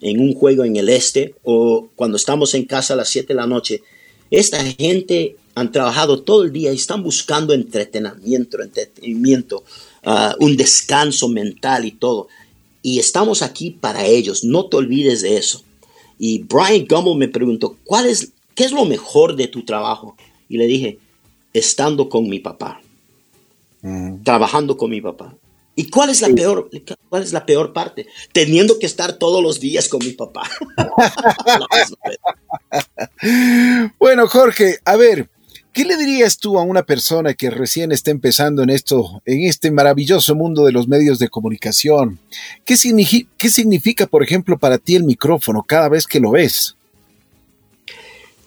en 0.00 0.20
un 0.20 0.34
juego 0.34 0.64
en 0.64 0.76
el 0.76 0.88
este 0.88 1.34
o 1.42 1.88
cuando 1.96 2.16
estamos 2.16 2.54
en 2.54 2.64
casa 2.64 2.92
a 2.92 2.96
las 2.96 3.08
7 3.08 3.28
de 3.28 3.34
la 3.34 3.46
noche. 3.46 3.82
Esta 4.30 4.62
gente 4.64 5.36
han 5.54 5.72
trabajado 5.72 6.22
todo 6.22 6.42
el 6.42 6.52
día 6.52 6.72
y 6.72 6.76
están 6.76 7.02
buscando 7.02 7.54
entretenimiento, 7.54 8.60
entretenimiento 8.60 9.64
ah, 10.04 10.34
un 10.40 10.56
descanso 10.56 11.28
mental 11.28 11.84
y 11.84 11.92
todo. 11.92 12.28
Y 12.82 12.98
estamos 12.98 13.42
aquí 13.42 13.70
para 13.70 14.04
ellos, 14.04 14.44
no 14.44 14.66
te 14.66 14.76
olvides 14.76 15.22
de 15.22 15.36
eso. 15.36 15.62
Y 16.18 16.40
Brian 16.40 16.86
Gumbel 16.88 17.16
me 17.16 17.28
preguntó, 17.28 17.76
¿cuál 17.84 18.06
es, 18.06 18.32
¿qué 18.54 18.64
es 18.64 18.72
lo 18.72 18.84
mejor 18.84 19.36
de 19.36 19.48
tu 19.48 19.64
trabajo? 19.64 20.16
Y 20.48 20.58
le 20.58 20.66
dije, 20.66 20.98
estando 21.52 22.08
con 22.08 22.28
mi 22.28 22.40
papá, 22.40 22.80
mm. 23.82 24.22
trabajando 24.24 24.76
con 24.76 24.90
mi 24.90 25.00
papá. 25.00 25.34
¿Y 25.74 25.88
cuál 25.88 26.10
es 26.10 26.20
la 26.20 26.28
peor, 26.28 26.68
cuál 27.08 27.22
es 27.22 27.32
la 27.32 27.46
peor 27.46 27.72
parte? 27.72 28.06
Teniendo 28.32 28.78
que 28.78 28.86
estar 28.86 29.14
todos 29.14 29.42
los 29.42 29.58
días 29.58 29.88
con 29.88 30.04
mi 30.04 30.12
papá. 30.12 30.42
bueno, 33.98 34.28
Jorge, 34.28 34.78
a 34.84 34.96
ver, 34.96 35.30
¿qué 35.72 35.84
le 35.84 35.96
dirías 35.96 36.38
tú 36.38 36.58
a 36.58 36.62
una 36.62 36.82
persona 36.82 37.34
que 37.34 37.50
recién 37.50 37.92
está 37.92 38.10
empezando 38.10 38.62
en 38.62 38.70
esto, 38.70 39.22
en 39.24 39.42
este 39.42 39.70
maravilloso 39.70 40.34
mundo 40.34 40.64
de 40.64 40.72
los 40.72 40.88
medios 40.88 41.18
de 41.18 41.28
comunicación? 41.28 42.18
¿Qué, 42.64 42.76
qué 43.38 43.48
significa, 43.48 44.06
por 44.06 44.22
ejemplo, 44.22 44.58
para 44.58 44.78
ti 44.78 44.96
el 44.96 45.04
micrófono 45.04 45.62
cada 45.62 45.88
vez 45.88 46.06
que 46.06 46.20
lo 46.20 46.32
ves? 46.32 46.76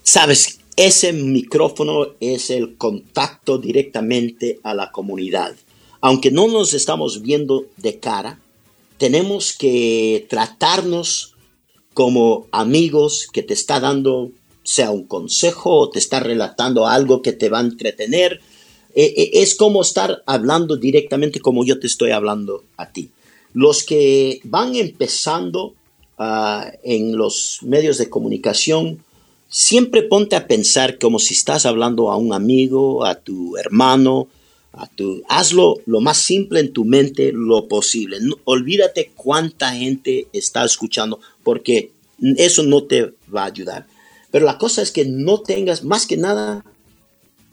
Sabes, 0.02 0.60
ese 0.76 1.12
micrófono 1.12 2.14
es 2.20 2.50
el 2.50 2.76
contacto 2.76 3.58
directamente 3.58 4.60
a 4.62 4.74
la 4.74 4.92
comunidad 4.92 5.54
aunque 6.06 6.30
no 6.30 6.46
nos 6.46 6.72
estamos 6.72 7.22
viendo 7.22 7.66
de 7.78 7.98
cara, 7.98 8.38
tenemos 8.98 9.56
que 9.56 10.26
tratarnos 10.30 11.34
como 11.94 12.46
amigos 12.52 13.28
que 13.32 13.42
te 13.42 13.54
está 13.54 13.80
dando, 13.80 14.30
sea 14.66 14.90
un 14.90 15.04
consejo 15.04 15.70
o 15.78 15.90
te 15.90 16.00
está 16.00 16.20
relatando 16.20 16.86
algo 16.86 17.22
que 17.22 17.32
te 17.32 17.48
va 17.48 17.58
a 17.58 17.62
entretener. 17.62 18.40
E, 18.94 19.04
e, 19.04 19.42
es 19.42 19.54
como 19.54 19.82
estar 19.82 20.22
hablando 20.26 20.76
directamente 20.76 21.40
como 21.40 21.64
yo 21.64 21.78
te 21.78 21.86
estoy 21.86 22.10
hablando 22.10 22.64
a 22.76 22.90
ti. 22.90 23.10
Los 23.54 23.84
que 23.84 24.40
van 24.44 24.74
empezando 24.74 25.74
ah, 26.18 26.70
en 26.82 27.16
los 27.16 27.60
medios 27.62 27.96
de 27.96 28.10
comunicación, 28.10 29.04
siempre 29.48 30.02
ponte 30.02 30.34
a 30.34 30.48
pensar 30.48 30.98
como 30.98 31.18
si 31.20 31.34
estás 31.34 31.64
hablando 31.64 32.10
a 32.10 32.16
un 32.16 32.32
amigo, 32.32 33.04
a 33.04 33.14
tu 33.14 33.56
hermano, 33.56 34.28
hazlo 35.28 35.76
lo 35.86 36.00
más 36.00 36.18
simple 36.18 36.60
en 36.60 36.72
tu 36.72 36.84
mente 36.84 37.32
lo 37.32 37.68
posible. 37.68 38.18
olvídate 38.44 39.12
cuánta 39.14 39.70
gente 39.70 40.26
está 40.32 40.64
escuchando 40.64 41.20
porque 41.42 41.92
eso 42.36 42.62
no 42.62 42.82
te 42.82 43.14
va 43.34 43.44
a 43.44 43.46
ayudar. 43.46 43.86
Pero 44.36 44.44
la 44.44 44.58
cosa 44.58 44.82
es 44.82 44.92
que 44.92 45.06
no 45.06 45.40
tengas, 45.40 45.82
más 45.82 46.04
que 46.04 46.18
nada, 46.18 46.62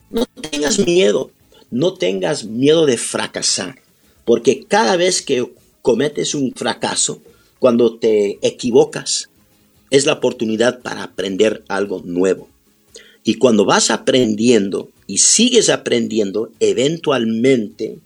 no 0.09 0.25
tengas 0.25 0.79
miedo, 0.79 1.31
no 1.71 1.93
tengas 1.93 2.43
miedo 2.43 2.86
de 2.86 2.97
fracasar. 2.97 3.79
Porque 4.25 4.65
cada 4.67 4.97
vez 4.97 5.21
que 5.21 5.49
cometes 5.81 6.36
un 6.36 6.51
fracaso, 6.53 7.21
cuando 7.59 7.97
te 7.99 8.38
equivocas, 8.41 9.29
es 9.91 10.05
la 10.05 10.11
oportunidad 10.11 10.81
para 10.81 11.03
aprender 11.03 11.63
algo 11.69 12.01
nuevo. 12.03 12.49
Y 13.23 13.36
cuando 13.36 13.63
vas 13.63 13.89
aprendiendo 13.89 14.89
y 15.07 15.19
sigues 15.19 15.69
aprendiendo, 15.69 16.51
eventualmente, 16.59 17.99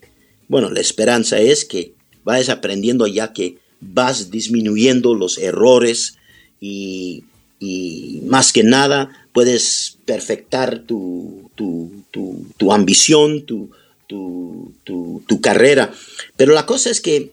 bueno, 0.48 0.70
la 0.70 0.82
esperanza 0.82 1.40
es 1.40 1.66
que 1.66 1.94
vayas 2.24 2.50
aprendiendo 2.50 3.08
ya 3.08 3.34
que 3.34 3.58
vas 3.82 4.30
disminuyendo 4.30 5.16
los 5.16 5.40
errores 5.40 6.20
y 6.62 7.24
y 7.60 8.22
más 8.26 8.54
que 8.54 8.64
nada 8.64 9.10
puedes 9.34 9.98
perfectar 10.06 10.80
tu, 10.80 11.52
tu, 11.56 12.72
ambición, 12.72 13.46
tu, 13.46 13.72
tu, 14.08 15.42
carrera. 15.42 15.94
Pero 16.36 16.54
la 16.54 16.66
cosa 16.66 16.90
es 16.90 17.02
que 17.02 17.32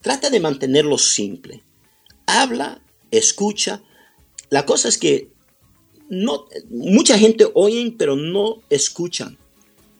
trata 0.00 0.30
de 0.30 0.40
mantenerlo 0.40 0.98
simple. 0.98 1.62
Habla, 2.26 2.80
escucha. 3.10 3.82
La 4.50 4.66
cosa 4.66 4.88
es 4.88 4.98
que 4.98 5.28
no, 6.08 6.46
mucha 6.70 7.18
gente 7.18 7.46
oyen, 7.54 7.96
pero 7.96 8.16
no 8.16 8.62
escuchan. 8.70 9.38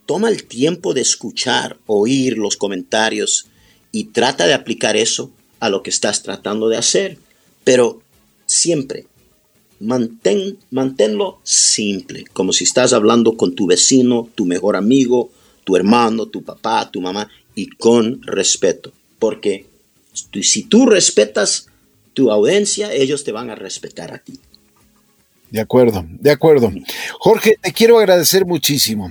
Toma 0.06 0.28
el 0.28 0.44
tiempo 0.44 0.92
de 0.92 1.00
escuchar, 1.00 1.78
oír 1.86 2.36
los 2.36 2.56
comentarios 2.56 3.46
y 3.90 4.04
trata 4.04 4.46
de 4.46 4.54
aplicar 4.54 4.96
eso 4.96 5.32
a 5.60 5.70
lo 5.70 5.82
que 5.82 5.90
estás 5.90 6.22
tratando 6.22 6.68
de 6.68 6.76
hacer. 6.76 7.18
Pero 7.64 8.02
siempre 8.46 9.06
mantén, 9.80 10.58
manténlo 10.70 11.40
simple, 11.42 12.24
como 12.32 12.52
si 12.52 12.64
estás 12.64 12.92
hablando 12.92 13.36
con 13.36 13.54
tu 13.54 13.66
vecino, 13.66 14.28
tu 14.34 14.46
mejor 14.46 14.76
amigo, 14.76 15.30
tu 15.64 15.76
hermano, 15.76 16.26
tu 16.26 16.42
papá, 16.42 16.90
tu 16.90 17.00
mamá, 17.00 17.28
y 17.54 17.68
con 17.68 18.22
respeto. 18.22 18.92
Porque 19.18 19.66
si 20.42 20.64
tú 20.64 20.86
respetas 20.86 21.68
tu 22.12 22.30
audiencia, 22.30 22.92
ellos 22.92 23.24
te 23.24 23.32
van 23.32 23.50
a 23.50 23.54
respetar 23.54 24.12
a 24.12 24.18
ti. 24.18 24.38
De 25.50 25.60
acuerdo, 25.60 26.04
de 26.08 26.30
acuerdo. 26.30 26.72
Jorge, 27.18 27.56
te 27.60 27.72
quiero 27.72 27.98
agradecer 27.98 28.44
muchísimo. 28.44 29.08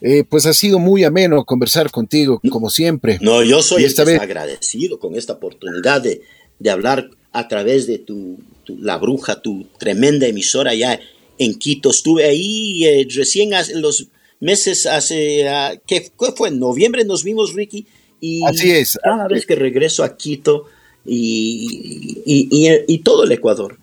Eh, 0.00 0.24
pues 0.24 0.46
ha 0.46 0.54
sido 0.54 0.78
muy 0.78 1.04
ameno 1.04 1.44
conversar 1.44 1.90
contigo, 1.90 2.40
como 2.50 2.70
siempre. 2.70 3.18
No, 3.20 3.42
yo 3.42 3.62
soy 3.62 3.84
agradecido 4.18 4.98
con 4.98 5.14
esta 5.14 5.34
oportunidad 5.34 6.00
de, 6.00 6.22
de 6.58 6.70
hablar 6.70 7.10
a 7.32 7.48
través 7.48 7.86
de 7.86 7.98
tu, 7.98 8.38
La 8.78 8.98
Bruja, 8.98 9.40
tu 9.42 9.66
tremenda 9.78 10.26
emisora 10.26 10.72
allá 10.72 11.00
en 11.38 11.54
Quito. 11.54 11.90
Estuve 11.90 12.24
ahí 12.24 12.84
eh, 12.84 13.06
recién 13.14 13.54
hace 13.54 13.78
los 13.78 14.08
meses, 14.40 14.86
hace, 14.86 15.46
uh, 15.48 15.78
¿qué, 15.86 16.10
fue? 16.36 16.48
En 16.48 16.58
noviembre 16.58 17.04
nos 17.04 17.24
vimos, 17.24 17.54
Ricky. 17.54 17.86
Y 18.20 18.44
Así 18.44 18.70
es. 18.70 18.98
Cada 19.02 19.28
vez 19.28 19.46
que 19.46 19.54
regreso 19.54 20.04
a 20.04 20.16
Quito 20.16 20.66
y, 21.06 22.22
y, 22.26 22.98
todo 22.98 23.24
el 23.24 23.32
Ecuador, 23.32 23.78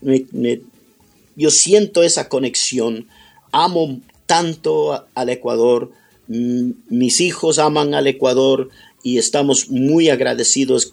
yo 1.35 1.51
siento 1.51 2.03
esa 2.03 2.29
conexión. 2.29 3.07
Amo 3.51 3.99
tanto 4.25 5.07
al 5.15 5.29
Ecuador. 5.29 5.91
mis 6.27 7.21
hijos 7.21 7.57
aman 7.57 7.95
al 7.95 8.07
Ecuador 8.07 8.69
y 9.01 9.17
estamos 9.17 9.69
muy 9.69 10.09
agradecidos 10.09 10.91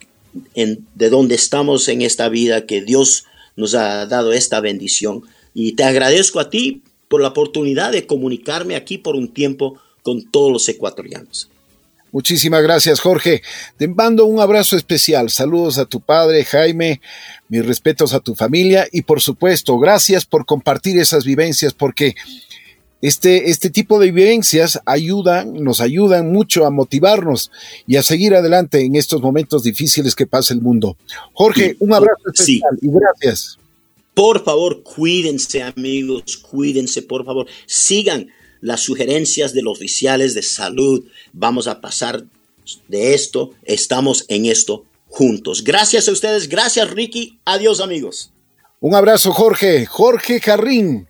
de 0.55 1.09
dónde 1.09 1.35
estamos 1.35 1.87
en 1.87 2.01
esta 2.01 2.29
vida, 2.29 2.65
que 2.65 2.81
Dios 2.81 3.25
nos 3.55 3.73
ha 3.75 4.05
dado 4.05 4.33
esta 4.33 4.59
bendición. 4.59 5.23
Y 5.53 5.73
te 5.73 5.83
agradezco 5.83 6.39
a 6.39 6.49
ti 6.49 6.83
por 7.07 7.21
la 7.21 7.29
oportunidad 7.29 7.91
de 7.91 8.05
comunicarme 8.05 8.75
aquí 8.75 8.97
por 8.97 9.15
un 9.15 9.33
tiempo 9.33 9.79
con 10.01 10.29
todos 10.29 10.51
los 10.51 10.67
ecuatorianos. 10.69 11.49
Muchísimas 12.11 12.63
gracias, 12.63 13.01
Jorge. 13.01 13.41
Te 13.77 13.89
mando 13.89 14.25
un 14.25 14.39
abrazo 14.39 14.77
especial. 14.77 15.29
Saludos 15.29 15.77
a 15.77 15.85
tu 15.85 15.99
padre, 15.99 16.45
Jaime. 16.45 17.01
Mis 17.49 17.65
respetos 17.65 18.13
a 18.13 18.21
tu 18.21 18.35
familia. 18.35 18.87
Y 18.91 19.01
por 19.01 19.19
supuesto, 19.19 19.77
gracias 19.77 20.25
por 20.25 20.45
compartir 20.45 20.97
esas 20.97 21.25
vivencias, 21.25 21.73
porque 21.73 22.15
este, 23.01 23.49
este 23.49 23.69
tipo 23.69 23.99
de 23.99 24.11
vivencias 24.11 24.79
ayudan, 24.85 25.53
nos 25.63 25.81
ayudan 25.81 26.31
mucho 26.31 26.65
a 26.65 26.71
motivarnos 26.71 27.51
y 27.85 27.97
a 27.97 28.03
seguir 28.03 28.35
adelante 28.35 28.81
en 28.81 28.95
estos 28.95 29.21
momentos 29.21 29.63
difíciles 29.63 30.15
que 30.15 30.25
pasa 30.25 30.53
el 30.53 30.61
mundo. 30.61 30.97
Jorge, 31.33 31.75
un 31.79 31.93
abrazo 31.93 32.21
especial 32.33 32.77
y 32.81 32.89
gracias. 32.89 33.57
Por 34.13 34.43
favor, 34.43 34.81
cuídense 34.81 35.61
amigos, 35.61 36.37
cuídense, 36.37 37.01
por 37.01 37.25
favor. 37.25 37.47
Sigan 37.65 38.29
las 38.61 38.81
sugerencias 38.81 39.53
de 39.53 39.61
los 39.61 39.77
oficiales 39.77 40.33
de 40.33 40.41
salud. 40.41 41.03
Vamos 41.33 41.67
a 41.67 41.81
pasar 41.81 42.23
de 42.87 43.13
esto, 43.13 43.51
estamos 43.63 44.25
en 44.29 44.45
esto 44.45 44.85
juntos. 45.07 45.63
Gracias 45.63 46.07
a 46.07 46.11
ustedes, 46.11 46.49
gracias 46.49 46.89
Ricky, 46.89 47.39
adiós 47.45 47.81
amigos. 47.81 48.31
Un 48.79 48.95
abrazo 48.95 49.31
Jorge, 49.31 49.85
Jorge 49.85 50.39
Jarrín 50.39 51.07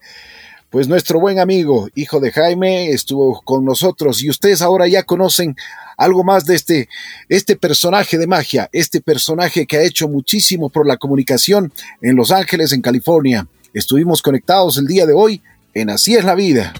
pues 0.69 0.87
nuestro 0.87 1.19
buen 1.19 1.39
amigo, 1.39 1.87
hijo 1.95 2.19
de 2.19 2.31
Jaime, 2.31 2.89
estuvo 2.89 3.41
con 3.41 3.63
nosotros 3.63 4.21
y 4.23 4.29
ustedes 4.29 4.61
ahora 4.61 4.87
ya 4.87 5.03
conocen 5.03 5.55
algo 5.97 6.23
más 6.23 6.45
de 6.45 6.55
este, 6.55 6.89
este 7.29 7.55
personaje 7.55 8.17
de 8.17 8.27
magia, 8.27 8.69
este 8.73 9.01
personaje 9.01 9.65
que 9.65 9.77
ha 9.77 9.83
hecho 9.83 10.07
muchísimo 10.07 10.69
por 10.69 10.87
la 10.87 10.97
comunicación 10.97 11.71
en 12.01 12.15
Los 12.15 12.31
Ángeles, 12.31 12.73
en 12.73 12.81
California. 12.81 13.47
Estuvimos 13.73 14.21
conectados 14.21 14.77
el 14.77 14.87
día 14.87 15.05
de 15.05 15.13
hoy 15.13 15.41
en 15.73 15.89
Así 15.89 16.15
es 16.15 16.23
la 16.23 16.35
vida. 16.35 16.73